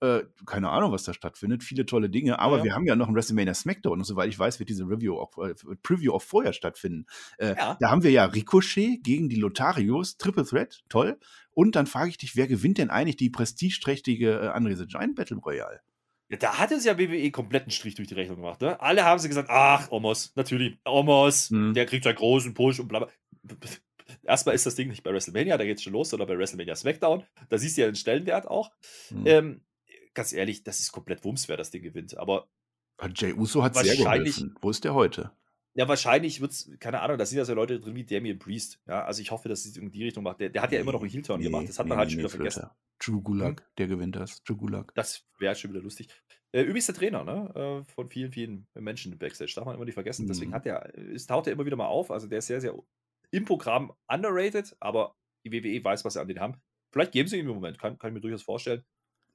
Äh, 0.00 0.22
keine 0.46 0.70
Ahnung, 0.70 0.92
was 0.92 1.02
da 1.02 1.12
stattfindet. 1.12 1.64
Viele 1.64 1.84
tolle 1.84 2.08
Dinge, 2.08 2.38
aber 2.38 2.58
Ja. 2.58 2.64
wir 2.64 2.74
haben 2.74 2.86
ja 2.86 2.94
noch 2.94 3.08
ein 3.08 3.14
WrestleMania 3.14 3.52
Smackdown 3.54 3.98
und 3.98 4.04
soweit 4.04 4.28
ich 4.28 4.38
weiß, 4.38 4.58
wird 4.60 4.68
diese 4.68 4.84
Review 4.84 5.18
auch, 5.18 5.36
äh, 5.38 5.54
Preview 5.82 6.12
auch 6.12 6.22
vorher 6.22 6.52
stattfinden. 6.52 7.06
Äh, 7.38 7.56
Ja. 7.56 7.76
Da 7.80 7.90
haben 7.90 8.02
wir 8.04 8.10
ja 8.12 8.24
Ricochet 8.26 9.02
gegen 9.02 9.28
die 9.28 9.36
Lotharios, 9.36 10.16
Triple 10.16 10.44
Threat, 10.44 10.82
toll. 10.88 11.18
Und 11.50 11.74
dann 11.74 11.86
frage 11.88 12.10
ich 12.10 12.18
dich, 12.18 12.36
wer 12.36 12.46
gewinnt 12.46 12.78
denn 12.78 12.90
eigentlich 12.90 13.16
die 13.16 13.30
prestigeträchtige 13.30 14.30
äh, 14.40 14.46
Andre 14.48 14.76
the 14.76 14.86
Giant 14.86 15.16
Battle 15.16 15.38
Royale? 15.38 15.80
Ja, 16.30 16.36
da 16.36 16.58
hat 16.58 16.70
es 16.70 16.84
ja 16.84 16.98
WWE 16.98 17.30
kompletten 17.32 17.72
Strich 17.72 17.94
durch 17.94 18.06
die 18.06 18.14
Rechnung 18.14 18.36
gemacht. 18.36 18.60
Ne? 18.60 18.80
Alle 18.80 19.04
haben 19.04 19.18
sie 19.18 19.28
gesagt, 19.28 19.48
ach, 19.50 19.90
Omos, 19.90 20.32
natürlich, 20.36 20.78
Omos, 20.84 21.50
Hm. 21.50 21.74
der 21.74 21.86
kriegt 21.86 22.04
seinen 22.04 22.16
großen 22.16 22.54
Push 22.54 22.78
und 22.80 22.88
bla 22.88 22.98
bla. 23.00 23.08
Erstmal 24.22 24.54
ist 24.54 24.64
das 24.66 24.74
Ding 24.74 24.88
nicht 24.88 25.02
bei 25.02 25.12
WrestleMania, 25.12 25.56
da 25.58 25.64
geht 25.64 25.78
es 25.78 25.82
schon 25.82 25.92
los, 25.92 26.10
sondern 26.10 26.28
bei 26.28 26.36
WrestleMania 26.38 26.76
SmackDown. 26.76 27.24
Da 27.48 27.58
siehst 27.58 27.76
du 27.76 27.82
ja 27.82 27.86
den 27.88 27.94
Stellenwert 27.94 28.46
auch. 28.46 28.70
Hm. 29.08 29.22
Ähm, 29.26 29.60
ganz 30.18 30.32
ehrlich, 30.32 30.62
das 30.62 30.80
ist 30.80 30.92
komplett 30.92 31.24
Wumms, 31.24 31.48
wer 31.48 31.56
das 31.56 31.70
Ding 31.70 31.82
gewinnt. 31.82 32.16
Aber 32.18 32.48
Jay 33.14 33.32
Uso 33.32 33.62
hat 33.62 33.74
sehr 33.76 33.96
wahrscheinlich- 33.98 34.36
geholfen. 34.36 34.58
Wo 34.60 34.70
ist 34.70 34.84
der 34.84 34.94
heute? 34.94 35.32
ja, 35.74 35.86
wahrscheinlich 35.86 36.40
wird 36.40 36.50
es, 36.50 36.68
keine 36.80 37.00
Ahnung, 37.02 37.18
da 37.18 37.24
sind 37.24 37.38
ja 37.38 37.44
so 37.44 37.54
Leute 37.54 37.78
drin 37.78 37.94
wie 37.94 38.02
Damien 38.04 38.36
Priest. 38.40 38.80
Ja, 38.88 39.04
also 39.04 39.22
ich 39.22 39.30
hoffe, 39.30 39.48
dass 39.48 39.64
es 39.64 39.76
in 39.76 39.92
die 39.92 40.02
Richtung 40.02 40.24
macht. 40.24 40.40
Der, 40.40 40.48
der 40.48 40.60
hat 40.62 40.72
ja 40.72 40.80
immer 40.80 40.90
noch 40.90 41.02
einen 41.02 41.10
Heel-Turn 41.10 41.40
gemacht. 41.40 41.68
Das 41.68 41.78
hat 41.78 41.86
man 41.86 41.96
halt 41.98 42.10
schon 42.10 42.18
wieder 42.18 42.28
vergessen. 42.28 42.66
Drew 42.98 43.20
Gulak, 43.22 43.64
der 43.78 43.86
gewinnt 43.86 44.16
das. 44.16 44.42
Drew 44.42 44.56
Gulak. 44.56 44.92
Das 44.96 45.24
wäre 45.38 45.54
schon 45.54 45.70
wieder 45.70 45.80
lustig. 45.80 46.08
Äh, 46.50 46.62
übrigens 46.62 46.86
der 46.86 46.96
Trainer, 46.96 47.22
ne? 47.22 47.84
Äh, 47.86 47.92
von 47.92 48.08
vielen, 48.10 48.32
vielen 48.32 48.66
Menschen 48.74 49.12
im 49.12 49.18
Backstage. 49.18 49.52
Darf 49.54 49.66
man 49.66 49.76
immer 49.76 49.84
nicht 49.84 49.94
vergessen. 49.94 50.26
Deswegen 50.26 50.50
Mhm. 50.50 50.54
hat 50.54 50.66
er, 50.66 50.98
es 50.98 51.26
taucht 51.26 51.46
er 51.46 51.52
immer 51.52 51.64
wieder 51.64 51.76
mal 51.76 51.86
auf. 51.86 52.10
Also 52.10 52.26
der 52.26 52.38
ist 52.40 52.48
sehr, 52.48 52.60
sehr 52.60 52.74
im 53.30 53.44
Programm 53.44 53.92
underrated, 54.08 54.74
aber 54.80 55.14
die 55.46 55.52
WWE 55.52 55.84
weiß, 55.84 56.04
was 56.04 56.14
sie 56.14 56.20
an 56.20 56.26
den 56.26 56.40
haben. 56.40 56.56
Vielleicht 56.92 57.12
geben 57.12 57.28
sie 57.28 57.36
ihm 57.38 57.46
im 57.48 57.54
Moment, 57.54 57.78
kann, 57.78 57.98
kann 57.98 58.10
ich 58.10 58.14
mir 58.14 58.20
durchaus 58.20 58.42
vorstellen. 58.42 58.82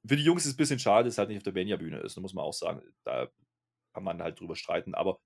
Für 0.06 0.16
die 0.16 0.24
Jungs 0.24 0.44
ist 0.44 0.50
es 0.50 0.54
ein 0.56 0.58
bisschen 0.58 0.80
schade, 0.80 1.06
dass 1.06 1.16
es 1.16 1.18
halt 1.18 1.30
nicht 1.30 1.38
auf 1.38 1.44
der 1.44 1.54
Mania-Bühne 1.54 2.00
ist, 2.00 2.18
da 2.18 2.22
muss 2.22 2.34
man 2.34 2.44
auch 2.44 2.54
sagen. 2.54 2.82
Da 3.04 3.30
kann 3.94 4.04
man 4.04 4.22
halt 4.22 4.40
drüber 4.40 4.56
streiten, 4.56 4.96
aber 4.96 5.20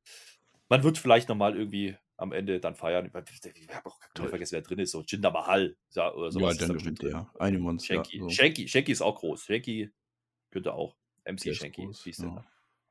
man 0.69 0.83
wird 0.83 0.97
vielleicht 0.97 1.29
nochmal 1.29 1.55
irgendwie 1.55 1.95
am 2.17 2.31
Ende 2.31 2.59
dann 2.59 2.75
feiern. 2.75 3.05
Ich 3.05 3.69
habe 3.69 3.89
auch 3.89 3.99
Toll. 4.13 4.29
vergessen, 4.29 4.53
wer 4.53 4.61
drin 4.61 4.79
ist. 4.79 4.91
So 4.91 5.03
Jinder 5.03 5.31
Mahal 5.31 5.77
ja, 5.93 6.13
oder 6.13 6.31
sowas. 6.31 6.59
Ja, 6.59 6.67
dann 6.67 6.75
bestimmt 6.75 7.01
der. 7.01 7.31
Eine 7.39 7.59
Monster. 7.59 7.95
Shanky. 7.95 8.19
so. 8.19 8.29
Shanky. 8.29 8.67
Shanky 8.67 8.91
ist 8.91 9.01
auch 9.01 9.15
groß. 9.19 9.45
Shanky 9.45 9.91
könnte 10.51 10.73
auch. 10.73 10.97
MC 11.25 11.55
Shanky. 11.55 11.85
groß, 11.85 12.05
ja. 12.17 12.45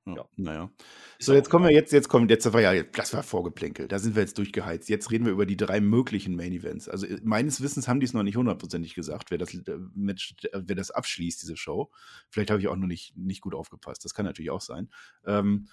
Ja. 0.06 0.14
Ja. 0.14 0.28
Naja. 0.36 0.70
Ist 1.18 1.26
So, 1.26 1.34
jetzt 1.34 1.50
kommen 1.50 1.64
wir 1.64 1.72
jetzt, 1.72 1.92
jetzt 1.92 2.08
kommen, 2.08 2.28
jetzt 2.28 2.52
war 2.52 2.60
ja, 2.60 2.82
das 2.82 3.12
war 3.12 3.22
vorgeplänkelt. 3.22 3.90
Da 3.90 3.98
sind 3.98 4.14
wir 4.14 4.22
jetzt 4.22 4.38
durchgeheizt. 4.38 4.88
Jetzt 4.88 5.10
reden 5.10 5.24
wir 5.24 5.32
über 5.32 5.46
die 5.46 5.56
drei 5.56 5.80
möglichen 5.80 6.36
Main 6.36 6.52
Events. 6.52 6.88
Also 6.88 7.06
äh, 7.06 7.18
meines 7.24 7.60
Wissens 7.60 7.88
haben 7.88 7.98
die 7.98 8.06
es 8.06 8.12
noch 8.12 8.22
nicht 8.22 8.36
hundertprozentig 8.36 8.94
gesagt, 8.94 9.30
wer 9.30 9.38
das 9.38 9.52
äh, 9.54 9.78
Match, 9.94 10.34
äh, 10.52 10.60
wer 10.64 10.76
das 10.76 10.92
abschließt, 10.92 11.42
diese 11.42 11.56
Show. 11.56 11.90
Vielleicht 12.30 12.50
habe 12.50 12.60
ich 12.60 12.68
auch 12.68 12.76
noch 12.76 12.86
nicht, 12.86 13.16
nicht 13.16 13.40
gut 13.40 13.54
aufgepasst. 13.54 14.04
Das 14.04 14.14
kann 14.14 14.26
natürlich 14.26 14.50
auch 14.50 14.60
sein. 14.60 14.90
Ähm, 15.26 15.68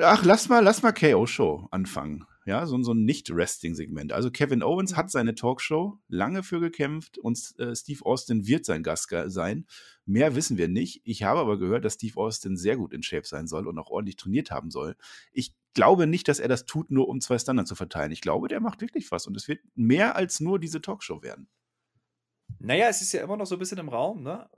ach, 0.00 0.24
lass 0.24 0.48
mal, 0.48 0.60
lass 0.60 0.82
mal 0.82 0.92
KO-Show 0.92 1.68
anfangen. 1.70 2.24
Ja, 2.46 2.64
so, 2.64 2.82
so 2.82 2.94
ein 2.94 3.04
Nicht-Wrestling-Segment. 3.04 4.12
Also 4.14 4.30
Kevin 4.30 4.62
Owens 4.62 4.96
hat 4.96 5.10
seine 5.10 5.34
Talkshow 5.34 5.98
lange 6.08 6.42
für 6.42 6.60
gekämpft 6.60 7.18
und 7.18 7.38
äh, 7.58 7.76
Steve 7.76 8.06
Austin 8.06 8.46
wird 8.46 8.64
sein 8.64 8.82
Gast 8.82 9.14
sein. 9.26 9.66
Mehr 10.06 10.34
wissen 10.34 10.56
wir 10.56 10.68
nicht. 10.68 11.02
Ich 11.04 11.24
habe 11.24 11.40
aber 11.40 11.58
gehört, 11.58 11.84
dass 11.84 11.94
Steve 11.94 12.16
Austin 12.16 12.56
sehr 12.56 12.78
gut 12.78 12.94
in 12.94 13.02
Shape 13.02 13.26
sein 13.26 13.46
soll 13.46 13.68
und 13.68 13.78
auch 13.78 13.90
ordentlich 13.90 14.16
trainiert 14.16 14.50
haben 14.50 14.70
soll. 14.70 14.96
Ich 15.30 15.54
glaube 15.74 16.06
nicht, 16.06 16.26
dass 16.26 16.38
er 16.38 16.48
das 16.48 16.64
tut, 16.64 16.90
nur 16.90 17.08
um 17.08 17.20
zwei 17.20 17.38
Standards 17.38 17.68
zu 17.68 17.74
verteilen. 17.74 18.12
Ich 18.12 18.22
glaube, 18.22 18.48
der 18.48 18.60
macht 18.60 18.80
wirklich 18.80 19.10
was 19.10 19.26
und 19.26 19.36
es 19.36 19.46
wird 19.46 19.60
mehr 19.74 20.16
als 20.16 20.40
nur 20.40 20.58
diese 20.58 20.80
Talkshow 20.80 21.22
werden. 21.22 21.48
Naja, 22.60 22.88
es 22.88 23.02
ist 23.02 23.12
ja 23.12 23.22
immer 23.22 23.36
noch 23.36 23.46
so 23.46 23.56
ein 23.56 23.58
bisschen 23.58 23.78
im 23.78 23.90
Raum, 23.90 24.22
ne? 24.22 24.48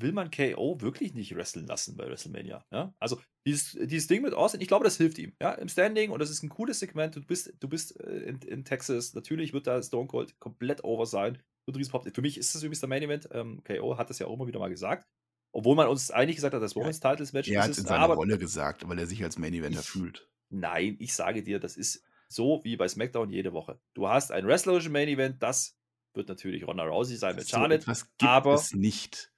Will 0.00 0.12
man 0.12 0.30
KO 0.30 0.80
wirklich 0.80 1.14
nicht 1.14 1.34
wresteln 1.36 1.66
lassen 1.66 1.96
bei 1.96 2.06
WrestleMania? 2.06 2.64
Ja? 2.70 2.94
Also, 2.98 3.20
dieses, 3.46 3.72
dieses 3.80 4.06
Ding 4.06 4.22
mit 4.22 4.32
Austin, 4.34 4.60
ich 4.60 4.68
glaube, 4.68 4.84
das 4.84 4.96
hilft 4.96 5.18
ihm, 5.18 5.32
ja, 5.40 5.52
im 5.52 5.68
Standing 5.68 6.10
und 6.10 6.18
das 6.20 6.30
ist 6.30 6.42
ein 6.42 6.48
cooles 6.48 6.78
Segment. 6.78 7.14
Du 7.16 7.20
bist, 7.24 7.52
du 7.60 7.68
bist 7.68 7.98
äh, 8.00 8.20
in, 8.20 8.38
in 8.42 8.64
Texas, 8.64 9.14
natürlich 9.14 9.52
wird 9.52 9.66
da 9.66 9.82
Stone 9.82 10.06
Cold 10.08 10.38
komplett 10.40 10.82
over 10.84 11.06
sein. 11.06 11.42
Wird 11.66 11.76
ein 11.76 11.82
Riesenpop- 11.82 12.14
Für 12.14 12.22
mich 12.22 12.38
ist 12.38 12.54
das 12.54 12.62
übrigens 12.62 12.80
der 12.80 12.88
Main 12.88 13.02
Event. 13.02 13.28
Ähm, 13.32 13.62
KO 13.64 13.96
hat 13.98 14.10
das 14.10 14.18
ja 14.18 14.26
auch 14.26 14.34
immer 14.34 14.46
wieder 14.46 14.58
mal 14.58 14.70
gesagt. 14.70 15.06
Obwohl 15.54 15.76
man 15.76 15.86
uns 15.88 16.10
eigentlich 16.10 16.36
gesagt 16.36 16.54
hat, 16.54 16.62
das 16.62 16.74
Women's 16.74 16.98
Titles 17.00 17.32
Match 17.34 17.48
Er 17.50 17.62
hat 17.62 17.70
es 17.70 17.78
in 17.78 17.84
seiner 17.84 18.06
Rolle 18.06 18.38
gesagt, 18.38 18.88
weil 18.88 18.98
er 18.98 19.06
sich 19.06 19.22
als 19.22 19.36
Main 19.38 19.52
Eventer 19.54 19.80
Ich- 19.80 19.86
fühlt. 19.86 20.28
Nein, 20.48 20.96
ich 20.98 21.14
sage 21.14 21.42
dir, 21.42 21.60
das 21.60 21.76
ist 21.76 22.02
so 22.28 22.60
wie 22.64 22.76
bei 22.76 22.88
SmackDown 22.88 23.30
jede 23.30 23.52
Woche. 23.52 23.78
Du 23.94 24.08
hast 24.08 24.32
ein 24.32 24.46
wrestlerischen 24.46 24.92
Main 24.92 25.08
Event, 25.08 25.42
das 25.42 25.76
wird 26.14 26.28
natürlich 26.28 26.66
Ronda 26.66 26.84
Rousey 26.84 27.16
sein 27.16 27.36
mit 27.36 27.44
So 27.46 27.56
Charlotte. 27.56 27.74
etwas 27.82 28.04
gibt 28.16 28.30
aber- 28.30 28.54
es 28.54 28.72
nicht. 28.74 29.31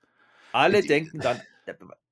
Alle 0.54 0.82
denken 0.82 1.18
dann, 1.18 1.40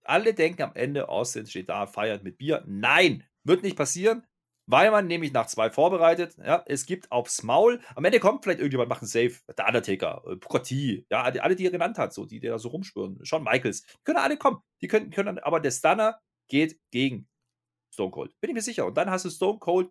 alle 0.02 0.34
denken 0.34 0.62
am 0.62 0.74
Ende, 0.74 1.08
Austin 1.08 1.46
steht 1.46 1.68
da, 1.68 1.86
feiert 1.86 2.24
mit 2.24 2.38
Bier. 2.38 2.64
Nein, 2.66 3.24
wird 3.44 3.62
nicht 3.62 3.76
passieren, 3.76 4.26
weil 4.66 4.90
man 4.90 5.06
nämlich 5.06 5.32
nach 5.32 5.46
zwei 5.46 5.70
vorbereitet. 5.70 6.36
Ja, 6.38 6.64
es 6.66 6.84
gibt 6.84 7.12
aufs 7.12 7.44
Maul. 7.44 7.80
Am 7.94 8.04
Ende 8.04 8.18
kommt 8.18 8.42
vielleicht 8.42 8.58
irgendjemand, 8.58 8.88
macht 8.88 9.02
einen 9.02 9.08
Save. 9.08 9.34
Der 9.56 9.66
Undertaker, 9.68 10.24
äh, 10.26 10.34
Booker 10.34 10.64
T, 10.64 11.06
ja, 11.08 11.22
alle, 11.22 11.54
die 11.54 11.64
er 11.64 11.70
genannt 11.70 11.98
hat, 11.98 12.12
so, 12.12 12.26
die, 12.26 12.40
die 12.40 12.48
da 12.48 12.58
so 12.58 12.70
rumspüren. 12.70 13.24
Shawn 13.24 13.44
Michaels, 13.44 13.84
können 14.02 14.18
alle 14.18 14.36
kommen. 14.36 14.60
Die 14.80 14.88
können, 14.88 15.10
können, 15.10 15.38
aber 15.38 15.60
der 15.60 15.70
Stunner 15.70 16.18
geht 16.48 16.80
gegen 16.90 17.28
Stone 17.94 18.10
Cold. 18.10 18.34
Bin 18.40 18.50
ich 18.50 18.54
mir 18.54 18.62
sicher. 18.62 18.86
Und 18.86 18.96
dann 18.96 19.08
hast 19.08 19.24
du 19.24 19.30
Stone 19.30 19.60
Cold 19.60 19.88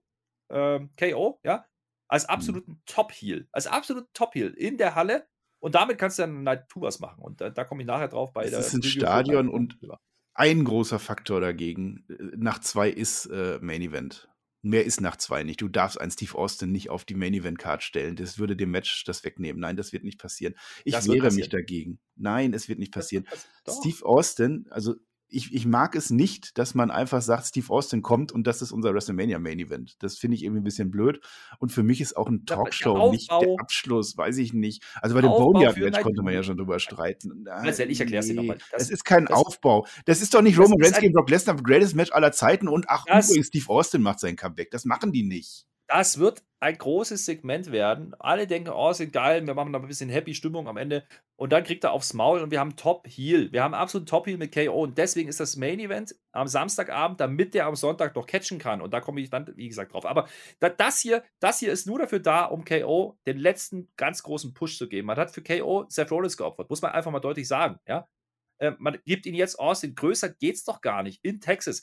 ähm, 0.52 0.92
KO, 1.00 1.40
ja, 1.46 1.66
als 2.10 2.26
absoluten 2.26 2.82
Top-Heel. 2.86 3.48
Als 3.54 3.68
absoluten 3.68 4.10
Top-Heel 4.12 4.54
in 4.56 4.78
der 4.78 4.96
Halle. 4.96 5.26
Und 5.62 5.76
damit 5.76 5.98
kannst 5.98 6.18
du 6.20 6.24
dann 6.24 6.44
Night 6.44 6.66
2 6.74 6.82
was 6.82 7.00
machen. 7.00 7.22
Und 7.24 7.40
da, 7.40 7.50
da 7.50 7.64
komme 7.64 7.82
ich 7.84 7.88
nachher 7.88 8.10
drauf 8.10 8.34
bei 8.34 8.44
Es 8.44 8.50
der. 8.52 8.60
ist 8.60 8.74
ein 8.74 8.82
für 8.82 8.90
Stadion 8.90 9.48
und- 9.48 9.78
2. 9.80 9.96
Ein 10.34 10.64
großer 10.64 10.98
Faktor 11.00 11.40
dagegen, 11.42 12.06
äh, 12.10 12.16
nach 12.38 12.60
zwei 12.60 12.90
ist 12.90 13.26
äh, 13.28 13.60
Main 13.62 13.82
Event. 13.82 14.28
Mehr 14.64 14.86
ist 14.86 15.02
nach 15.02 15.18
zwei 15.18 15.44
nicht. 15.44 15.60
Du 15.62 15.68
darfst 15.68 16.00
einen 16.00 16.12
Steve 16.12 16.36
Austin 16.38 16.72
nicht 16.72 16.90
auf 16.90 17.04
die 17.04 17.16
Main 17.16 17.34
Event 17.34 17.58
Card 17.60 17.84
stellen. 17.84 18.16
Das 18.16 18.38
würde 18.40 18.56
dem 18.56 18.72
Match 18.72 19.04
das 19.06 19.24
wegnehmen. 19.24 19.60
Nein, 19.60 19.76
das 19.76 19.92
wird 19.92 20.04
nicht 20.04 20.20
passieren. 20.20 20.54
Ich 20.86 20.94
Das 20.94 21.08
wird 21.08 21.18
wehre 21.24 21.34
mich 21.34 21.50
dagegen. 21.50 22.00
Nein, 22.16 22.54
es 22.54 22.70
wird 22.70 22.80
nicht 22.80 22.96
Das- 22.96 23.06
passieren. 23.06 23.26
das- 23.30 23.48
doch. 23.66 23.80
Steve 23.82 24.06
Austin, 24.06 24.68
also 24.70 24.96
ich, 25.34 25.54
ich 25.54 25.66
mag 25.66 25.96
es 25.96 26.10
nicht, 26.10 26.58
dass 26.58 26.76
man 26.76 26.92
einfach 26.92 27.22
sagt, 27.22 27.46
Steve 27.48 27.70
Austin 27.70 28.02
kommt 28.02 28.32
und 28.32 28.46
das 28.46 28.62
ist 28.62 28.72
unser 28.72 28.94
WrestleMania 28.94 29.40
Main 29.40 29.60
Event. 29.60 29.96
Das 30.04 30.18
finde 30.18 30.36
ich 30.36 30.44
irgendwie 30.44 30.60
ein 30.62 30.66
bisschen 30.66 30.92
blöd. 30.92 31.22
Und 31.60 31.72
für 31.72 31.84
mich 31.84 32.02
ist 32.02 32.18
auch 32.18 32.28
ein 32.28 32.44
aber 32.46 32.46
der 32.46 32.56
Talkshow 32.58 33.12
nicht 33.12 33.32
der 33.32 33.56
Abschluss, 33.60 34.18
weiß 34.18 34.38
ich 34.38 34.54
nicht. 34.54 34.84
Also 35.02 35.16
bei 35.16 35.22
dem 35.22 35.30
Aufbau 35.30 35.44
für 35.46 35.54
Boneyard-Match 35.54 35.92
Night 35.94 36.04
konnte 36.04 36.22
man 36.22 36.34
ja 36.34 36.44
schon 36.44 36.58
drüber 36.58 36.80
streiten. 36.80 37.46
Marcel, 37.46 37.90
ich 37.90 38.00
erklär's 38.02 38.28
dir 38.28 38.34
noch 38.36 38.44
mal. 38.44 38.58
Das- 38.72 38.84
Es 38.84 38.90
ist 38.90 39.06
kein 39.06 39.26
das- 39.26 39.38
Aufbau. 39.38 39.88
Das 40.06 40.22
ist 40.22 40.34
doch 40.34 40.42
nicht 40.42 40.58
das 40.60 40.66
Roman 40.66 40.82
Reigns 40.84 41.00
gegen 41.00 41.14
Brock 41.14 41.30
Lesnar, 41.30 41.56
greatest 41.56 41.96
Match 41.96 42.12
aller 42.12 42.32
Zeiten 42.34 42.68
und 42.68 42.86
ach, 42.90 43.06
Das- 43.06 43.30
übrigens, 43.30 43.48
Steve 43.48 43.70
Austin 43.70 44.02
macht 44.02 44.20
sein 44.20 44.36
Comeback. 44.36 44.70
Das 44.72 44.84
machen 44.86 45.12
die 45.14 45.24
nicht. 45.24 45.66
Das 45.92 46.20
wird 46.20 46.42
ein 46.62 46.78
großes 46.78 47.26
Segment 47.26 47.74
werden. 47.74 48.16
Alle 48.18 48.48
denken, 48.48 48.70
oh, 48.70 48.94
sind 48.94 49.12
geil, 49.12 49.46
wir 49.46 49.54
machen 49.56 49.74
da 49.74 49.80
ein 49.80 49.88
bisschen 49.88 50.10
happy 50.10 50.34
Stimmung 50.34 50.70
am 50.70 50.78
Ende. 50.78 51.04
Und 51.36 51.52
dann 51.52 51.66
kriegt 51.66 51.84
er 51.84 51.92
aufs 51.92 52.14
Maul 52.14 52.40
und 52.40 52.50
wir 52.50 52.62
haben 52.62 52.78
Top 52.78 53.06
Heel. 53.10 53.52
Wir 53.52 53.62
haben 53.62 53.74
absolut 53.74 54.08
Top 54.08 54.26
Heel 54.26 54.38
mit 54.38 54.54
KO. 54.54 54.84
Und 54.84 54.98
deswegen 54.98 55.28
ist 55.28 55.42
das 55.42 55.58
Main 55.58 55.82
Event 55.82 56.16
am 56.32 56.48
Samstagabend, 56.48 57.20
damit 57.20 57.54
der 57.56 57.66
am 57.66 57.76
Sonntag 57.76 58.16
noch 58.16 58.26
catchen 58.26 58.58
kann. 58.58 58.80
Und 58.80 58.94
da 58.94 59.02
komme 59.02 59.20
ich 59.20 59.30
dann, 59.30 59.52
wie 59.58 59.68
gesagt, 59.68 59.92
drauf. 59.92 60.06
Aber 60.06 60.30
da, 60.62 60.70
das 60.70 61.02
hier, 61.02 61.26
das 61.42 61.60
hier 61.60 61.74
ist 61.74 61.88
nur 61.88 62.00
dafür 62.00 62.20
da, 62.20 62.46
um 62.46 62.64
KO 62.64 63.18
den 63.28 63.38
letzten 63.38 63.92
ganz 63.98 64.24
großen 64.24 64.54
Push 64.54 64.78
zu 64.78 64.88
geben. 64.88 65.08
Man 65.08 65.18
hat 65.18 65.32
für 65.32 65.44
KO 65.44 65.88
Seth 65.90 66.10
Rollins 66.10 66.38
geopfert. 66.38 66.70
Muss 66.70 66.82
man 66.82 66.94
einfach 66.94 67.12
mal 67.12 67.20
deutlich 67.20 67.50
sagen. 67.50 67.80
Ja? 67.86 68.08
Äh, 68.60 68.72
man 68.78 68.98
gibt 69.04 69.26
ihn 69.26 69.36
jetzt 69.36 69.60
Austin. 69.60 69.94
Größer 69.94 70.30
geht's 70.30 70.64
doch 70.64 70.80
gar 70.80 71.04
nicht. 71.04 71.20
In 71.26 71.42
Texas. 71.42 71.82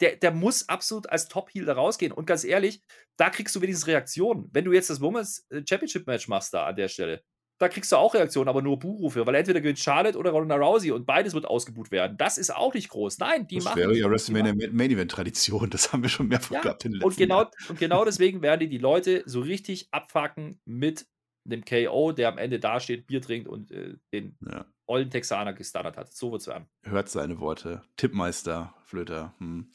Der, 0.00 0.16
der 0.16 0.30
muss 0.32 0.68
absolut 0.68 1.08
als 1.10 1.28
Top-Heel 1.28 1.64
da 1.66 1.74
rausgehen. 1.74 2.12
Und 2.12 2.26
ganz 2.26 2.44
ehrlich, 2.44 2.82
da 3.18 3.28
kriegst 3.30 3.54
du 3.54 3.60
wenigstens 3.60 3.86
Reaktionen. 3.86 4.48
Wenn 4.52 4.64
du 4.64 4.72
jetzt 4.72 4.88
das 4.90 5.00
Women's 5.00 5.46
äh, 5.50 5.62
Championship 5.68 6.06
Match 6.06 6.26
machst 6.28 6.54
da 6.54 6.66
an 6.66 6.76
der 6.76 6.88
Stelle, 6.88 7.22
da 7.58 7.68
kriegst 7.68 7.92
du 7.92 7.96
auch 7.96 8.14
Reaktionen, 8.14 8.48
aber 8.48 8.62
nur 8.62 8.78
Buhrufe, 8.78 9.26
weil 9.26 9.34
entweder 9.34 9.60
gewinnt 9.60 9.78
Charlotte 9.78 10.16
oder 10.16 10.30
Ronda 10.30 10.56
Rousey 10.56 10.92
und 10.92 11.04
beides 11.04 11.34
wird 11.34 11.44
ausgebuht 11.44 11.90
werden. 11.90 12.16
Das 12.16 12.38
ist 12.38 12.54
auch 12.56 12.72
nicht 12.72 12.88
groß. 12.88 13.18
Nein, 13.18 13.46
die 13.48 13.56
Das 13.56 13.64
machen. 13.66 13.76
wäre 13.80 13.94
ja 13.94 14.08
WrestleMania 14.10 14.54
Main 14.72 14.90
Event 14.90 15.10
Tradition. 15.10 15.68
Das 15.68 15.92
haben 15.92 16.02
wir 16.02 16.08
schon 16.08 16.28
mehrfach 16.28 16.52
Ja, 16.54 16.60
gehabt 16.62 16.86
in 16.86 16.92
den 16.92 17.02
und 17.02 17.10
letzten 17.10 17.22
genau, 17.24 17.40
Jahren. 17.42 17.50
und 17.68 17.78
genau 17.78 18.04
deswegen 18.06 18.40
werden 18.40 18.60
die 18.60 18.68
die 18.70 18.78
Leute 18.78 19.22
so 19.26 19.40
richtig 19.40 19.88
abfacken 19.90 20.58
mit 20.64 21.06
dem 21.44 21.62
KO, 21.64 22.12
der 22.12 22.28
am 22.28 22.38
Ende 22.38 22.60
dasteht, 22.60 23.06
Bier 23.06 23.20
trinkt 23.20 23.46
und 23.46 23.70
äh, 23.72 23.96
den 24.14 24.38
Ja. 24.50 24.64
ollen 24.86 25.10
Texaner 25.10 25.52
gestunnert 25.52 25.98
hat. 25.98 26.10
So 26.14 26.32
wird's 26.32 26.46
werden. 26.46 26.66
Hört 26.84 27.10
seine 27.10 27.40
Worte. 27.40 27.82
Tippmeister, 27.98 28.74
Flöter. 28.90 29.34
Hm. 29.38 29.68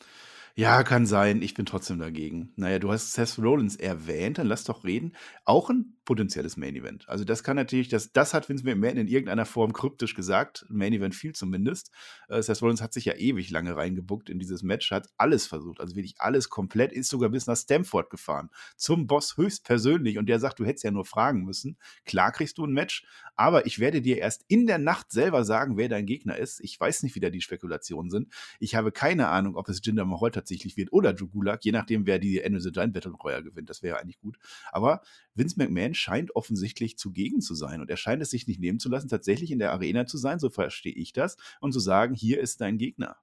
Ja, 0.55 0.83
kann 0.83 1.05
sein. 1.05 1.41
Ich 1.41 1.53
bin 1.53 1.65
trotzdem 1.65 1.99
dagegen. 1.99 2.51
Naja, 2.55 2.79
du 2.79 2.91
hast 2.91 3.13
Seth 3.13 3.39
Rollins 3.39 3.75
erwähnt, 3.75 4.37
dann 4.37 4.47
lass 4.47 4.63
doch 4.63 4.83
reden. 4.83 5.13
Auch 5.45 5.69
ein 5.69 5.94
potenzielles 6.05 6.55
Main 6.57 6.75
Event. 6.75 7.09
Also, 7.09 7.25
das 7.25 7.43
kann 7.43 7.55
natürlich, 7.55 7.89
das, 7.89 8.13
das 8.13 8.33
hat 8.33 8.47
Vince 8.47 8.63
McMahon 8.63 8.97
in 8.97 9.07
irgendeiner 9.07 9.45
Form 9.45 9.73
kryptisch 9.73 10.15
gesagt. 10.15 10.65
Main 10.69 10.93
Event 10.93 11.15
viel 11.15 11.33
zumindest. 11.33 11.91
Äh, 12.29 12.41
Seth 12.41 12.61
Rollins 12.61 12.81
hat 12.81 12.93
sich 12.93 13.05
ja 13.05 13.13
ewig 13.13 13.49
lange 13.49 13.75
reingebuckt 13.75 14.29
in 14.29 14.39
dieses 14.39 14.63
Match, 14.63 14.91
hat 14.91 15.09
alles 15.17 15.47
versucht. 15.47 15.79
Also 15.79 15.95
wirklich 15.95 16.15
alles 16.19 16.49
komplett, 16.49 16.93
ist 16.93 17.09
sogar 17.09 17.29
bis 17.29 17.47
nach 17.47 17.57
Stamford 17.57 18.09
gefahren. 18.09 18.49
Zum 18.77 19.07
Boss 19.07 19.37
höchstpersönlich. 19.37 20.17
Und 20.17 20.27
der 20.27 20.39
sagt, 20.39 20.59
du 20.59 20.65
hättest 20.65 20.83
ja 20.83 20.91
nur 20.91 21.05
fragen 21.05 21.43
müssen. 21.43 21.77
Klar 22.05 22.31
kriegst 22.31 22.57
du 22.57 22.65
ein 22.65 22.73
Match, 22.73 23.05
aber 23.35 23.65
ich 23.65 23.79
werde 23.79 24.01
dir 24.01 24.17
erst 24.17 24.45
in 24.47 24.67
der 24.67 24.77
Nacht 24.77 25.11
selber 25.11 25.43
sagen, 25.43 25.77
wer 25.77 25.89
dein 25.89 26.05
Gegner 26.05 26.37
ist. 26.37 26.59
Ich 26.61 26.79
weiß 26.79 27.03
nicht, 27.03 27.15
wie 27.15 27.19
da 27.19 27.29
die 27.29 27.41
Spekulationen 27.41 28.09
sind. 28.09 28.31
Ich 28.59 28.75
habe 28.75 28.91
keine 28.91 29.27
Ahnung, 29.27 29.55
ob 29.55 29.67
es 29.69 29.81
Jinder 29.83 30.05
Mahal 30.05 30.31
tatsächlich 30.31 30.77
wird 30.77 30.93
oder 30.93 31.13
Drew 31.13 31.27
Gulak, 31.27 31.65
je 31.65 31.71
nachdem, 31.71 32.05
wer 32.05 32.19
die 32.19 32.39
End 32.41 32.55
of 32.55 32.61
the 32.61 32.71
Giant 32.71 32.93
Battle 32.93 33.11
Royale 33.11 33.43
gewinnt. 33.43 33.69
Das 33.69 33.81
wäre 33.81 33.97
ja 33.97 34.01
eigentlich 34.01 34.19
gut. 34.19 34.37
Aber 34.71 35.01
Vince 35.33 35.55
McMahon 35.57 35.94
scheint 35.95 36.35
offensichtlich 36.35 36.97
zugegen 36.97 37.41
zu 37.41 37.55
sein 37.55 37.81
und 37.81 37.89
er 37.89 37.97
scheint 37.97 38.21
es 38.21 38.29
sich 38.29 38.47
nicht 38.47 38.59
nehmen 38.59 38.79
zu 38.79 38.89
lassen, 38.89 39.07
tatsächlich 39.07 39.51
in 39.51 39.59
der 39.59 39.71
Arena 39.71 40.05
zu 40.05 40.17
sein, 40.17 40.39
so 40.39 40.49
verstehe 40.49 40.93
ich 40.93 41.13
das, 41.13 41.37
und 41.59 41.71
zu 41.71 41.79
sagen, 41.79 42.13
hier 42.13 42.39
ist 42.39 42.61
dein 42.61 42.77
Gegner. 42.77 43.17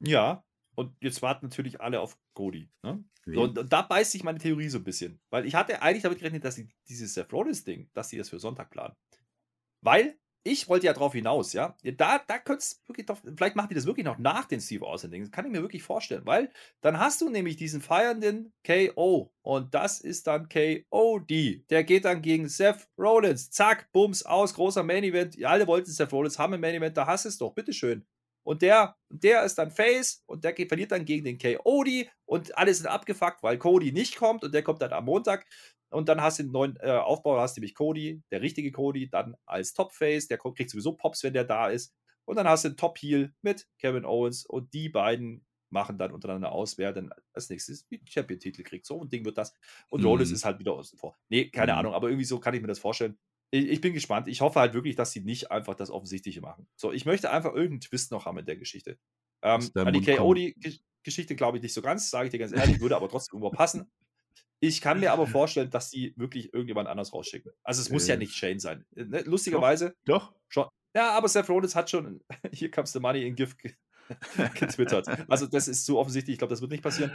Ja, 0.00 0.44
und 0.74 0.94
jetzt 1.00 1.22
warten 1.22 1.46
natürlich 1.46 1.80
alle 1.80 2.00
auf 2.00 2.16
Cody. 2.34 2.70
Ne? 2.84 3.04
So, 3.26 3.32
Wen? 3.32 3.38
und, 3.38 3.58
und 3.58 3.72
da 3.72 3.82
beißt 3.82 4.12
sich 4.12 4.22
meine 4.22 4.38
Theorie 4.38 4.68
so 4.68 4.78
ein 4.78 4.84
bisschen. 4.84 5.20
Weil 5.28 5.44
ich 5.44 5.56
hatte 5.56 5.82
eigentlich 5.82 6.04
damit 6.04 6.18
gerechnet, 6.18 6.44
dass 6.44 6.54
sie 6.54 6.68
dieses 6.88 7.14
Seth 7.14 7.32
Rollins-Ding, 7.32 7.90
dass 7.94 8.08
sie 8.08 8.16
das 8.16 8.28
für 8.28 8.38
Sonntag 8.38 8.70
planen. 8.70 8.94
Weil 9.80 10.16
ich 10.44 10.68
wollte 10.68 10.86
ja 10.86 10.92
drauf 10.92 11.12
hinaus, 11.12 11.52
ja. 11.52 11.76
Da, 11.82 12.18
da 12.26 12.38
könnt's 12.38 12.82
wirklich 12.86 13.06
doch, 13.06 13.18
vielleicht 13.36 13.56
machen 13.56 13.68
die 13.68 13.74
das 13.74 13.86
wirklich 13.86 14.06
noch 14.06 14.18
nach 14.18 14.46
den 14.46 14.60
Steve 14.60 14.86
Austin-Ding. 14.86 15.22
Das 15.22 15.30
kann 15.30 15.44
ich 15.44 15.52
mir 15.52 15.62
wirklich 15.62 15.82
vorstellen. 15.82 16.24
Weil 16.24 16.50
dann 16.80 16.98
hast 16.98 17.20
du 17.20 17.28
nämlich 17.28 17.56
diesen 17.56 17.80
feiernden 17.80 18.52
KO. 18.66 19.32
Und 19.42 19.74
das 19.74 20.00
ist 20.00 20.26
dann 20.26 20.48
KOD. 20.48 21.68
Der 21.70 21.84
geht 21.84 22.04
dann 22.04 22.22
gegen 22.22 22.48
Seth 22.48 22.88
Rollins. 22.98 23.50
Zack, 23.50 23.90
Bums, 23.92 24.22
aus, 24.24 24.54
großer 24.54 24.82
Main-Event. 24.82 25.44
Alle 25.44 25.66
wollten 25.66 25.90
Seth 25.90 26.12
Rollins 26.12 26.38
haben 26.38 26.54
im 26.54 26.60
Main-Event. 26.60 26.96
Da 26.96 27.06
hast 27.06 27.24
du 27.24 27.28
es 27.28 27.38
doch, 27.38 27.54
bitteschön. 27.54 28.06
Und 28.48 28.62
der, 28.62 28.96
der 29.10 29.44
ist 29.44 29.56
dann 29.58 29.70
Face 29.70 30.22
und 30.24 30.42
der 30.42 30.54
verliert 30.54 30.90
dann 30.90 31.04
gegen 31.04 31.22
den 31.22 31.38
KOD 31.38 32.08
und 32.24 32.56
alle 32.56 32.72
sind 32.72 32.86
abgefuckt, 32.86 33.42
weil 33.42 33.58
Cody 33.58 33.92
nicht 33.92 34.16
kommt 34.16 34.42
und 34.42 34.54
der 34.54 34.62
kommt 34.62 34.80
dann 34.80 34.94
am 34.94 35.04
Montag. 35.04 35.44
Und 35.90 36.08
dann 36.08 36.20
hast 36.20 36.38
du 36.38 36.42
den 36.44 36.52
neuen 36.52 36.76
äh, 36.80 36.90
Aufbau, 36.90 37.38
hast 37.38 37.56
du 37.56 37.60
nämlich 37.60 37.74
Cody, 37.74 38.22
der 38.30 38.42
richtige 38.42 38.70
Cody, 38.72 39.08
dann 39.08 39.36
als 39.46 39.72
Top-Face, 39.72 40.28
der 40.28 40.38
kriegt 40.38 40.70
sowieso 40.70 40.92
Pops, 40.92 41.22
wenn 41.22 41.32
der 41.32 41.44
da 41.44 41.68
ist. 41.68 41.94
Und 42.26 42.36
dann 42.36 42.46
hast 42.48 42.64
du 42.64 42.68
den 42.70 42.76
Top-Heel 42.76 43.32
mit 43.42 43.66
Kevin 43.78 44.04
Owens 44.04 44.44
und 44.44 44.72
die 44.74 44.88
beiden 44.90 45.46
machen 45.70 45.98
dann 45.98 46.12
untereinander 46.12 46.52
aus, 46.52 46.78
wer 46.78 46.92
dann 46.92 47.10
als 47.32 47.48
nächstes 47.50 47.86
die 47.88 48.00
Champion-Titel 48.08 48.62
kriegt. 48.62 48.86
So 48.86 49.02
ein 49.02 49.08
Ding 49.10 49.24
wird 49.24 49.38
das. 49.38 49.54
Und 49.88 50.04
Rollins 50.04 50.30
Mhm. 50.30 50.34
ist 50.36 50.44
halt 50.44 50.58
wieder 50.58 50.72
außen 50.72 50.98
vor. 50.98 51.16
Nee, 51.28 51.50
keine 51.50 51.72
Mhm. 51.72 51.78
Ahnung, 51.78 51.94
aber 51.94 52.08
irgendwie 52.08 52.24
so 52.24 52.38
kann 52.40 52.54
ich 52.54 52.60
mir 52.60 52.66
das 52.68 52.78
vorstellen. 52.78 53.18
Ich, 53.50 53.66
ich 53.68 53.80
bin 53.80 53.94
gespannt. 53.94 54.28
Ich 54.28 54.40
hoffe 54.42 54.60
halt 54.60 54.74
wirklich, 54.74 54.96
dass 54.96 55.12
sie 55.12 55.20
nicht 55.20 55.50
einfach 55.50 55.74
das 55.74 55.90
Offensichtliche 55.90 56.40
machen. 56.42 56.68
So, 56.76 56.92
ich 56.92 57.06
möchte 57.06 57.30
einfach 57.30 57.54
irgendeinen 57.54 57.80
Twist 57.80 58.10
noch 58.12 58.26
haben 58.26 58.38
in 58.38 58.44
der 58.46 58.56
Geschichte. 58.56 58.98
Ähm, 59.42 59.70
an 59.74 59.92
die. 59.92 60.00
KO-Geschichte 60.04 61.34
glaube 61.36 61.56
ich 61.58 61.62
nicht 61.62 61.72
so 61.74 61.80
ganz, 61.82 62.10
sage 62.10 62.26
ich 62.26 62.30
dir 62.30 62.38
ganz 62.38 62.52
ehrlich, 62.52 62.80
würde 62.80 62.96
aber 62.96 63.08
trotzdem 63.08 63.38
irgendwo 63.38 63.56
passen. 63.56 63.90
Ich 64.60 64.80
kann 64.80 64.98
mir 65.00 65.12
aber 65.12 65.26
vorstellen, 65.26 65.70
dass 65.70 65.90
sie 65.90 66.14
wirklich 66.16 66.52
irgendjemand 66.52 66.88
anders 66.88 67.12
rausschicken. 67.14 67.52
Also 67.62 67.80
es 67.82 67.90
muss 67.90 68.06
ja 68.08 68.14
Äh. 68.14 68.18
nicht 68.18 68.34
Shane 68.34 68.58
sein. 68.58 68.84
Äh, 68.96 69.04
Ne? 69.04 69.20
Lustigerweise 69.22 69.94
Doch? 70.04 70.32
schon. 70.48 70.66
Ja, 70.96 71.10
aber 71.10 71.28
Seth 71.28 71.48
Rollins 71.48 71.76
hat 71.76 71.90
schon 71.90 72.20
hier 72.52 72.70
comes 72.70 72.92
the 72.92 73.00
money 73.00 73.26
in 73.26 73.34
Gift 73.36 73.58
ge- 73.58 73.74
getwittert. 74.54 75.06
Also 75.30 75.46
das 75.46 75.68
ist 75.68 75.84
so 75.84 75.98
offensichtlich, 75.98 76.34
ich 76.34 76.38
glaube, 76.38 76.50
das 76.52 76.60
wird 76.60 76.70
nicht 76.70 76.82
passieren. 76.82 77.12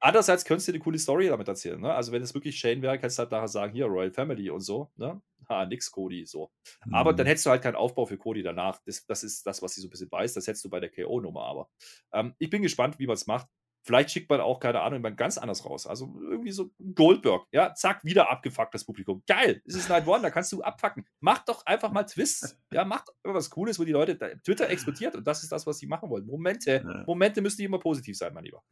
Andererseits 0.00 0.44
könntest 0.44 0.68
du 0.68 0.72
eine 0.72 0.80
coole 0.80 0.98
Story 0.98 1.28
damit 1.28 1.48
erzählen. 1.48 1.80
Ne? 1.80 1.92
Also 1.94 2.12
wenn 2.12 2.22
es 2.22 2.34
wirklich 2.34 2.58
Shane 2.58 2.82
wäre, 2.82 2.98
kannst 2.98 3.18
du 3.18 3.22
halt 3.22 3.30
nachher 3.32 3.48
sagen, 3.48 3.72
hier, 3.72 3.86
Royal 3.86 4.10
Family 4.10 4.50
und 4.50 4.60
so. 4.60 4.90
Ne? 4.96 5.22
Ha, 5.48 5.64
nix 5.66 5.90
Cody, 5.90 6.26
so. 6.26 6.50
Aber 6.92 7.12
Mhm. 7.12 7.16
dann 7.16 7.26
hättest 7.26 7.46
du 7.46 7.50
halt 7.50 7.62
keinen 7.62 7.76
Aufbau 7.76 8.04
für 8.06 8.18
Cody 8.18 8.42
danach. 8.42 8.80
Das, 8.84 9.06
das 9.06 9.24
ist 9.24 9.46
das, 9.46 9.62
was 9.62 9.74
sie 9.74 9.80
so 9.80 9.86
ein 9.86 9.90
bisschen 9.90 10.10
weiß. 10.12 10.34
Das 10.34 10.46
hättest 10.46 10.64
du 10.64 10.68
bei 10.70 10.80
der 10.80 10.90
KO-Nummer 10.90 11.42
aber. 11.44 11.70
Ähm, 12.12 12.34
ich 12.38 12.50
bin 12.50 12.60
gespannt, 12.62 12.98
wie 12.98 13.06
man 13.06 13.14
es 13.14 13.26
macht. 13.26 13.48
Vielleicht 13.86 14.10
schickt 14.10 14.30
man 14.30 14.40
auch, 14.40 14.60
keine 14.60 14.80
Ahnung, 14.80 15.00
jemand 15.00 15.18
ganz 15.18 15.36
anders 15.36 15.66
raus. 15.66 15.86
Also 15.86 16.18
irgendwie 16.22 16.52
so 16.52 16.70
Goldberg. 16.94 17.46
Ja, 17.52 17.74
zack, 17.74 18.02
wieder 18.02 18.30
abgefuckt 18.30 18.72
das 18.72 18.84
Publikum. 18.84 19.22
Geil, 19.26 19.60
es 19.66 19.74
ist 19.74 19.90
Night 19.90 20.06
One, 20.06 20.22
da 20.22 20.30
kannst 20.30 20.50
du 20.52 20.62
abfacken. 20.62 21.06
Mach 21.20 21.44
doch 21.44 21.66
einfach 21.66 21.92
mal 21.92 22.04
Twists. 22.04 22.58
Ja, 22.72 22.86
mach 22.86 23.04
doch 23.04 23.14
was 23.34 23.50
Cooles, 23.50 23.78
wo 23.78 23.84
die 23.84 23.92
Leute, 23.92 24.18
Twitter 24.42 24.70
explodiert 24.70 25.14
und 25.16 25.26
das 25.26 25.42
ist 25.42 25.52
das, 25.52 25.66
was 25.66 25.78
sie 25.78 25.86
machen 25.86 26.08
wollen. 26.08 26.24
Momente, 26.24 26.82
Ja. 26.82 27.04
Momente 27.06 27.42
müssen 27.42 27.60
immer 27.60 27.78
positiv 27.78 28.16
sein, 28.16 28.32
mein 28.32 28.44
Lieber. 28.44 28.62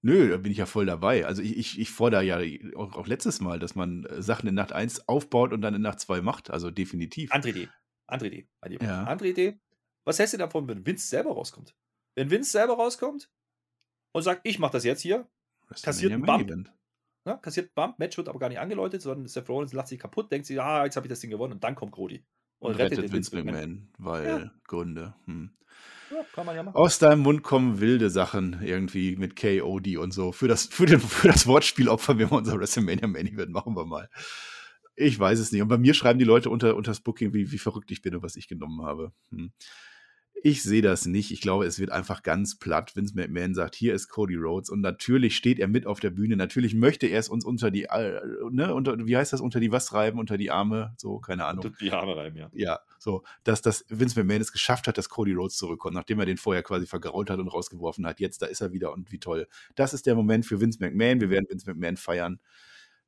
Nö, 0.00 0.30
da 0.30 0.36
bin 0.38 0.52
ich 0.52 0.58
ja 0.58 0.66
voll 0.66 0.86
dabei. 0.86 1.26
Also 1.26 1.42
ich, 1.42 1.56
ich, 1.58 1.78
ich 1.78 1.90
fordere 1.90 2.22
ja 2.22 2.38
auch, 2.76 2.94
auch 2.96 3.06
letztes 3.06 3.40
Mal, 3.40 3.58
dass 3.58 3.74
man 3.74 4.04
äh, 4.04 4.22
Sachen 4.22 4.48
in 4.48 4.54
Nacht 4.54 4.72
1 4.72 5.08
aufbaut 5.08 5.52
und 5.52 5.60
dann 5.60 5.74
in 5.74 5.82
Nacht 5.82 6.00
2 6.00 6.22
macht. 6.22 6.48
Also 6.50 6.70
definitiv. 6.70 7.30
Andere 7.32 7.50
Idee. 7.50 7.68
Andere 8.06 8.28
Idee, 8.28 8.48
mein 8.62 8.70
Lieber. 8.70 8.86
Ja. 8.86 9.04
Andere 9.04 9.28
Idee. 9.28 9.60
Was 10.04 10.18
hältst 10.18 10.34
du 10.34 10.38
davon, 10.38 10.66
wenn 10.68 10.86
Vince 10.86 11.08
selber 11.08 11.32
rauskommt? 11.32 11.74
Wenn 12.14 12.30
Vince 12.30 12.50
selber 12.52 12.74
rauskommt 12.74 13.28
und 14.16 14.22
sagt, 14.22 14.40
ich 14.44 14.58
mach 14.58 14.70
das 14.70 14.82
jetzt 14.82 15.02
hier, 15.02 15.28
kassiert 15.82 16.10
einen 16.10 16.22
Bump. 16.22 16.48
Ne, 16.48 17.38
kassiert 17.42 17.66
einen 17.66 17.74
Bump, 17.74 17.98
Match 17.98 18.16
wird 18.16 18.30
aber 18.30 18.38
gar 18.38 18.48
nicht 18.48 18.58
angeläutet, 18.58 19.02
sondern 19.02 19.26
Seth 19.26 19.46
Rollins 19.48 19.74
lacht 19.74 19.88
sich 19.88 19.98
kaputt, 19.98 20.32
denkt 20.32 20.46
sich, 20.46 20.58
ah, 20.58 20.84
jetzt 20.84 20.96
habe 20.96 21.06
ich 21.06 21.10
das 21.10 21.20
Ding 21.20 21.28
gewonnen 21.28 21.52
und 21.52 21.62
dann 21.62 21.74
kommt 21.74 21.92
Cody. 21.92 22.24
Und, 22.58 22.70
Und 22.70 22.76
rettet, 22.78 22.98
rettet 22.98 23.10
den 23.10 23.12
Vince 23.12 23.36
McMahon, 23.36 23.88
weil 23.98 24.26
Ja. 24.26 24.50
Gründe. 24.66 25.14
Hm. 25.26 25.50
Ja, 26.10 26.24
kann 26.32 26.46
man 26.46 26.56
ja 26.56 26.62
machen. 26.62 26.76
Aus 26.76 26.98
deinem 26.98 27.20
Mund 27.20 27.42
kommen 27.42 27.80
wilde 27.80 28.08
Sachen 28.08 28.62
irgendwie 28.62 29.16
mit 29.16 29.36
KOD 29.36 29.98
und 29.98 30.12
so. 30.12 30.32
Für 30.32 30.48
das, 30.48 30.64
für 30.64 30.86
den, 30.86 31.00
für 31.00 31.28
das 31.28 31.46
Wortspiel 31.46 31.90
opfern 31.90 32.18
wir 32.18 32.28
mal 32.28 32.38
unser 32.38 32.58
WrestleMania 32.58 33.08
Main 33.08 33.26
Event. 33.26 33.52
Machen 33.52 33.76
wir 33.76 33.84
mal. 33.84 34.08
Ich 34.94 35.18
weiß 35.18 35.38
es 35.38 35.52
nicht. 35.52 35.60
Und 35.60 35.68
bei 35.68 35.76
mir 35.76 35.92
schreiben 35.92 36.18
die 36.18 36.24
Leute 36.24 36.48
unter, 36.48 36.74
unter 36.74 36.92
das 36.92 37.00
Booking, 37.00 37.34
wie, 37.34 37.52
wie 37.52 37.58
verrückt 37.58 37.90
ich 37.90 38.00
bin 38.00 38.14
und 38.14 38.22
was 38.22 38.36
ich 38.36 38.48
genommen 38.48 38.80
habe. 38.82 39.12
Hm. 39.30 39.52
Ich 40.42 40.62
sehe 40.62 40.82
das 40.82 41.06
nicht. 41.06 41.32
Ich 41.32 41.40
glaube, 41.40 41.64
es 41.64 41.78
wird 41.78 41.90
einfach 41.90 42.22
ganz 42.22 42.58
platt. 42.58 42.94
Vince 42.94 43.14
McMahon 43.14 43.54
sagt, 43.54 43.74
hier 43.74 43.94
ist 43.94 44.08
Cody 44.08 44.36
Rhodes 44.36 44.70
und 44.70 44.80
natürlich 44.80 45.36
steht 45.36 45.58
er 45.58 45.66
mit 45.66 45.86
auf 45.86 45.98
der 45.98 46.10
Bühne. 46.10 46.36
Natürlich 46.36 46.74
möchte 46.74 47.06
er 47.06 47.18
es 47.18 47.28
uns 47.28 47.44
unter 47.44 47.70
die, 47.70 47.84
äh, 47.84 48.20
ne, 48.50 48.74
unter, 48.74 48.96
wie 49.06 49.16
heißt 49.16 49.32
das, 49.32 49.40
unter 49.40 49.60
die 49.60 49.72
was 49.72 49.92
reiben, 49.92 50.18
unter 50.18 50.36
die 50.36 50.50
Arme, 50.50 50.94
so, 50.98 51.18
keine 51.18 51.46
Ahnung. 51.46 51.64
Und 51.64 51.80
die 51.80 51.90
Haare 51.90 52.16
reiben, 52.16 52.36
ja. 52.36 52.50
Ja, 52.52 52.80
so, 52.98 53.24
dass, 53.44 53.62
dass 53.62 53.84
Vince 53.88 54.18
McMahon 54.18 54.40
es 54.40 54.52
geschafft 54.52 54.86
hat, 54.86 54.98
dass 54.98 55.08
Cody 55.08 55.32
Rhodes 55.32 55.56
zurückkommt, 55.56 55.94
nachdem 55.94 56.20
er 56.20 56.26
den 56.26 56.36
vorher 56.36 56.62
quasi 56.62 56.86
vergrault 56.86 57.30
hat 57.30 57.40
und 57.40 57.48
rausgeworfen 57.48 58.06
hat. 58.06 58.20
Jetzt, 58.20 58.42
da 58.42 58.46
ist 58.46 58.60
er 58.60 58.72
wieder 58.72 58.92
und 58.92 59.10
wie 59.10 59.18
toll. 59.18 59.48
Das 59.74 59.94
ist 59.94 60.06
der 60.06 60.14
Moment 60.14 60.46
für 60.46 60.60
Vince 60.60 60.78
McMahon. 60.80 61.20
Wir 61.20 61.30
werden 61.30 61.46
Vince 61.48 61.68
McMahon 61.68 61.96
feiern. 61.96 62.40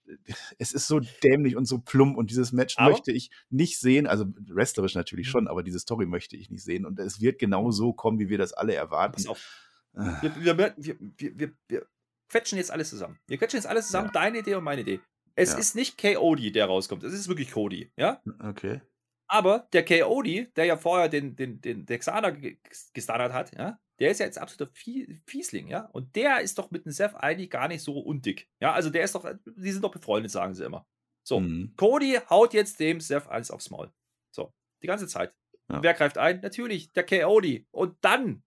Es 0.58 0.72
ist 0.72 0.86
so 0.88 1.00
dämlich 1.22 1.56
und 1.56 1.64
so 1.66 1.78
plump 1.78 2.16
und 2.16 2.30
dieses 2.30 2.52
Match 2.52 2.76
Aber- 2.78 2.90
möchte 2.90 3.12
ich 3.12 3.30
nicht 3.50 3.78
sehen. 3.78 4.06
Also 4.06 4.26
wrestlerisch 4.48 4.94
natürlich 4.94 5.28
schon, 5.28 5.48
aber 5.48 5.62
diese 5.62 5.78
Story 5.78 6.06
möchte 6.06 6.36
ich 6.36 6.50
nicht 6.50 6.64
sehen. 6.64 6.86
Und 6.86 6.98
es 6.98 7.20
wird 7.20 7.38
genau 7.38 7.70
so 7.70 7.92
kommen, 7.92 8.18
wie 8.18 8.28
wir 8.28 8.38
das 8.38 8.52
alle 8.52 8.74
erwarten. 8.74 9.14
Pass 9.14 9.26
auf. 9.26 9.64
Ah, 9.94 10.20
Wir, 10.22 10.56
wir, 10.56 10.74
wir, 10.76 11.52
wir, 11.68 11.86
quetschen 12.28 12.58
jetzt 12.58 12.70
alles 12.70 12.90
zusammen. 12.90 13.18
Wir 13.26 13.38
quetschen 13.38 13.56
jetzt 13.58 13.66
alles 13.66 13.86
zusammen, 13.86 14.08
Ja. 14.14 14.20
deine 14.20 14.38
Idee 14.40 14.54
und 14.54 14.64
meine 14.64 14.82
Idee. 14.82 15.00
Es 15.34 15.52
Ja. 15.52 15.58
ist 15.58 15.74
nicht 15.74 15.98
KOD, 16.00 16.54
der 16.54 16.66
rauskommt. 16.66 17.02
Es 17.04 17.12
ist 17.14 17.28
wirklich 17.28 17.52
Cody, 17.52 17.90
ja? 17.96 18.20
Okay. 18.40 18.80
Aber 19.28 19.68
der 19.72 19.84
KOD, 19.84 20.48
der 20.56 20.64
ja 20.64 20.76
vorher 20.76 21.08
den, 21.08 21.36
den, 21.36 21.60
den 21.60 21.86
Texaner 21.86 22.32
ge- 22.32 22.58
gestunnert 22.92 23.32
hat, 23.32 23.54
ja, 23.56 23.78
der 23.98 24.10
ist 24.10 24.20
ja 24.20 24.26
jetzt 24.26 24.38
absoluter 24.38 24.72
Fie- 24.74 25.20
Fiesling, 25.26 25.68
ja. 25.68 25.86
Und 25.92 26.14
der 26.16 26.40
ist 26.40 26.58
doch 26.58 26.70
mit 26.70 26.84
dem 26.84 26.92
Seth 26.92 27.14
eigentlich 27.14 27.50
gar 27.50 27.68
nicht 27.68 27.82
so 27.82 27.98
undick. 27.98 28.48
Ja, 28.60 28.72
also 28.72 28.90
der 28.90 29.02
ist 29.04 29.14
doch, 29.14 29.28
die 29.46 29.72
sind 29.72 29.82
doch 29.82 29.90
befreundet, 29.92 30.30
sagen 30.30 30.54
sie 30.54 30.64
immer. 30.64 30.86
So, 31.24 31.40
Mhm. 31.40 31.74
Cody 31.76 32.18
haut 32.30 32.54
jetzt 32.54 32.80
dem 32.80 33.00
Seth 33.00 33.26
alles 33.26 33.50
aufs 33.50 33.70
Maul. 33.70 33.92
So, 34.30 34.52
die 34.82 34.86
ganze 34.86 35.06
Zeit. 35.08 35.34
Ja. 35.68 35.76
Und 35.76 35.82
wer 35.82 35.94
greift 35.94 36.16
ein? 36.18 36.40
Natürlich, 36.40 36.92
der 36.92 37.04
KOD. 37.04 37.66
Und 37.70 37.96
dann 38.00 38.42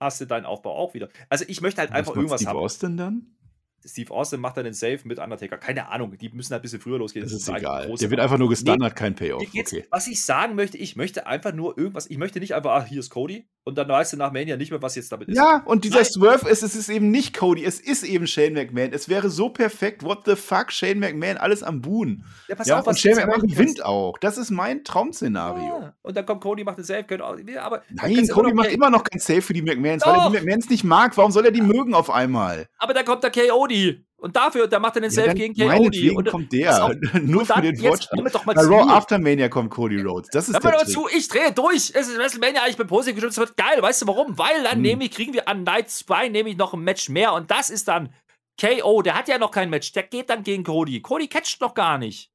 hast 0.00 0.20
du 0.20 0.26
deinen 0.26 0.44
Aufbau 0.46 0.74
auch 0.76 0.94
wieder. 0.94 1.08
Also 1.28 1.44
ich 1.48 1.60
möchte 1.60 1.80
halt 1.80 1.90
Was 1.90 1.96
einfach 1.98 2.14
irgendwas 2.16 2.40
Steve 2.42 2.50
haben. 2.50 2.58
Austin 2.58 2.96
dann? 2.96 3.37
Steve 3.84 4.12
Austin 4.12 4.40
macht 4.40 4.56
dann 4.56 4.64
den 4.64 4.74
Save 4.74 4.98
mit 5.04 5.18
Undertaker. 5.18 5.56
Keine 5.56 5.88
Ahnung, 5.88 6.16
die 6.18 6.28
müssen 6.30 6.52
halt 6.52 6.60
ein 6.60 6.62
bisschen 6.62 6.80
früher 6.80 6.98
losgehen. 6.98 7.24
Das 7.24 7.32
ist 7.32 7.48
ein 7.48 7.56
egal. 7.56 7.86
großer- 7.86 8.00
Der 8.00 8.10
wird 8.10 8.20
einfach 8.20 8.38
nur 8.38 8.48
gestunnert, 8.48 8.96
kein 8.96 9.14
Payoff. 9.14 9.42
Geht's, 9.52 9.72
Okay. 9.72 9.84
Was 9.90 10.06
ich 10.08 10.22
sagen 10.24 10.54
möchte, 10.56 10.76
ich 10.78 10.96
möchte 10.96 11.26
einfach 11.26 11.52
nur 11.52 11.78
irgendwas, 11.78 12.08
ich 12.10 12.18
möchte 12.18 12.40
nicht 12.40 12.54
einfach, 12.54 12.70
ah, 12.72 12.84
hier 12.84 13.00
ist 13.00 13.10
Cody 13.10 13.46
und 13.64 13.76
dann 13.78 13.88
weißt 13.88 14.14
du 14.14 14.16
nach 14.16 14.32
Mania 14.32 14.56
nicht 14.56 14.70
mehr, 14.70 14.80
was 14.82 14.94
jetzt 14.96 15.12
damit 15.12 15.28
ist. 15.28 15.36
Ja, 15.36 15.62
und 15.64 15.84
dieser 15.84 15.96
Nein. 15.96 16.04
Swerve 16.06 16.48
ist, 16.48 16.62
es 16.62 16.74
ist 16.74 16.88
eben 16.88 17.10
nicht 17.10 17.36
Cody, 17.36 17.64
es 17.64 17.78
ist 17.80 18.02
eben 18.02 18.26
Shane 18.26 18.52
McMahon. 18.54 18.92
Es 18.92 19.08
wäre 19.08 19.30
so 19.30 19.48
perfekt. 19.50 20.02
What 20.02 20.22
the 20.26 20.36
fuck, 20.36 20.72
Shane 20.72 20.98
McMahon, 20.98 21.36
alles 21.36 21.62
am 21.62 21.80
Buhn. 21.80 22.24
Ja, 22.48 22.54
pass 22.56 22.66
Ja, 22.66 22.78
auf, 22.80 22.86
was 22.86 22.96
und 22.96 23.00
Shane 23.00 23.16
jetzt 23.18 23.26
McMahon 23.26 23.46
gewinnt 23.48 23.84
auch. 23.84 24.18
Das 24.18 24.38
ist 24.38 24.50
mein 24.50 24.84
Traum-Szenario. 24.84 25.62
Ja. 25.82 25.94
Und 26.02 26.16
dann 26.16 26.26
kommt 26.26 26.40
Cody, 26.40 26.64
macht 26.64 26.78
den 26.78 26.84
Save, 26.84 27.04
können 27.04 27.22
auch, 27.22 27.36
ja, 27.46 27.62
aber 27.62 27.82
Nein, 27.90 28.26
Cody 28.28 28.52
macht 28.54 28.70
immer 28.72 28.90
noch 28.90 29.04
kein 29.04 29.20
Save 29.20 29.42
für 29.42 29.52
die 29.52 29.62
McMahons, 29.62 30.04
weil 30.04 30.14
er 30.14 30.24
Doch. 30.24 30.32
die 30.32 30.38
McMahons 30.38 30.68
nicht 30.70 30.84
mag. 30.84 31.16
Warum 31.16 31.30
soll 31.32 31.44
er 31.44 31.52
die 31.52 31.62
mögen 31.62 31.94
auf 31.94 32.10
einmal? 32.10 32.68
Aber 32.78 32.94
dann 32.94 33.04
kommt 33.04 33.22
der 33.22 33.30
KOD. 33.68 34.04
Und 34.20 34.34
dafür, 34.34 34.66
der 34.66 34.80
macht 34.80 34.96
dann 34.96 35.04
den 35.04 35.12
Ja, 35.12 35.26
dann 35.26 35.36
gegen 35.36 35.64
meinetwegen 35.64 36.16
Und, 36.16 36.28
kommt 36.28 36.50
pass 36.50 36.80
auf, 36.80 36.90
der. 37.12 37.20
Nur 37.22 37.40
und 37.42 37.46
für 37.46 37.52
dann 37.52 37.62
den 37.62 37.80
mal 37.80 38.54
Bei 38.54 38.62
zu. 38.62 38.68
Raw 38.68 38.90
Aftermania 38.90 39.48
kommt 39.48 39.70
Cody 39.70 40.00
Rhodes. 40.02 40.28
Das 40.32 40.48
ist 40.48 40.54
Hör 40.54 40.72
Trick. 40.72 40.88
zu, 40.88 41.06
ich 41.16 41.28
drehe 41.28 41.52
durch. 41.52 41.92
Es 41.94 42.08
ist 42.08 42.18
WrestleMania, 42.18 42.62
ich 42.68 42.76
bin 42.76 42.88
positiv 42.88 43.14
gestimmt, 43.14 43.32
es 43.32 43.38
wird 43.38 43.56
geil. 43.56 43.80
Weißt 43.80 44.02
du 44.02 44.06
warum? 44.08 44.36
Weil 44.36 44.64
dann 44.64 44.74
Hm. 44.74 44.82
nämlich 44.82 45.12
kriegen 45.12 45.34
wir 45.34 45.46
an 45.48 45.62
Night 45.62 45.88
2 45.90 46.30
nämlich 46.30 46.56
noch 46.56 46.74
ein 46.74 46.80
Match 46.80 47.08
mehr 47.08 47.32
und 47.32 47.50
das 47.52 47.70
ist 47.70 47.86
dann 47.86 48.12
KO. 48.60 49.02
Der 49.02 49.14
hat 49.16 49.28
ja 49.28 49.38
noch 49.38 49.52
kein 49.52 49.70
Match, 49.70 49.92
der 49.92 50.02
geht 50.02 50.30
dann 50.30 50.42
gegen 50.42 50.64
Cody. 50.64 51.00
Cody 51.00 51.28
catcht 51.28 51.60
noch 51.60 51.74
gar 51.74 51.96
nicht. 51.96 52.32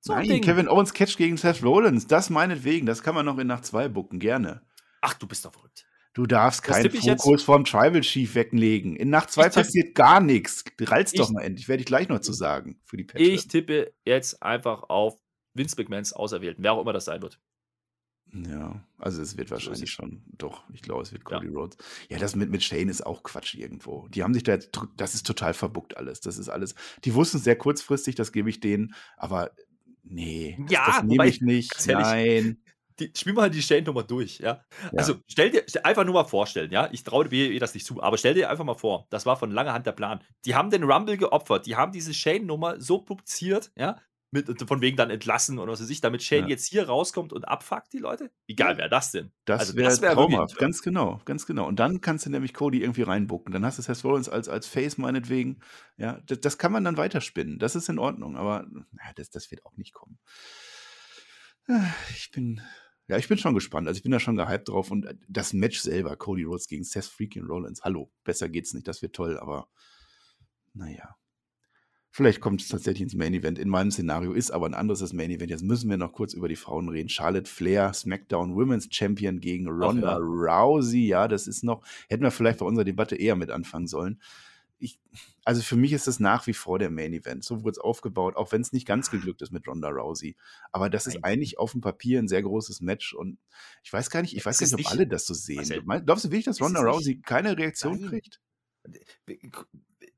So 0.00 0.12
ein 0.14 0.20
Nein, 0.20 0.28
Ding. 0.30 0.42
Kevin 0.42 0.68
Owens 0.68 0.94
Catch 0.94 1.16
gegen 1.16 1.36
Seth 1.36 1.62
Rollins. 1.62 2.06
Das 2.08 2.28
meinetwegen. 2.30 2.86
Das 2.86 3.02
kann 3.02 3.14
man 3.14 3.26
noch 3.26 3.38
in 3.38 3.46
Nacht 3.46 3.66
2 3.66 3.86
bucken. 3.88 4.18
Gerne. 4.18 4.62
Ach, 5.02 5.14
du 5.14 5.28
bist 5.28 5.44
doch 5.44 5.52
verrückt. 5.52 5.86
Du 6.12 6.26
darfst 6.26 6.66
Das 6.68 6.76
keinen. 6.82 6.90
Fokus 7.18 7.42
vom 7.44 7.64
Tribal 7.64 8.00
Chief 8.00 8.34
weglegen. 8.34 8.96
In 8.96 9.10
Nacht 9.10 9.30
2 9.30 9.42
Ich 9.42 9.46
tippe- 9.52 9.64
passiert 9.64 9.94
gar 9.94 10.20
nichts. 10.20 10.64
Ralz 10.80 11.12
doch 11.12 11.30
mal 11.30 11.42
endlich. 11.42 11.68
Werde 11.68 11.80
ich 11.82 11.86
gleich 11.86 12.08
noch 12.08 12.20
zu 12.20 12.32
sagen. 12.32 12.80
Für 12.84 12.96
die. 12.96 13.06
Ich 13.14 13.46
tippe 13.46 13.92
jetzt 14.04 14.42
einfach 14.42 14.84
auf 14.88 15.14
Vince 15.54 15.76
McMahons 15.78 16.12
Auserwählten, 16.12 16.64
wer 16.64 16.72
auch 16.72 16.80
immer 16.80 16.92
das 16.92 17.04
sein 17.04 17.22
wird. 17.22 17.38
Ja, 18.32 18.84
also 18.96 19.20
es 19.22 19.36
wird 19.36 19.50
wahrscheinlich 19.50 19.90
schon, 19.90 20.22
doch, 20.38 20.62
ich 20.72 20.82
glaube, 20.82 21.02
es 21.02 21.10
wird 21.10 21.22
Ja. 21.28 21.38
Cody 21.38 21.48
Rhodes. 21.48 21.76
Ja, 22.08 22.18
das 22.18 22.36
mit, 22.36 22.48
mit 22.50 22.62
Shane 22.62 22.88
ist 22.88 23.04
auch 23.04 23.24
Quatsch 23.24 23.54
irgendwo. 23.56 24.06
Die 24.08 24.22
haben 24.22 24.34
sich 24.34 24.44
da 24.44 24.52
jetzt, 24.52 24.70
das 24.96 25.14
ist 25.16 25.26
total 25.26 25.52
verbuckt 25.52 25.96
alles. 25.96 26.20
Das 26.20 26.38
ist 26.38 26.48
alles, 26.48 26.76
die 27.04 27.14
wussten 27.14 27.38
es 27.38 27.44
sehr 27.44 27.56
kurzfristig, 27.56 28.14
das 28.14 28.30
gebe 28.30 28.48
ich 28.48 28.60
denen, 28.60 28.94
aber 29.16 29.50
nee, 30.04 30.56
das, 30.60 30.70
Ja, 30.70 30.86
das 30.86 31.02
nehme 31.02 31.14
wobei, 31.14 31.28
ich 31.28 31.40
nicht. 31.40 31.86
Nein. 31.88 32.62
Die, 33.00 33.10
spiel 33.16 33.32
mal 33.32 33.50
die 33.50 33.62
Shane-Nummer 33.62 34.02
durch, 34.04 34.38
ja? 34.38 34.62
Ja. 34.92 34.98
Also 34.98 35.14
stell 35.26 35.50
dir 35.50 35.64
einfach 35.84 36.04
nur 36.04 36.14
mal 36.14 36.24
vorstellen, 36.24 36.70
ja? 36.70 36.88
Ich 36.92 37.02
traue 37.02 37.28
dir 37.28 37.58
das 37.58 37.74
nicht 37.74 37.86
zu, 37.86 38.02
aber 38.02 38.18
stell 38.18 38.34
dir 38.34 38.50
einfach 38.50 38.64
mal 38.64 38.74
vor, 38.74 39.06
das 39.10 39.26
war 39.26 39.36
von 39.36 39.50
langer 39.50 39.72
Hand 39.72 39.86
der 39.86 39.92
Plan. 39.92 40.22
Die 40.44 40.54
haben 40.54 40.70
den 40.70 40.84
Rumble 40.84 41.16
geopfert, 41.16 41.66
die 41.66 41.76
haben 41.76 41.92
diese 41.92 42.14
Shane-Nummer 42.14 42.80
so 42.80 42.98
publiziert, 42.98 43.72
ja? 43.76 43.96
Mit, 44.32 44.62
von 44.68 44.80
wegen 44.80 44.96
dann 44.96 45.10
entlassen 45.10 45.58
und 45.58 45.68
was 45.68 45.82
weiß 45.82 45.90
ich, 45.90 46.00
damit 46.00 46.22
Shane 46.22 46.42
Ja. 46.44 46.50
jetzt 46.50 46.68
hier 46.68 46.86
rauskommt 46.86 47.32
und 47.32 47.48
abfuckt 47.48 47.92
die 47.92 47.98
Leute? 47.98 48.30
Wie 48.46 48.54
geil 48.54 48.78
wäre 48.78 48.88
das 48.88 49.10
denn? 49.10 49.32
Das 49.44 49.58
Also, 49.58 49.74
wäre 49.74 49.90
wär 50.00 50.12
traumhaft, 50.12 50.52
wirklich- 50.52 50.58
ganz 50.60 50.82
genau, 50.82 51.20
ganz 51.24 51.46
genau. 51.46 51.66
Und 51.66 51.80
dann 51.80 52.00
kannst 52.00 52.26
du 52.26 52.30
nämlich 52.30 52.54
Cody 52.54 52.80
irgendwie 52.80 53.02
reinbucken. 53.02 53.52
Dann 53.52 53.64
hast 53.64 53.78
du 53.78 53.82
Seth 53.82 54.04
Rollins 54.04 54.28
als, 54.28 54.48
als 54.48 54.68
Face 54.68 54.98
meinetwegen. 54.98 55.58
Ja, 55.96 56.20
das, 56.26 56.38
das 56.42 56.58
kann 56.58 56.70
man 56.70 56.84
dann 56.84 56.96
weiterspinnen. 56.96 57.58
Das 57.58 57.74
ist 57.74 57.88
in 57.88 57.98
Ordnung, 57.98 58.36
aber 58.36 58.68
ja, 58.92 59.12
das, 59.16 59.30
das 59.30 59.50
wird 59.50 59.66
auch 59.66 59.76
nicht 59.76 59.94
kommen. 59.94 60.20
Ah, 61.68 61.86
Ich 62.14 62.30
bin, 62.30 62.60
ja, 63.10 63.16
ich 63.16 63.26
bin 63.26 63.38
schon 63.38 63.54
gespannt. 63.54 63.88
Also 63.88 63.98
ich 63.98 64.04
bin 64.04 64.12
da 64.12 64.20
schon 64.20 64.36
gehypt 64.36 64.68
drauf. 64.68 64.92
Und 64.92 65.08
das 65.28 65.52
Match 65.52 65.80
selber, 65.80 66.14
Cody 66.16 66.44
Rhodes 66.44 66.68
gegen 66.68 66.84
Seth 66.84 67.06
freaking 67.06 67.44
Rollins. 67.44 67.82
Hallo, 67.82 68.12
besser 68.22 68.48
geht's 68.48 68.72
nicht. 68.72 68.86
Das 68.86 69.02
wird 69.02 69.14
toll, 69.14 69.36
aber 69.36 69.68
naja. 70.74 71.16
Vielleicht 72.12 72.40
kommt 72.40 72.60
es 72.60 72.68
tatsächlich 72.68 73.02
ins 73.02 73.14
Main 73.14 73.34
Event. 73.34 73.58
In 73.58 73.68
meinem 73.68 73.90
Szenario 73.90 74.32
ist 74.32 74.52
aber 74.52 74.66
ein 74.66 74.74
anderes 74.74 75.00
das 75.00 75.12
Main 75.12 75.32
Event. 75.32 75.50
Jetzt 75.50 75.64
müssen 75.64 75.90
wir 75.90 75.96
noch 75.96 76.12
kurz 76.12 76.34
über 76.34 76.48
die 76.48 76.54
Frauen 76.54 76.88
reden. 76.88 77.08
Charlotte 77.08 77.50
Flair, 77.50 77.92
SmackDown 77.92 78.54
Women's 78.54 78.86
Champion 78.92 79.40
gegen 79.40 79.68
Ronda 79.68 80.12
ja. 80.12 80.18
Rousey. 80.18 81.06
Ja, 81.08 81.26
das 81.26 81.48
ist 81.48 81.64
noch, 81.64 81.84
hätten 82.08 82.22
wir 82.22 82.30
vielleicht 82.30 82.60
bei 82.60 82.66
unserer 82.66 82.84
Debatte 82.84 83.16
eher 83.16 83.34
mit 83.34 83.50
anfangen 83.50 83.88
sollen. 83.88 84.20
Ich, 84.82 84.98
also 85.44 85.60
für 85.62 85.76
mich 85.76 85.92
ist 85.92 86.06
das 86.06 86.20
nach 86.20 86.46
wie 86.46 86.54
vor 86.54 86.78
der 86.78 86.90
Main 86.90 87.12
Event. 87.12 87.44
So 87.44 87.60
wurde 87.62 87.72
es 87.72 87.78
aufgebaut, 87.78 88.34
auch 88.36 88.50
wenn 88.50 88.62
es 88.62 88.72
nicht 88.72 88.86
ganz 88.86 89.10
geglückt 89.10 89.42
ist 89.42 89.52
mit 89.52 89.68
Ronda 89.68 89.88
Rousey. 89.90 90.36
Aber 90.72 90.88
das 90.88 91.06
ist 91.06 91.22
eigentlich 91.22 91.58
auf 91.58 91.72
dem 91.72 91.82
Papier 91.82 92.18
ein 92.18 92.28
sehr 92.28 92.42
großes 92.42 92.80
Match 92.80 93.12
und 93.14 93.38
ich 93.84 93.92
weiß 93.92 94.08
gar 94.10 94.22
nicht, 94.22 94.34
ich 94.36 94.44
weiß 94.46 94.58
gar 94.58 94.64
nicht, 94.64 94.72
ob 94.74 94.78
nicht- 94.78 94.90
alle 94.90 95.06
das 95.06 95.26
so 95.26 95.34
sehen. 95.34 95.56
Marcel, 95.84 96.04
Glaubst 96.04 96.24
du 96.24 96.30
wirklich, 96.30 96.46
dass 96.46 96.60
Ronda 96.60 96.82
nicht- 96.82 96.92
Rousey 96.94 97.20
keine 97.20 97.56
Reaktion 97.58 98.00
Nein. 98.00 98.08
kriegt? 98.10 98.40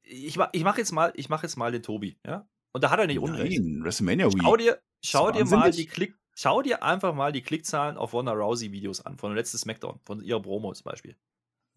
Ich, 0.03 0.37
mach- 0.37 0.51
ich 0.53 0.63
mache 0.65 0.79
jetzt, 0.79 0.93
mal- 0.93 1.13
ich 1.17 1.29
mach 1.29 1.43
jetzt 1.43 1.57
mal 1.57 1.73
den 1.73 1.83
Tobi, 1.83 2.19
ja? 2.27 2.49
Und 2.73 2.85
da 2.85 2.91
hat 2.91 3.01
er 3.01 3.07
nicht 3.07 3.19
Unrecht. 3.19 3.61
Nein, 3.61 3.83
WrestleMania 3.83 4.27
Week. 4.33 4.41
Schau 4.43 4.57
dir, 4.57 4.81
schau 5.05 5.31
dir 5.31 5.45
mal 5.45 5.71
die 5.73 5.87
Klick, 5.87 6.17
schau 6.35 6.63
dir 6.63 6.83
einfach 6.83 7.15
mal 7.15 7.33
die 7.33 7.43
Klickzahlen 7.43 7.97
auf 7.97 8.13
Ronda 8.15 8.33
Rousey 8.33 8.73
Videos 8.73 9.01
an, 9.05 9.19
von 9.19 9.31
der 9.31 9.37
letzten 9.37 9.59
Smackdown, 9.59 10.01
von 10.05 10.23
ihrer 10.23 10.41
Promo 10.41 10.73
zum 10.73 10.85
Beispiel. 10.85 11.17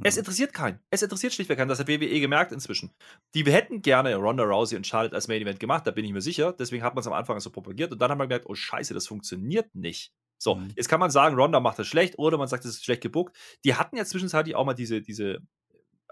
Es 0.04 0.16
Mhm. 0.16 0.20
interessiert 0.20 0.54
keinen. 0.54 0.80
Es 0.90 1.02
interessiert 1.02 1.34
schlichtweg 1.34 1.58
keinen. 1.58 1.70
Das 1.70 1.80
hat 1.80 1.88
WWE 1.88 2.20
gemerkt 2.20 2.52
inzwischen. 2.52 2.94
Die 3.34 3.46
hätten 3.46 3.82
gerne 3.82 4.16
Ronda 4.16 4.44
Rousey 4.44 4.76
und 4.76 4.86
Charlotte 4.86 5.16
als 5.16 5.28
Main 5.28 5.42
Event 5.42 5.60
gemacht, 5.60 5.88
da 5.88 5.92
bin 5.92 6.04
ich 6.06 6.12
mir 6.12 6.22
sicher. 6.22 6.52
Deswegen 6.54 6.84
hat 6.84 6.96
man 6.96 7.02
es 7.02 7.08
am 7.08 7.14
Anfang 7.14 7.40
so 7.40 7.50
propagiert 7.50 7.92
und 7.92 8.00
dann 8.00 8.12
haben 8.12 8.18
wir 8.18 8.26
gemerkt, 8.28 8.46
oh 8.48 8.56
Scheiße, 8.56 8.94
das 8.94 9.08
funktioniert 9.08 9.74
nicht. 9.74 10.12
So, 10.38 10.56
Mhm. 10.56 10.70
jetzt 10.76 10.90
kann 10.90 11.00
man 11.00 11.12
sagen, 11.12 11.36
Ronda 11.36 11.60
macht 11.62 11.80
das 11.80 11.88
schlecht 11.88 12.20
oder 12.20 12.38
man 12.38 12.48
sagt, 12.50 12.66
es 12.66 12.72
ist 12.76 12.84
schlecht 12.86 13.02
gebuckt. 13.02 13.38
Die 13.64 13.76
hatten 13.76 13.96
ja 13.96 14.04
zwischenzeitlich 14.04 14.56
auch 14.56 14.66
mal 14.66 14.74
diese, 14.74 15.02
diese 15.02 15.40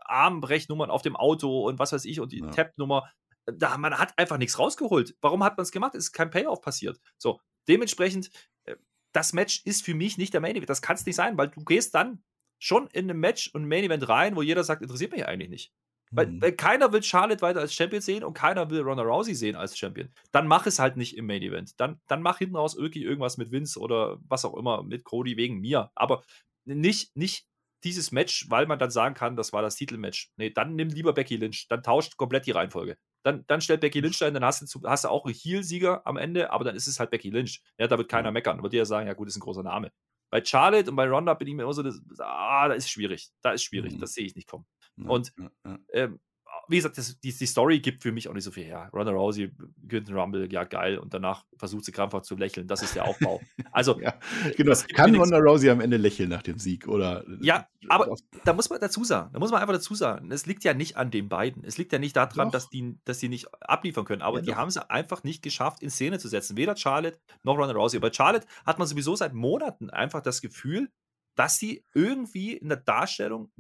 Armbrechnnummern 0.06 0.90
auf 0.90 1.02
dem 1.02 1.16
Auto 1.16 1.68
und 1.68 1.80
was 1.80 1.92
weiß 1.94 2.06
ich 2.06 2.20
und 2.20 2.32
die 2.32 2.40
Ja. 2.40 2.52
Tap-Nummer. 2.52 3.10
Da, 3.46 3.78
man 3.78 3.98
hat 3.98 4.18
einfach 4.18 4.38
nichts 4.38 4.58
rausgeholt. 4.58 5.16
Warum 5.22 5.44
hat 5.44 5.58
man 5.58 5.64
es 5.64 5.72
gemacht? 5.72 5.96
Es 5.96 6.06
ist 6.06 6.12
kein 6.14 6.30
Payoff 6.30 6.62
passiert. 6.62 7.00
So, 7.18 7.42
dementsprechend, 7.68 8.30
äh, 8.64 8.76
das 9.12 9.34
Match 9.34 9.62
ist 9.66 9.84
für 9.84 9.94
mich 9.94 10.18
nicht 10.18 10.34
der 10.34 10.40
Main 10.42 10.56
Event. 10.56 10.70
Das 10.70 10.82
kann 10.82 10.96
es 10.96 11.06
nicht 11.06 11.16
sein, 11.18 11.38
weil 11.38 11.50
du 11.50 11.64
gehst 11.66 11.94
dann 11.94 12.24
schon 12.64 12.88
in 12.88 13.10
ein 13.12 13.18
Match 13.18 13.50
und 13.54 13.64
ein 13.64 13.68
Main 13.68 13.84
Event 13.84 14.08
rein, 14.08 14.36
wo 14.36 14.42
jeder 14.42 14.64
sagt, 14.64 14.82
interessiert 14.82 15.12
mich 15.12 15.26
eigentlich 15.28 15.50
nicht. 15.50 15.72
Weil, 16.12 16.28
Mhm. 16.28 16.42
weil 16.42 16.52
keiner 16.54 16.94
will 16.94 17.02
Charlotte 17.04 17.42
weiter 17.42 17.60
als 17.60 17.74
Champion 17.74 18.02
sehen 18.02 18.24
und 18.24 18.36
keiner 18.36 18.70
will 18.70 18.82
Ronda 18.82 19.04
Rousey 19.04 19.34
sehen 19.36 19.56
als 19.56 19.78
Champion. 19.78 20.10
Dann 20.32 20.48
mach 20.48 20.66
es 20.68 20.80
halt 20.80 20.96
nicht 20.96 21.18
im 21.18 21.26
Main 21.26 21.42
Event. 21.42 21.80
Dann, 21.80 22.00
dann 22.08 22.22
mach 22.22 22.38
hinten 22.38 22.56
raus 22.56 22.76
irgendwie 22.76 23.04
irgendwas 23.04 23.38
mit 23.38 23.52
Vince 23.52 23.80
oder 23.80 24.18
was 24.30 24.46
auch 24.46 24.56
immer, 24.56 24.84
mit 24.84 25.04
Cody 25.04 25.36
wegen 25.38 25.60
mir. 25.60 25.90
Aber 25.96 26.24
nicht, 26.66 27.16
nicht 27.18 27.48
dieses 27.84 28.12
Match, 28.14 28.46
weil 28.50 28.66
man 28.68 28.80
dann 28.80 28.92
sagen 28.92 29.16
kann, 29.16 29.36
das 29.36 29.52
war 29.52 29.62
das 29.62 29.76
Titelmatch. 29.76 30.30
Nee, 30.38 30.52
dann 30.52 30.76
nimm 30.76 30.88
lieber 30.90 31.12
Becky 31.14 31.36
Lynch. 31.36 31.68
Dann 31.68 31.84
tauscht 31.84 32.16
komplett 32.16 32.46
die 32.46 32.52
Reihenfolge. 32.52 32.96
Dann, 33.26 33.44
dann 33.48 33.60
stellt 33.62 33.82
Becky 33.82 34.00
Lynch 34.00 34.22
ein, 34.24 34.34
dann 34.34 34.46
hast 34.46 34.62
du, 34.74 34.82
hast 34.86 35.04
du 35.04 35.10
auch 35.10 35.26
einen 35.26 35.34
Heel-Sieger 35.34 36.06
am 36.06 36.16
Ende, 36.18 36.52
aber 36.52 36.64
dann 36.64 36.76
ist 36.76 36.88
es 36.88 37.00
halt 37.00 37.10
Becky 37.10 37.30
Lynch. 37.30 37.62
Ja, 37.78 37.88
da 37.88 37.98
wird 37.98 38.08
keiner 38.10 38.30
Ja. 38.30 38.32
meckern. 38.32 38.62
Wird 38.64 38.72
jeder 38.74 38.86
sagen, 38.86 39.08
ja 39.08 39.14
gut, 39.14 39.28
ist 39.28 39.36
ein 39.36 39.42
großer 39.42 39.64
Name. 39.64 39.92
Bei 40.34 40.44
Charlotte 40.44 40.90
und 40.90 40.96
bei 40.96 41.08
Ronda 41.08 41.36
bin 41.36 41.48
ich 41.48 41.54
mir 41.54 41.62
immer 41.62 41.74
so, 41.74 41.84
das, 41.84 42.02
ah, 42.18 42.68
da 42.68 42.74
ist 42.74 42.90
schwierig. 42.90 43.30
Da 43.44 43.52
ist 43.52 43.62
schwierig. 43.62 43.94
Mhm. 43.94 44.00
Das 44.00 44.16
sehe 44.16 44.26
ich 44.26 44.36
nicht 44.36 44.48
kommen. 44.50 44.66
Ja, 44.98 45.08
und- 45.10 45.32
ja, 45.38 45.52
ja. 45.64 45.80
Ähm, 45.94 46.20
wie 46.68 46.78
gesagt, 46.78 46.98
das, 46.98 47.20
die, 47.20 47.34
die 47.34 47.46
Story 47.46 47.80
gibt 47.80 48.04
für 48.04 48.12
mich 48.12 48.30
auch 48.30 48.34
nicht 48.34 48.44
so 48.44 48.52
viel 48.52 48.64
her. 48.64 48.90
Ronda 48.94 49.12
Rousey 49.12 49.52
gewinnt 49.84 50.08
den 50.08 50.18
Rumble, 50.18 50.52
ja 50.52 50.64
geil, 50.64 50.98
und 50.98 51.14
danach 51.14 51.46
versucht 51.58 51.86
sie 51.86 51.92
krampfhaft 51.92 52.26
zu 52.26 52.36
lächeln. 52.36 52.68
Das 52.68 52.82
ist 52.82 52.96
der 52.96 53.06
Aufbau. 53.06 53.42
Also, 53.72 54.00
Ja, 54.02 54.14
genau. 54.56 54.74
Kann. 54.94 55.16
Ronda 55.16 55.38
Rousey 55.38 55.70
am 55.70 55.82
Ende 55.82 55.98
lächeln 55.98 56.30
nach 56.30 56.42
dem 56.42 56.60
Sieg? 56.60 56.88
Oder 56.88 57.26
Ja, 57.42 57.68
aber 57.90 58.16
da 58.44 58.54
muss 58.54 58.70
man 58.70 58.80
dazu 58.80 59.04
sagen, 59.04 59.32
da 59.34 59.40
muss 59.40 59.52
man 59.52 59.62
einfach 59.62 59.74
dazu 59.74 59.94
sagen, 59.96 60.32
es 60.32 60.46
liegt 60.46 60.64
ja 60.64 60.74
nicht 60.74 60.98
an 60.98 61.12
den 61.12 61.30
beiden. 61.30 61.64
Es 61.64 61.78
liegt 61.78 61.92
ja 61.92 62.00
nicht 62.00 62.16
daran, 62.16 62.48
Doch. 62.48 62.52
dass 62.52 62.70
die, 62.70 62.98
dass 63.04 63.20
die 63.20 63.30
nicht 63.30 63.48
abliefern 63.62 64.06
können, 64.06 64.22
aber 64.22 64.40
Ja, 64.40 64.46
die 64.46 64.56
haben 64.56 64.70
es 64.70 64.78
einfach 64.78 65.24
nicht 65.24 65.44
geschafft, 65.44 65.84
in 65.84 65.90
Szene 65.90 66.20
zu 66.20 66.28
setzen. 66.28 66.58
Weder 66.58 66.76
Charlotte 66.76 67.20
noch 67.44 67.58
Ronda 67.58 67.74
Rousey. 67.74 68.00
Bei 68.00 68.12
Charlotte 68.12 68.48
hat 68.66 68.80
man 68.80 68.88
sowieso 68.88 69.16
seit 69.16 69.34
Monaten 69.34 69.90
einfach 69.90 70.22
das 70.22 70.42
Gefühl, 70.42 70.90
dass 71.36 71.58
sie 71.58 71.84
irgendwie 71.94 72.54
in 72.54 72.70
der 72.70 72.78
Darstellung 72.78 73.52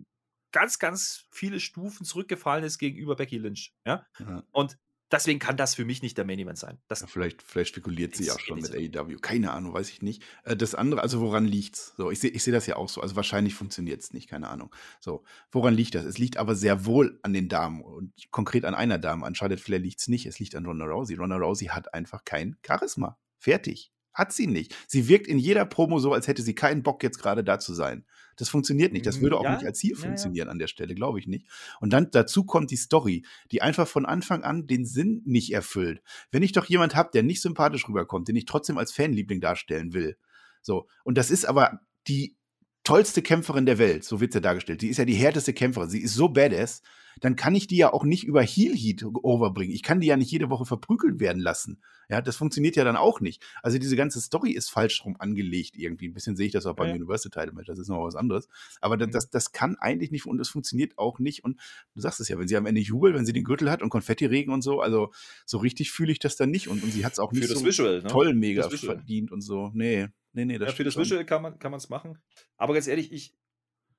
ganz, 0.53 0.79
ganz 0.79 1.25
viele 1.29 1.59
Stufen 1.59 2.05
zurückgefallen 2.05 2.63
ist 2.63 2.77
gegenüber 2.77 3.17
Becky 3.17 3.37
Lynch. 3.37 3.73
Ja? 3.85 4.05
Ja. 4.19 4.43
Und 4.51 4.77
deswegen 5.11 5.39
kann 5.39 5.57
das 5.57 5.75
für 5.75 5.85
mich 5.85 6.01
nicht 6.01 6.17
der 6.17 6.25
Main 6.25 6.39
Event 6.39 6.57
sein. 6.57 6.79
Das, 6.87 7.01
Ja, 7.01 7.07
vielleicht, 7.07 7.41
vielleicht 7.41 7.69
spekuliert 7.69 8.15
sie 8.15 8.31
auch 8.31 8.39
schon 8.39 8.59
mit 8.61 8.73
AEW. 8.73 9.17
Keine 9.17 9.51
Ahnung, 9.51 9.73
weiß 9.73 9.89
ich 9.89 10.01
nicht. 10.01 10.23
Äh, 10.43 10.55
Das 10.55 10.75
andere, 10.75 11.01
also 11.01 11.19
woran 11.21 11.45
liegt's? 11.45 11.93
So, 11.97 12.11
ich 12.11 12.19
sehe 12.19 12.31
ich 12.31 12.43
seh 12.43 12.51
das 12.51 12.65
ja 12.67 12.77
auch 12.77 12.89
so. 12.89 13.01
Also 13.01 13.15
wahrscheinlich 13.15 13.55
funktioniert 13.55 14.01
es 14.01 14.13
nicht, 14.13 14.29
keine 14.29 14.49
Ahnung. 14.49 14.73
So, 14.99 15.23
woran 15.51 15.73
liegt 15.73 15.95
das? 15.95 16.05
Es 16.05 16.17
liegt 16.17 16.37
aber 16.37 16.55
sehr 16.55 16.85
wohl 16.85 17.19
an 17.23 17.33
den 17.33 17.49
Damen 17.49 17.81
und 17.81 18.13
konkret 18.31 18.65
an 18.65 18.75
einer 18.75 18.97
Dame. 18.99 19.25
An 19.25 19.35
Charlotte 19.35 19.61
Flair 19.61 19.79
liegt 19.79 19.99
es 19.99 20.07
nicht. 20.07 20.25
Es 20.25 20.39
liegt 20.39 20.55
an 20.55 20.65
Ronda 20.65 20.85
Rousey. 20.85 21.15
Ronda 21.15 21.37
Rousey 21.37 21.67
hat 21.67 21.93
einfach 21.93 22.23
kein 22.25 22.57
Charisma. 22.65 23.17
Fertig. 23.37 23.91
Hat 24.13 24.31
sie 24.31 24.47
nicht. 24.47 24.75
Sie 24.87 25.07
wirkt 25.07 25.27
in 25.27 25.39
jeder 25.39 25.65
Promo 25.65 25.99
so, 25.99 26.13
als 26.13 26.27
hätte 26.27 26.41
sie 26.41 26.55
keinen 26.55 26.83
Bock, 26.83 27.03
jetzt 27.03 27.19
gerade 27.19 27.43
da 27.43 27.59
zu 27.59 27.73
sein. 27.73 28.05
Das 28.35 28.49
funktioniert 28.49 28.93
nicht. 28.93 29.05
Das 29.05 29.17
Mhm, 29.17 29.21
würde 29.21 29.37
auch 29.37 29.43
ja, 29.43 29.55
nicht 29.55 29.65
als 29.65 29.79
Ziel 29.79 29.91
ja, 29.91 29.97
ja. 29.97 30.03
funktionieren 30.03 30.49
an 30.49 30.59
der 30.59 30.67
Stelle, 30.67 30.95
glaube 30.95 31.19
ich 31.19 31.27
nicht. 31.27 31.47
Und 31.79 31.93
dann 31.93 32.09
dazu 32.11 32.45
kommt 32.45 32.71
die 32.71 32.77
Story, 32.77 33.25
die 33.51 33.61
einfach 33.61 33.87
von 33.87 34.05
Anfang 34.05 34.43
an 34.43 34.67
den 34.67 34.85
Sinn 34.85 35.21
nicht 35.25 35.53
erfüllt. 35.53 36.01
Wenn 36.31 36.43
ich 36.43 36.51
doch 36.51 36.65
jemand 36.65 36.95
habe, 36.95 37.09
der 37.13 37.23
nicht 37.23 37.41
sympathisch 37.41 37.87
rüberkommt, 37.87 38.27
den 38.27 38.35
ich 38.35 38.45
trotzdem 38.45 38.77
als 38.77 38.91
Fanliebling 38.91 39.41
darstellen 39.41 39.93
will. 39.93 40.17
So. 40.61 40.87
Und 41.03 41.17
das 41.17 41.29
ist 41.29 41.45
aber 41.45 41.79
die 42.07 42.35
tollste 42.83 43.21
Kämpferin 43.21 43.65
der 43.65 43.77
Welt, 43.77 44.03
so 44.03 44.19
wird 44.19 44.33
sie 44.33 44.41
dargestellt. 44.41 44.81
Die 44.81 44.89
ist 44.89 44.97
ja 44.97 45.05
die 45.05 45.13
härteste 45.13 45.53
Kämpferin. 45.53 45.89
Sie 45.89 46.01
ist 46.01 46.15
so 46.15 46.29
badass. 46.29 46.81
Dann 47.21 47.35
kann 47.35 47.55
ich 47.55 47.67
die 47.67 47.77
ja 47.77 47.93
auch 47.93 48.03
nicht 48.03 48.23
über 48.23 48.41
Heel 48.41 48.75
Heat 48.75 49.03
overbringen. 49.03 49.73
Ich 49.73 49.83
kann 49.83 49.99
die 49.99 50.07
ja 50.07 50.17
nicht 50.17 50.31
jede 50.31 50.49
Woche 50.49 50.65
verprügelt 50.65 51.19
werden 51.19 51.41
lassen. 51.41 51.81
Ja, 52.09 52.21
das 52.21 52.35
funktioniert 52.35 52.75
ja 52.75 52.83
dann 52.83 52.95
auch 52.97 53.21
nicht. 53.21 53.41
Also 53.61 53.77
diese 53.77 53.95
ganze 53.95 54.19
Story 54.21 54.51
ist 54.51 54.69
falsch 54.69 55.03
rum 55.05 55.15
angelegt 55.19 55.77
irgendwie. 55.77 56.09
Ein 56.09 56.13
bisschen 56.13 56.35
sehe 56.35 56.47
ich 56.47 56.51
das 56.51 56.65
auch 56.65 56.75
beim 56.75 56.89
Ja. 56.89 56.95
Universal 56.95 57.31
Title 57.31 57.53
Match. 57.53 57.67
Das 57.67 57.79
ist 57.79 57.87
noch 57.87 58.03
was 58.03 58.15
anderes. 58.15 58.47
Aber 58.81 58.97
das, 58.97 59.07
Mhm. 59.07 59.11
das, 59.11 59.29
das 59.29 59.51
kann 59.51 59.77
eigentlich 59.77 60.11
nicht 60.11 60.25
und 60.25 60.39
es 60.39 60.49
funktioniert 60.49 60.97
auch 60.97 61.19
nicht. 61.19 61.43
Und 61.43 61.59
du 61.95 62.01
sagst 62.01 62.19
es 62.19 62.27
ja, 62.27 62.37
wenn 62.37 62.47
sie 62.47 62.57
am 62.57 62.65
Ende 62.65 62.81
jubelt, 62.81 63.15
wenn 63.15 63.25
sie 63.25 63.33
den 63.33 63.43
Gürtel 63.45 63.71
hat 63.71 63.81
und 63.81 63.89
Konfetti-Regen 63.89 64.51
und 64.51 64.61
so, 64.61 64.81
also 64.81 65.11
so 65.45 65.57
richtig 65.59 65.91
fühle 65.91 66.11
ich 66.11 66.19
das 66.19 66.35
dann 66.35 66.51
nicht. 66.51 66.67
Und, 66.67 66.83
und 66.83 66.91
sie 66.91 67.05
hat 67.05 67.13
es 67.13 67.19
auch 67.19 67.29
Für 67.29 67.37
nicht 67.39 67.49
das 67.51 67.59
so 67.59 67.65
Visual, 67.65 68.01
ne? 68.01 68.07
toll 68.09 68.33
mega 68.33 68.69
verdient 68.69 69.31
und 69.31 69.41
so. 69.41 69.71
Nee, 69.73 70.07
nee, 70.33 70.45
nee, 70.45 70.57
das 70.57 70.69
ja, 70.69 70.75
für 70.75 70.83
das. 70.83 70.97
Visual 70.97 71.25
kann 71.25 71.41
man 71.41 71.57
kann 71.57 71.73
es 71.73 71.89
machen. 71.89 72.17
Aber 72.57 72.73
ganz 72.73 72.87
ehrlich, 72.87 73.11
ich, 73.11 73.33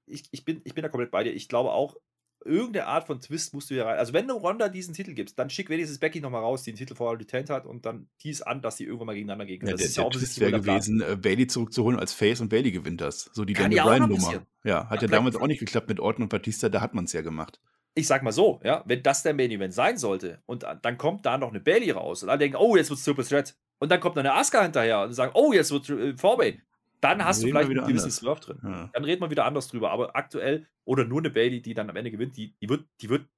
ich, 0.07 0.25
ich, 0.31 0.45
bin, 0.45 0.61
ich 0.65 0.75
bin 0.75 0.83
da 0.83 0.89
komplett 0.89 1.11
bei 1.11 1.25
dir. 1.25 1.33
Ich 1.33 1.49
glaube 1.49 1.71
auch, 1.73 1.97
irgendeine 2.45 2.87
Art 2.87 3.07
von 3.07 3.21
Twist 3.21 3.55
musst 3.55 3.71
du 3.71 3.75
hier 3.75 3.87
rein. 3.87 3.99
Also, 3.99 4.13
wenn 4.13 4.29
du 4.29 4.35
Ronda 4.35 4.69
diesen 4.69 4.95
Titel 4.95 5.15
gibst, 5.15 5.39
dann 5.39 5.51
schick 5.51 5.69
wenigstens 5.69 5.99
Becky 5.99 6.21
nochmal 6.21 6.43
raus, 6.43 6.63
die 6.63 6.73
den 6.73 6.79
Titel 6.79 6.95
vorher 6.95 7.19
retained 7.19 7.51
hat 7.51 7.67
und 7.67 7.87
dann 7.87 8.09
tease 8.19 8.47
an, 8.47 8.63
dass 8.63 8.77
die 8.77 8.85
irgendwann 8.85 9.07
mal 9.09 9.15
gegeneinander 9.15 9.47
gehen 9.47 9.61
können. 9.61 9.71
Ja, 9.71 9.73
das 9.73 9.81
der, 9.83 9.89
ist 9.91 9.97
ja 9.97 10.05
offensichtlich 10.05 10.41
wäre 10.41 10.61
gewesen, 10.61 11.01
äh, 11.01 11.17
Bailey 11.17 11.47
zurückzuholen 11.47 11.99
als 11.99 12.13
Face 12.13 12.41
und 12.41 12.49
Bailey 12.49 12.73
gewinnt 12.73 13.01
das. 13.01 13.31
So 13.33 13.45
die 13.45 13.53
Kann 13.53 13.71
Daniel 13.71 13.83
Bryan-Nummer. 13.83 14.47
Ja, 14.65 14.89
hat 14.89 15.03
ja 15.03 15.09
Ja, 15.09 15.13
damals 15.13 15.37
auch 15.37 15.47
nicht 15.47 15.61
geklappt 15.61 15.89
mit 15.89 16.01
Orton 16.01 16.25
und 16.25 16.29
Batista, 16.29 16.69
da 16.69 16.81
hat 16.81 16.95
man 16.95 17.05
es 17.05 17.13
ja 17.13 17.21
gemacht. 17.21 17.61
Ich 17.95 18.07
sag 18.07 18.23
mal 18.23 18.33
so, 18.33 18.61
ja, 18.65 18.83
wenn 18.87 19.03
das 19.03 19.23
der 19.23 19.35
Main 19.35 19.51
Event 19.51 19.73
sein 19.73 19.99
sollte 19.99 20.43
und 20.47 20.65
dann 20.83 20.99
kommt 20.99 21.25
da 21.27 21.39
noch 21.39 21.51
eine 21.51 21.61
Bailey 21.61 21.93
raus 21.93 22.23
und 22.23 22.29
alle 22.29 22.39
denken, 22.39 22.57
oh, 22.57 22.77
jetzt 22.77 22.91
wird's 22.91 23.05
Triple 23.05 23.25
Threat 23.25 23.57
und 23.79 23.91
dann 23.91 24.01
kommt 24.01 24.17
noch 24.17 24.23
eine 24.25 24.35
Asuka 24.35 24.63
hinterher 24.63 25.03
und 25.03 25.13
sagen, 25.13 25.33
oh, 25.35 25.53
jetzt 25.53 25.71
wird 25.71 25.89
äh, 25.91 26.17
Four-Way, 26.17 26.61
dann 27.05 27.25
hast 27.25 27.43
du 27.43 27.47
reden 27.47 27.55
wir 27.55 27.61
vielleicht 27.61 27.71
wieder 27.71 27.83
einen 27.85 27.97
gewissen 27.97 28.27
anders. 28.29 28.41
Drin. 28.47 28.59
Ja. 28.65 28.91
Dann 28.93 29.05
reden 29.05 29.21
wir 29.23 29.31
wieder 29.31 29.45
anders 29.45 29.69
drüber, 29.69 29.91
aber 29.91 30.17
aktuell 30.17 30.67
oder 30.85 31.05
nur 31.05 31.21
eine 31.21 31.31
Bailey, 31.31 31.63
die 31.63 31.75
dann 31.75 31.89
am 31.91 31.97
Ende 31.97 32.11
gewinnt, 32.11 32.37
die, 32.37 32.55
die 32.61 32.69
wird, 32.69 32.87
die 33.01 33.09
wird 33.09 33.29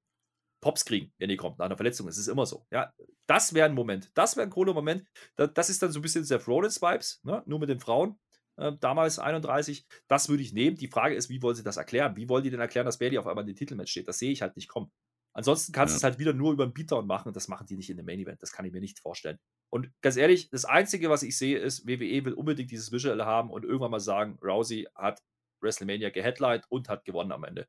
Pops 0.61 0.85
kriegen, 0.85 1.13
wenn 1.19 1.29
die 1.29 1.37
kommt 1.37 1.59
nach 1.59 1.65
einer 1.67 1.77
Verletzung. 1.77 2.07
Es 2.07 2.17
ist 2.17 2.27
immer 2.27 2.45
so. 2.45 2.65
Ja, 2.71 2.91
das 3.27 3.53
wäre 3.53 3.67
ein 3.69 3.75
Moment. 3.75 4.11
Das 4.15 4.35
wäre 4.35 4.47
ein 4.47 4.49
cooler 4.49 4.73
Moment. 4.73 5.05
Da- 5.35 5.47
Das 5.47 5.69
ist 5.69 5.81
dann 5.83 5.91
so 5.91 5.99
ein 5.99 6.01
bisschen 6.01 6.23
Seth 6.23 6.47
Rollins 6.47 6.81
Vibes, 6.81 7.21
ne? 7.23 7.43
nur 7.45 7.59
mit 7.59 7.69
den 7.69 7.79
Frauen. 7.79 8.17
Äh, 8.59 8.71
damals 8.79 9.19
31. 9.19 9.85
Das 10.07 10.29
würde 10.29 10.41
ich 10.41 10.53
nehmen. 10.53 10.75
Die 10.77 10.87
Frage 10.87 11.13
ist, 11.13 11.29
wie 11.29 11.41
wollen 11.43 11.55
sie 11.55 11.63
das 11.63 11.77
erklären? 11.77 12.15
Wie 12.15 12.27
wollen 12.27 12.43
die 12.43 12.49
denn 12.49 12.59
erklären, 12.59 12.85
dass 12.85 12.97
Bailey 12.97 13.19
auf 13.19 13.27
einmal 13.27 13.43
in 13.43 13.47
den 13.49 13.55
Titelmatch 13.55 13.91
steht? 13.91 14.07
Das 14.07 14.17
sehe 14.17 14.31
ich 14.31 14.41
halt 14.41 14.55
nicht 14.55 14.67
kommen. 14.67 14.91
Ansonsten 15.33 15.71
kannst 15.73 15.91
du 15.93 15.95
Ja. 15.95 15.97
es 15.97 16.03
halt 16.03 16.17
wieder 16.17 16.33
nur 16.33 16.53
über 16.53 16.63
einen 16.63 16.73
Beatdown 16.73 17.05
machen 17.05 17.27
und 17.27 17.35
das 17.35 17.47
machen 17.47 17.67
die 17.67 17.75
nicht 17.77 17.91
in 17.91 17.97
dem 17.97 18.07
Main 18.07 18.17
Event. 18.19 18.41
Das 18.41 18.51
kann 18.51 18.65
ich 18.65 18.71
mir 18.73 18.81
nicht 18.81 18.99
vorstellen. 18.99 19.37
Und 19.69 19.91
ganz 20.01 20.15
ehrlich, 20.17 20.49
das 20.49 20.65
Einzige, 20.65 21.09
was 21.09 21.23
ich 21.23 21.37
sehe, 21.37 21.57
ist, 21.59 21.87
WWE 21.87 22.25
will 22.25 22.33
unbedingt 22.33 22.71
dieses 22.71 22.91
Visual 22.91 23.25
haben 23.25 23.49
und 23.51 23.65
irgendwann 23.65 23.91
mal 23.91 23.99
sagen, 23.99 24.39
Rousey 24.41 24.87
hat 24.95 25.21
WrestleMania 25.61 26.09
geheadlined 26.09 26.65
und 26.69 26.89
hat 26.89 27.05
gewonnen 27.05 27.31
am 27.31 27.43
Ende. 27.43 27.67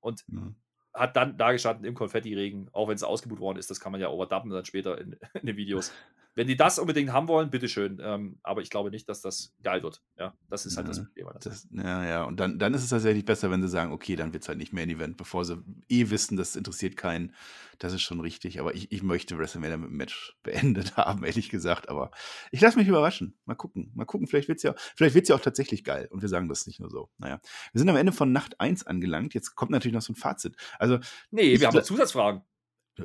Und 0.00 0.24
Ja. 0.28 0.54
hat 0.94 1.16
dann 1.16 1.36
da 1.38 1.52
gestanden 1.52 1.84
im 1.84 1.94
Konfetti-Regen, 1.94 2.68
auch 2.72 2.88
wenn 2.88 2.94
es 2.96 3.02
ausgebucht 3.02 3.40
worden 3.40 3.58
ist, 3.58 3.70
das 3.70 3.80
kann 3.80 3.92
man 3.92 4.00
ja 4.00 4.08
overdubben 4.10 4.50
dann 4.50 4.64
später 4.64 4.98
in, 4.98 5.16
in 5.34 5.46
den 5.46 5.56
Videos. 5.56 5.92
Wenn 6.34 6.46
die 6.46 6.56
das 6.56 6.78
unbedingt 6.78 7.12
haben 7.12 7.28
wollen, 7.28 7.50
bitteschön. 7.50 7.98
Ähm, 8.02 8.38
aber 8.42 8.62
ich 8.62 8.70
glaube 8.70 8.90
nicht, 8.90 9.08
dass 9.08 9.20
das 9.20 9.52
geil 9.62 9.82
wird. 9.82 10.02
Ja, 10.18 10.34
das 10.48 10.64
ist 10.64 10.76
halt 10.76 10.88
das 10.88 10.98
Ja, 10.98 11.04
Problem. 11.04 11.26
an 11.26 11.32
der 11.42 11.50
Das, 11.50 11.68
ja, 11.72 12.04
ja. 12.06 12.24
Und 12.24 12.38
dann, 12.38 12.58
dann 12.58 12.72
ist 12.72 12.84
es 12.84 12.90
tatsächlich 12.90 13.24
besser, 13.24 13.50
wenn 13.50 13.62
sie 13.62 13.68
sagen, 13.68 13.92
okay, 13.92 14.14
dann 14.16 14.32
wird 14.32 14.42
es 14.44 14.48
halt 14.48 14.58
nicht 14.58 14.72
mehr 14.72 14.84
ein 14.84 14.90
Event, 14.90 15.16
bevor 15.16 15.44
sie 15.44 15.62
eh 15.88 16.10
wissen, 16.10 16.36
das 16.36 16.56
interessiert 16.56 16.96
keinen. 16.96 17.34
Das 17.78 17.92
ist 17.92 18.02
schon 18.02 18.20
richtig. 18.20 18.60
Aber 18.60 18.74
ich, 18.74 18.92
ich 18.92 19.02
möchte 19.02 19.38
WrestleMania 19.38 19.76
mit 19.78 19.90
dem 19.90 19.96
Match 19.96 20.36
beendet 20.42 20.96
haben, 20.96 21.24
ehrlich 21.24 21.48
gesagt. 21.48 21.88
Aber 21.88 22.10
ich 22.52 22.60
lasse 22.60 22.78
mich 22.78 22.86
überraschen. 22.88 23.36
Mal 23.44 23.54
gucken. 23.54 23.90
Mal 23.94 24.04
gucken. 24.04 24.26
Vielleicht 24.26 24.48
wird 24.48 24.58
es 24.58 24.62
ja, 24.62 24.74
vielleicht 24.96 25.14
wird's 25.14 25.28
ja 25.28 25.34
auch 25.36 25.40
tatsächlich 25.40 25.82
geil. 25.84 26.06
Und 26.10 26.22
wir 26.22 26.28
sagen 26.28 26.48
das 26.48 26.66
nicht 26.66 26.78
nur 26.80 26.90
so. 26.90 27.10
Naja. 27.18 27.40
Wir 27.72 27.78
sind 27.78 27.88
am 27.88 27.96
Ende 27.96 28.12
von 28.12 28.32
Nacht 28.32 28.60
1 28.60 28.86
angelangt. 28.86 29.34
Jetzt 29.34 29.54
kommt 29.56 29.70
natürlich 29.72 29.94
noch 29.94 30.02
so 30.02 30.12
ein 30.12 30.16
Fazit. 30.16 30.56
Also, 30.78 30.98
Nee, 31.30 31.58
wir 31.58 31.66
haben 31.66 31.82
Zusatzfragen. 31.82 32.42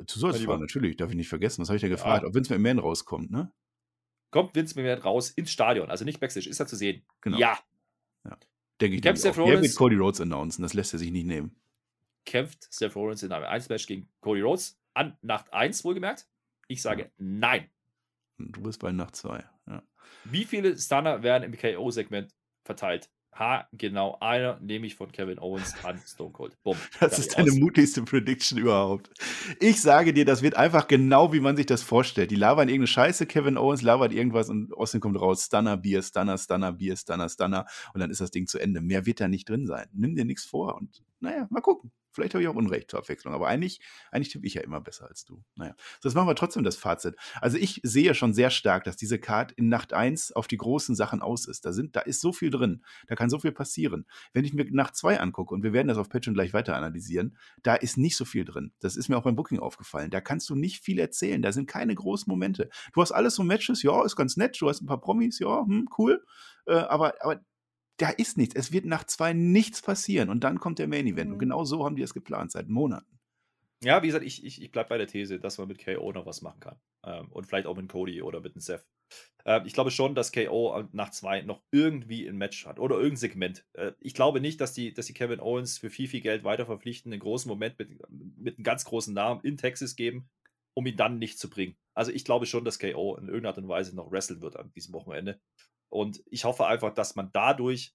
Zu 0.04 0.20
soll's 0.20 0.34
Mein 0.36 0.42
Lieber. 0.42 0.52
fragen, 0.54 0.62
natürlich. 0.64 0.98
Darf 0.98 1.10
ich 1.10 1.16
nicht 1.16 1.30
vergessen. 1.30 1.62
Was 1.62 1.70
habe 1.70 1.78
ich 1.78 1.82
da 1.82 1.88
gefragt? 1.88 2.24
Ja. 2.24 2.28
Ob 2.30 2.36
Vince 2.36 2.54
McMahon 2.54 2.80
rauskommt, 2.80 3.32
ne? 3.32 3.52
Kommt 4.32 4.56
Vince 4.56 4.76
McMahon 4.76 5.02
raus 5.02 5.30
ins 5.30 5.52
Stadion, 5.52 5.90
also 5.90 6.04
nicht 6.06 6.20
Backstage, 6.20 6.50
ist 6.50 6.60
er 6.60 6.68
zu 6.68 6.76
sehen. 6.76 7.04
Genau. 7.22 7.38
Ja, 7.38 7.58
Denke 8.82 8.98
ich 8.98 9.02
Kämpft 9.02 9.22
Seth 9.22 9.32
auch. 9.32 9.36
Der 9.36 9.46
wird 9.46 9.58
Rollins? 9.58 9.76
Cody 9.76 9.96
Rhodes 9.96 10.20
announcen. 10.22 10.62
Das 10.62 10.74
lässt 10.74 10.92
er 10.94 11.00
sich 11.00 11.12
nicht 11.12 11.26
nehmen. 11.26 11.56
kämpft 12.26 12.68
Seth 12.74 12.96
Rollins 12.96 13.24
in 13.24 13.32
einem 13.32 13.46
Einzelmatch 13.46 13.88
gegen 13.88 14.10
Cody 14.20 14.42
Rhodes 14.42 14.78
an 14.94 15.18
Nacht 15.22 15.54
1 15.54 15.86
wohlgemerkt. 15.86 16.28
Ich 16.68 16.82
sage 16.82 17.12
nein. 17.18 17.70
Und 18.38 18.52
du 18.58 18.62
bist 18.64 18.82
bei 18.82 18.92
Nacht 18.92 19.16
2. 19.16 19.46
Ja. 19.68 19.84
Wie 20.26 20.44
viele 20.44 20.78
Stunner 20.78 21.24
werden 21.24 21.44
im 21.44 21.58
KO-Segment 21.58 22.36
verteilt? 22.66 23.10
Ha, 23.38 23.68
genau 23.74 24.18
einer, 24.22 24.58
nämlich 24.62 24.96
von 24.96 25.12
Kevin 25.12 25.40
Owens 25.40 25.76
an 25.84 26.00
Stone 26.06 26.32
Cold. 26.32 26.58
Bumm. 26.64 26.78
Das 27.02 27.20
ist 27.20 27.38
deine 27.38 27.52
aus. 27.52 27.58
mutigste 27.58 28.02
Prediction 28.02 28.58
überhaupt. 28.58 29.10
Ich 29.60 29.82
sage 29.82 30.14
dir, 30.14 30.24
das 30.24 30.42
wird 30.42 30.56
einfach 30.56 30.88
genau, 30.88 31.34
wie 31.34 31.42
man 31.42 31.58
sich 31.58 31.66
das 31.66 31.84
vorstellt. 31.84 32.32
Die 32.32 32.36
labern 32.36 32.70
irgendeine 32.70 32.88
Scheiße, 32.88 33.26
Kevin 33.26 33.58
Owens 33.58 33.82
labert 33.82 34.14
irgendwas 34.14 34.50
und 34.50 34.74
Austin 34.74 35.02
kommt 35.02 35.20
raus, 35.20 35.46
Stunner, 35.46 35.76
Bier, 35.76 36.02
Stunner, 36.02 36.38
Stunner, 36.38 36.72
Bier, 36.72 36.96
Stunner, 36.96 37.28
Stunner 37.28 37.66
und 37.94 38.00
dann 38.00 38.10
ist 38.10 38.22
das 38.22 38.32
Ding 38.32 38.48
zu 38.48 38.58
Ende. 38.58 38.80
Mehr 38.80 39.06
wird 39.06 39.20
da 39.20 39.28
nicht 39.28 39.50
drin 39.50 39.68
sein. 39.68 39.88
Nimm 39.92 40.16
dir 40.16 40.26
nichts 40.26 40.46
vor 40.46 40.76
und 40.76 41.04
naja, 41.20 41.46
mal 41.50 41.62
gucken. 41.62 41.92
Vielleicht 42.16 42.34
habe 42.34 42.42
ich 42.42 42.48
auch 42.48 42.56
Unrecht 42.56 42.90
zur 42.90 43.00
Abwechslung, 43.00 43.34
aber 43.34 43.48
eigentlich, 43.48 43.82
eigentlich 44.10 44.30
tippe 44.30 44.48
ich 44.48 44.54
ja 44.54 44.62
immer 44.62 44.80
besser 44.80 45.08
als 45.08 45.26
du. 45.26 45.44
Naja, 45.56 45.76
jetzt 46.02 46.14
machen 46.14 46.28
wir 46.28 46.36
trotzdem 46.36 46.64
das 46.64 46.78
Fazit. 46.78 47.16
Also 47.42 47.58
ich 47.58 47.82
sehe 47.84 48.16
schon 48.16 48.34
sehr 48.34 48.50
stark, 48.50 48.86
dass 48.86 48.96
diese 48.96 49.20
Card 49.20 49.52
in 49.52 49.68
Nacht 49.68 49.92
1 49.92 50.32
auf 50.32 50.48
die 50.48 50.58
großen 50.58 50.96
Sachen 50.96 51.22
aus 51.22 51.46
ist. 51.46 51.66
Da, 51.66 51.74
sind, 51.74 51.96
da 51.96 52.00
ist 52.00 52.22
so 52.22 52.32
viel 52.32 52.50
drin, 52.50 52.84
da 53.08 53.16
kann 53.16 53.30
so 53.30 53.38
viel 53.38 53.52
passieren. 53.52 54.06
Wenn 54.34 54.46
ich 54.46 54.54
mir 54.54 54.66
Nacht 54.72 54.96
2 54.96 55.20
angucke, 55.20 55.54
und 55.54 55.64
wir 55.64 55.74
werden 55.74 55.90
das 55.90 55.98
auf 55.98 56.10
Patreon 56.10 56.34
gleich 56.34 56.54
weiter 56.54 56.76
analysieren, 56.76 57.38
da 57.64 57.76
ist 57.76 57.98
nicht 57.98 58.16
so 58.16 58.24
viel 58.24 58.46
drin. 58.46 58.72
Das 58.80 58.96
ist 58.96 59.10
mir 59.10 59.18
auch 59.18 59.24
beim 59.24 59.36
Booking 59.36 59.60
aufgefallen. 59.60 60.10
Da 60.10 60.22
kannst 60.22 60.50
du 60.50 60.56
nicht 60.56 60.84
viel 60.84 61.00
erzählen. 61.00 61.42
Da 61.42 61.52
sind 61.52 61.68
keine 61.68 61.94
großen 61.94 62.30
Momente. 62.30 62.70
Du 62.94 63.02
hast 63.02 63.12
alles 63.12 63.36
so 63.36 63.44
Matches, 63.44 63.84
ja, 63.84 64.06
ist 64.06 64.16
ganz 64.16 64.38
nett. 64.38 64.58
Du 64.60 64.70
hast 64.70 64.82
ein 64.82 64.88
paar 64.88 65.02
Promis, 65.02 65.40
ja, 65.40 65.66
hm, 65.66 65.90
cool. 65.98 66.24
Äh, 66.66 66.76
aber, 66.76 67.14
aber 67.20 67.42
da 67.98 68.10
ist 68.10 68.38
nichts. 68.38 68.56
Es 68.56 68.72
wird 68.72 68.86
nach 68.86 69.06
zwei 69.06 69.34
nichts 69.34 69.82
passieren. 69.82 70.30
Und 70.30 70.44
dann 70.44 70.60
kommt 70.60 70.80
der 70.80 70.88
Main 70.88 71.08
Event. 71.08 71.32
Und 71.32 71.38
Mhm. 71.38 71.40
genau 71.40 71.64
so 71.66 71.86
haben 71.86 71.96
die 71.96 72.02
es 72.04 72.14
geplant, 72.14 72.52
seit 72.52 72.68
Monaten. 72.68 73.20
Ja, 73.84 74.02
wie 74.02 74.08
gesagt, 74.08 74.26
ich, 74.26 74.44
ich, 74.46 74.62
ich 74.62 74.72
bleibe 74.72 74.90
bei 74.90 74.98
der 74.98 75.08
These, 75.08 75.40
dass 75.40 75.58
man 75.58 75.68
mit 75.68 75.84
KO 75.84 76.12
noch 76.12 76.26
was 76.26 76.42
machen 76.42 76.60
kann. 76.60 76.80
Ähm, 77.06 77.32
und 77.32 77.46
vielleicht 77.46 77.68
auch 77.68 77.76
mit 77.76 77.90
Cody 77.90 78.22
oder 78.22 78.42
mit 78.42 78.56
einem 78.56 78.62
Seth. 78.62 78.86
Ähm, 79.46 79.64
ich 79.66 79.74
glaube 79.74 79.92
schon, 79.92 80.16
dass 80.16 80.32
KO 80.32 80.84
nach 80.92 81.12
zwei 81.12 81.42
noch 81.42 81.62
irgendwie 81.72 82.28
ein 82.28 82.38
Match 82.38 82.66
hat 82.66 82.80
oder 82.80 82.96
irgendein 82.96 83.18
Segment. 83.18 83.66
Äh, 83.74 83.92
ich 84.00 84.14
glaube 84.14 84.42
nicht, 84.42 84.62
dass 84.62 84.74
die, 84.74 84.94
dass 84.94 85.06
die 85.08 85.14
Kevin 85.14 85.40
Owens 85.40 85.78
für 85.78 85.90
viel, 85.90 86.08
viel 86.08 86.22
Geld 86.22 86.44
weiter 86.44 86.66
verpflichten, 86.66 87.12
einen 87.12 87.22
großen 87.22 87.50
Moment 87.50 87.78
mit, 87.78 87.90
mit 88.10 88.58
einem 88.58 88.64
ganz 88.64 88.86
großen 88.86 89.14
Namen 89.14 89.42
in 89.44 89.58
Texas 89.58 89.96
geben, 89.96 90.30
um 90.74 90.86
ihn 90.88 90.98
dann 90.98 91.20
nicht 91.20 91.38
zu 91.38 91.50
bringen. 91.50 91.76
Also 91.94 92.12
ich 92.12 92.26
glaube 92.26 92.46
schon, 92.46 92.66
dass 92.66 92.80
KO 92.80 93.16
in 93.18 93.26
irgendeiner 93.28 93.50
Art 93.50 93.58
und 93.60 93.68
Weise 93.68 93.96
noch 93.96 94.12
wresteln 94.12 94.42
wird 94.42 94.58
an 94.58 94.72
diesem 94.74 94.94
Wochenende. 94.94 95.40
Und 95.90 96.22
ich 96.28 96.44
hoffe 96.46 96.66
einfach, 96.68 96.94
dass 96.94 97.16
man 97.16 97.30
dadurch 97.34 97.94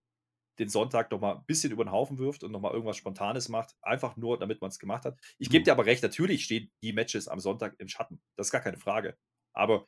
den 0.59 0.69
Sonntag 0.69 1.11
noch 1.11 1.21
mal 1.21 1.37
ein 1.37 1.45
bisschen 1.47 1.73
über 1.73 1.85
den 1.85 1.91
Haufen 1.93 2.19
wirft 2.19 2.45
und 2.45 2.53
noch 2.53 2.61
mal 2.61 2.73
irgendwas 2.73 2.97
Spontanes 2.99 3.49
macht, 3.49 3.75
einfach 3.83 4.17
nur, 4.17 4.39
damit 4.39 4.61
man 4.61 4.69
es 4.69 4.79
gemacht 4.79 5.05
hat. 5.05 5.19
Ich 5.39 5.49
gebe 5.49 5.65
dir 5.65 5.73
aber 5.73 5.87
recht, 5.87 6.03
natürlich 6.03 6.45
stehen 6.45 6.71
die 6.83 6.93
Matches 6.93 7.29
am 7.29 7.41
Sonntag 7.41 7.75
im 7.79 7.89
Schatten. 7.89 8.21
Das 8.37 8.49
ist 8.49 8.51
gar 8.53 8.61
keine 8.61 8.77
Frage. 8.77 9.17
Aber 9.55 9.87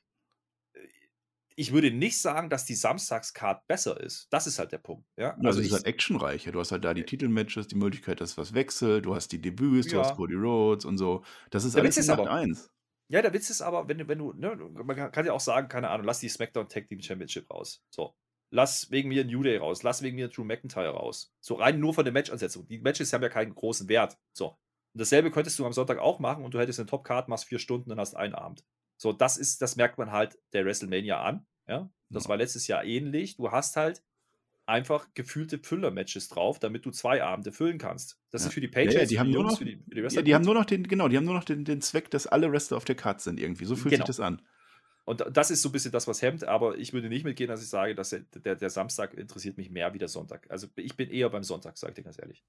äh, 0.75 0.81
ich 1.57 1.73
würde 1.73 1.91
nicht 1.91 2.19
sagen, 2.19 2.49
dass 2.49 2.65
die 2.65 2.75
Samstagscard 2.75 3.67
besser 3.67 4.01
ist. 4.01 4.29
Das 4.31 4.47
ist 4.47 4.59
halt 4.59 4.73
der 4.73 4.79
Punkt. 4.79 5.07
Ja? 5.19 5.37
Also, 5.45 5.61
es 5.61 5.67
ich, 5.67 5.67
ist 5.67 5.73
halt 5.75 5.87
actionreicher. 5.87 6.53
Du 6.53 6.61
hast 6.61 6.73
halt 6.73 6.85
da 6.85 6.95
die 6.95 7.05
Titelmatches, 7.05 7.67
die 7.67 7.77
Möglichkeit, 7.77 8.23
dass 8.23 8.39
was 8.39 8.55
wechselt. 8.55 9.05
Du 9.05 9.15
hast 9.15 9.29
die 9.33 9.41
Debüts, 9.43 9.89
du 9.89 9.97
Ja. 9.97 10.05
hast 10.05 10.17
Cody 10.17 10.35
Rhodes 10.35 10.87
und 10.87 10.97
so. 10.97 11.23
Das 11.51 11.65
ist 11.65 11.75
Der 11.75 11.83
alles 11.83 11.97
Witz 11.97 12.05
ist 12.05 12.11
aber- 12.11 12.31
1. 12.31 12.71
ja, 13.13 13.23
der 13.23 13.33
Witz 13.33 13.51
ist 13.51 13.63
aber, 13.63 13.89
wenn 13.89 13.99
du, 13.99 14.09
wenn 14.09 14.19
du, 14.19 14.33
ne, 14.33 14.57
man 14.57 14.97
kann- 14.97 15.13
kann 15.13 15.27
ja 15.27 15.33
auch 15.33 15.41
sagen, 15.41 15.69
keine 15.69 15.91
Ahnung, 15.91 16.07
lass 16.07 16.21
die 16.21 16.29
SmackDown 16.29 16.69
Tag 16.69 16.89
Team 16.89 17.01
Championship 17.01 17.49
raus. 17.51 17.85
So. 17.91 18.15
Lass 18.51 18.91
wegen 18.91 19.09
mir 19.09 19.25
New 19.25 19.43
Day 19.43 19.57
raus, 19.59 19.83
lass 19.83 20.03
wegen 20.03 20.17
mir 20.17 20.29
Drew 20.29 20.45
McIntyre 20.45 20.91
raus. 20.91 21.33
So 21.41 21.55
rein 21.55 21.79
nur 21.81 21.95
von 21.95 22.05
der 22.05 22.13
Match-Ansetzung. 22.13 22.67
Die 22.67 22.79
Matches 22.81 23.13
haben 23.13 23.23
ja 23.23 23.29
keinen 23.31 23.55
großen 23.55 23.89
Wert. 23.89 24.19
So. 24.37 24.49
Und 24.49 25.01
dasselbe 25.01 25.31
könntest 25.31 25.59
du 25.59 25.65
am 25.67 25.73
Sonntag 25.73 25.99
auch 25.99 26.19
machen 26.19 26.45
und 26.45 26.53
du 26.53 26.59
hättest 26.61 26.79
eine 26.79 26.87
Top-Card, 26.89 27.29
machst 27.29 27.47
vier 27.47 27.59
Stunden 27.59 27.91
und 27.93 27.99
hast 27.99 28.15
einen 28.15 28.35
Abend. 28.35 28.65
So, 29.01 29.13
das 29.13 29.37
ist, 29.39 29.63
das 29.63 29.77
merkt 29.77 29.97
man 29.99 30.11
halt 30.13 30.39
der 30.53 30.65
WrestleMania 30.65 31.23
an. 31.23 31.47
Ja. 31.67 31.91
Das 32.11 32.25
Ja. 32.25 32.31
war 32.31 32.37
letztes 32.37 32.67
Jahr 32.67 32.85
ähnlich. 32.85 33.37
Du 33.37 33.51
hast 33.51 33.77
halt 33.77 34.03
einfach 34.73 35.09
gefühlte 35.15 35.59
Füller-Matches 35.59 36.29
drauf, 36.29 36.59
damit 36.59 36.85
du 36.87 36.91
zwei 36.91 37.23
Abende 37.23 37.53
füllen 37.53 37.79
kannst. 37.79 38.19
Das 38.31 38.43
Ja. 38.43 38.49
ist 38.49 38.55
für 38.55 38.61
die 38.61 38.67
Ja, 38.67 38.73
Paychecks, 38.73 38.95
ja, 38.95 39.05
die 39.07 39.19
haben 39.21 39.31
nur 39.31 39.43
Jungs, 39.43 39.53
noch- 39.53 39.59
für 39.59 39.65
die, 39.67 39.77
für 39.77 39.91
die 39.91 39.97
Ja, 39.99 40.03
Wrestler 40.05 40.23
die 40.23 40.35
haben 40.35 40.43
nur 40.43 40.55
noch 40.55 40.65
den, 40.65 40.83
genau, 40.89 41.09
die 41.09 41.17
haben 41.17 41.25
nur 41.25 41.35
noch 41.35 41.45
den, 41.45 41.65
den 41.65 41.81
Zweck, 41.81 42.11
dass 42.11 42.27
alle 42.27 42.51
Wrestler 42.51 42.77
auf 42.79 42.85
der 42.85 42.97
Karte 42.97 43.23
sind 43.23 43.39
irgendwie. 43.39 43.65
So 43.67 43.77
fühlt 43.77 43.93
Genau. 43.95 44.07
sich 44.07 44.17
das 44.17 44.21
an. 44.21 44.43
Und 45.05 45.21
da- 45.21 45.31
das 45.31 45.51
ist 45.51 45.63
so 45.63 45.69
ein 45.69 45.73
bisschen 45.73 45.93
das, 45.93 46.07
was 46.07 46.23
hemmt, 46.23 46.45
aber 46.45 46.79
ich 46.79 46.93
würde 46.93 47.09
nicht 47.09 47.25
mitgehen, 47.25 47.49
dass 47.49 47.63
ich 47.63 47.69
sage, 47.69 47.95
dass 47.95 48.11
der, 48.11 48.21
der, 48.21 48.57
der 48.57 48.71
Samstag 48.71 49.15
interessiert 49.15 49.57
mich 49.59 49.71
mehr 49.71 49.93
wie 49.95 49.99
der 49.99 50.09
Sonntag. 50.09 50.47
Also 50.51 50.69
ich 50.77 50.97
bin 50.97 51.11
eher 51.11 51.29
beim 51.29 51.43
Sonntag, 51.45 51.77
sage 51.77 51.91
ich 51.93 51.97
dir 51.97 52.03
ganz 52.05 52.19
ehrlich. 52.19 52.43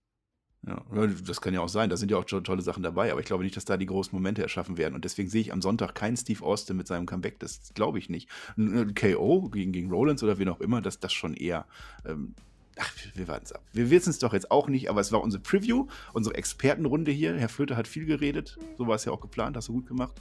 Ja, 0.66 0.82
das 1.08 1.42
kann 1.42 1.54
ja 1.54 1.60
auch 1.60 1.70
sein. 1.70 1.90
Da 1.90 1.98
sind 1.98 2.10
ja 2.10 2.18
auch 2.18 2.24
tolle 2.24 2.62
Sachen 2.62 2.84
dabei, 2.84 3.12
aber 3.12 3.20
ich 3.20 3.26
glaube 3.26 3.44
nicht, 3.44 3.58
dass 3.58 3.66
da 3.66 3.76
die 3.76 3.86
großen 3.86 4.16
Momente 4.16 4.42
erschaffen 4.42 4.78
werden. 4.78 4.94
Und 4.96 5.04
deswegen 5.04 5.30
sehe 5.30 5.42
ich 5.42 5.52
am 5.52 5.62
Sonntag 5.62 5.94
keinen 5.94 6.16
Steve 6.16 6.44
Austin 6.44 6.78
mit 6.78 6.88
seinem 6.88 7.06
Comeback. 7.06 7.40
Das 7.40 7.74
glaube 7.74 8.00
ich 8.00 8.10
nicht. 8.10 8.30
Ein, 8.58 8.78
ein 8.78 8.94
KO 8.96 9.50
gegen, 9.50 9.74
gegen 9.74 9.92
Rollins 9.92 10.24
oder 10.24 10.38
wen 10.38 10.48
auch 10.48 10.62
immer, 10.62 10.82
das, 10.82 11.00
das 11.00 11.12
schon 11.12 11.34
eher. 11.34 11.66
Ähm, 12.06 12.34
Ach, 12.80 12.92
wir 13.14 13.28
warten 13.28 13.46
es 13.46 13.52
ab. 13.52 13.62
Wir 13.72 13.90
wissen 13.90 14.10
es 14.10 14.20
doch 14.20 14.34
jetzt 14.34 14.50
auch 14.50 14.68
nicht, 14.68 14.90
aber 14.90 15.00
es 15.00 15.12
war 15.12 15.22
unsere 15.22 15.42
Preview, 15.42 15.88
unsere 16.14 16.36
Expertenrunde 16.36 17.12
hier. 17.12 17.38
Herr 17.38 17.50
Flöter 17.50 17.78
hat 17.78 17.88
viel 17.88 18.06
geredet. 18.06 18.58
So 18.78 18.88
war 18.88 18.96
es 18.96 19.06
ja 19.06 19.12
auch 19.12 19.22
geplant, 19.22 19.56
hast 19.56 19.68
du 19.68 19.74
gut 19.74 19.88
gemacht. 19.88 20.14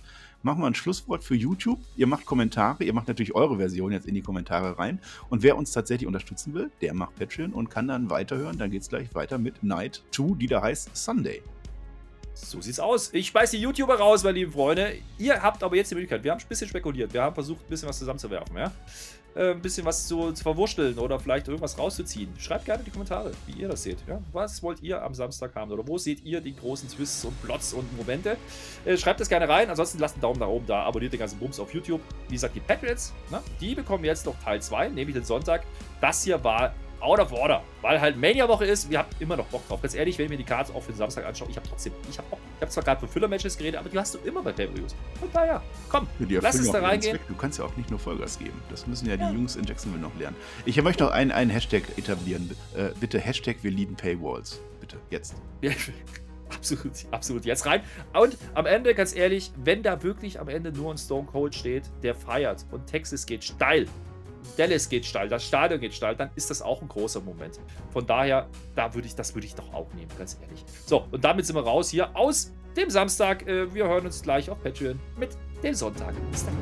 Machen 0.42 0.60
wir 0.60 0.66
ein 0.66 0.74
Schlusswort 0.74 1.24
für 1.24 1.35
YouTube. 1.35 1.81
Ihr 1.96 2.06
macht 2.06 2.27
Kommentare. 2.27 2.85
Ihr 2.85 2.92
macht 2.92 3.08
natürlich 3.08 3.35
eure 3.35 3.56
Version 3.56 3.92
jetzt 3.92 4.06
in 4.06 4.14
die 4.14 4.22
Kommentare 4.22 4.79
rein. 4.79 5.00
Und 5.31 5.42
wer 5.42 5.56
uns 5.56 5.72
tatsächlich 5.72 6.06
unterstützen 6.06 6.52
will, 6.52 6.70
der 6.81 6.94
macht 6.94 7.16
Patreon 7.16 7.52
und 7.52 7.70
kann 7.70 7.88
dann 7.88 8.10
weiterhören. 8.10 8.58
Dann 8.58 8.70
geht 8.70 8.83
es 8.83 8.88
gleich 8.88 9.14
weiter 9.14 9.38
mit 9.38 9.62
Night 9.62 10.02
2, 10.10 10.35
die 10.35 10.46
da 10.46 10.60
heißt 10.60 10.94
Sunday. 10.94 11.42
So 12.35 12.60
sieht's 12.60 12.81
aus. 12.81 13.12
Ich 13.12 13.29
schmeiß 13.29 13.50
die 13.52 13.58
YouTuber 13.58 13.98
raus, 13.98 14.24
meine 14.24 14.38
lieben 14.38 14.52
Freunde. 14.52 14.94
Ihr 15.18 15.42
habt 15.42 15.62
aber 15.62 15.77
jetzt 15.77 15.90
die 15.90 15.94
Möglichkeit. 15.94 16.24
Wir 16.24 16.33
haben 16.33 16.40
ein 16.40 16.48
bisschen 16.48 16.68
spekuliert. 16.68 17.12
Wir 17.12 17.22
haben 17.22 17.35
versucht, 17.35 17.64
ein 17.64 17.68
bisschen 17.68 17.88
was 17.88 17.98
zusammenzuwerfen, 17.98 18.56
ja? 18.56 18.72
Äh, 19.35 19.52
ein 19.52 19.62
bisschen 19.62 19.87
was 19.87 20.06
zu, 20.06 20.33
zu 20.33 20.42
verwurschteln 20.42 20.98
oder 20.98 21.18
vielleicht 21.18 21.48
irgendwas 21.48 21.78
rauszuziehen. 21.78 22.28
Schreibt 22.38 22.66
gerne 22.66 22.80
in 22.80 22.85
die 22.87 22.90
Kommentare, 22.90 23.33
wie 23.46 23.62
ihr 23.62 23.68
das 23.68 23.83
seht. 23.83 23.98
Ja? 24.06 24.20
Was 24.33 24.62
wollt 24.62 24.83
ihr 24.83 25.02
am 25.02 25.14
Samstag 25.14 25.54
haben? 25.54 25.70
Oder 25.70 25.87
wo 25.87 25.96
seht 25.96 26.24
ihr 26.24 26.40
die 26.40 26.54
großen 26.54 26.88
Twists 26.88 27.24
und 27.24 27.40
Plots 27.42 27.72
und 27.72 27.96
Momente? 27.96 28.37
Äh, 28.85 28.96
schreibt 28.96 29.20
das 29.20 29.28
gerne 29.28 29.48
rein. 29.48 29.70
Ansonsten 29.70 29.98
lasst 29.98 30.16
einen 30.16 30.22
Daumen 30.22 30.40
nach 30.40 30.48
oben 30.48 30.66
da. 30.66 30.83
Abonniert 30.83 31.12
den 31.12 31.20
ganzen 31.20 31.38
Bums 31.38 31.58
auf 31.58 31.72
YouTube. 31.72 32.00
Wie 32.28 32.35
gesagt, 32.35 32.54
die 32.54 32.60
Patriots, 32.60 33.12
ne? 33.30 33.40
die 33.60 33.74
bekommen 33.74 34.04
jetzt 34.04 34.26
noch 34.26 34.38
Teil 34.42 34.60
2, 34.60 34.88
nämlich 34.88 35.14
den 35.14 35.24
Sonntag. 35.24 35.64
Das 36.00 36.24
hier 36.24 36.42
war 36.44 36.74
out 37.03 37.19
of 37.19 37.33
order, 37.33 37.63
weil 37.81 38.00
halt 38.00 38.17
Mania-Woche 38.17 38.65
ist. 38.65 38.88
Wir 38.88 39.00
haben 39.00 39.09
immer 39.19 39.37
noch 39.37 39.46
Bock 39.46 39.67
drauf. 39.69 39.83
Ganz 39.83 39.94
ehrlich, 39.94 40.17
wenn 40.19 40.27
ich 40.27 40.31
mir 40.31 40.37
die 40.37 40.44
Cards 40.44 40.71
auch 40.71 40.83
für 40.83 40.92
den 40.92 40.98
Samstag 40.98 41.27
anschaue, 41.27 41.48
ich 41.50 41.57
habe 41.57 41.69
trotzdem, 41.69 41.92
ich 42.09 42.19
habe. 42.19 42.29
Ich 42.57 42.63
habe 42.63 42.71
zwar 42.71 42.85
gerade 42.85 43.00
für 43.00 43.09
Füller-Matches 43.09 43.59
geredet, 43.59 43.81
aber 43.81 43.88
die 43.88 43.98
hast 43.98 44.15
du 44.15 44.19
immer 44.19 44.40
bei 44.40 44.53
Pay-Per-Views. 44.53 44.94
Von 45.19 45.29
daher, 45.33 45.61
komm, 45.88 46.07
Ja, 46.29 46.38
lass 46.40 46.61
uns 46.61 46.71
da 46.71 46.81
reingehen. 46.81 47.19
Du 47.27 47.35
kannst 47.35 47.59
ja 47.59 47.65
auch 47.65 47.77
nicht 47.77 47.90
nur 47.90 47.98
Vollgas 47.98 48.38
geben. 48.38 48.63
Das 48.71 48.87
müssen 48.87 49.09
ja 49.09 49.17
die 49.17 49.35
Jungs 49.35 49.57
in 49.57 49.65
Jacksonville 49.65 50.00
noch 50.00 50.17
lernen. 50.17 50.37
Ich 50.65 50.81
möchte 50.81 51.03
noch 51.03 51.11
einen, 51.11 51.33
einen 51.33 51.50
Hashtag 51.50 51.83
etablieren. 51.98 52.57
Äh, 52.77 52.90
bitte 53.00 53.19
Hashtag 53.19 53.57
wir 53.63 53.73
lieben 53.73 53.96
Paywalls. 53.96 54.61
Bitte, 54.81 54.96
jetzt. 55.11 55.35
Ja, 55.61 55.73
absolut, 56.55 56.92
absolut. 57.11 57.44
Jetzt 57.44 57.67
rein. 57.67 57.83
Und 58.15 58.37
am 58.55 58.67
Ende, 58.67 58.94
ganz 58.94 59.13
ehrlich, 59.13 59.50
wenn 59.57 59.83
da 59.83 60.05
wirklich 60.05 60.38
am 60.38 60.48
Ende 60.48 60.71
nur 60.71 60.92
ein 60.94 60.98
Stone 60.98 61.27
Cold 61.27 61.57
steht, 61.57 61.90
der 62.05 62.15
feiert 62.15 62.65
und 62.71 62.87
Texas 62.87 63.27
geht 63.27 63.42
steil, 63.42 63.87
Dallas 64.56 64.88
geht 64.88 65.04
steil, 65.04 65.28
das 65.28 65.44
Stadion 65.44 65.80
geht 65.80 65.94
steil, 65.94 66.16
dann 66.16 66.30
ist 66.34 66.50
das 66.50 66.62
auch 66.62 66.82
ein 66.82 66.88
großer 66.88 67.20
Moment. 67.20 67.60
Von 67.92 68.06
daher, 68.06 68.48
da 68.74 68.94
würde 68.94 69.06
ich, 69.06 69.14
das 69.14 69.34
würde 69.34 69.46
ich 69.46 69.54
doch 69.54 69.72
auch 69.72 69.92
nehmen, 69.94 70.10
ganz 70.18 70.38
ehrlich. 70.40 70.64
So, 70.86 71.06
und 71.10 71.24
damit 71.24 71.46
sind 71.46 71.56
wir 71.56 71.64
raus 71.64 71.90
hier 71.90 72.14
aus 72.16 72.52
dem 72.76 72.90
Samstag. 72.90 73.46
Äh, 73.46 73.72
Wir 73.74 73.86
hören 73.88 74.06
uns 74.06 74.22
gleich 74.22 74.50
auf 74.50 74.62
Patreon 74.62 74.98
mit 75.16 75.30
dem 75.62 75.74
Sonntag. 75.74 76.14
Bis 76.30 76.44
dann. 76.44 76.56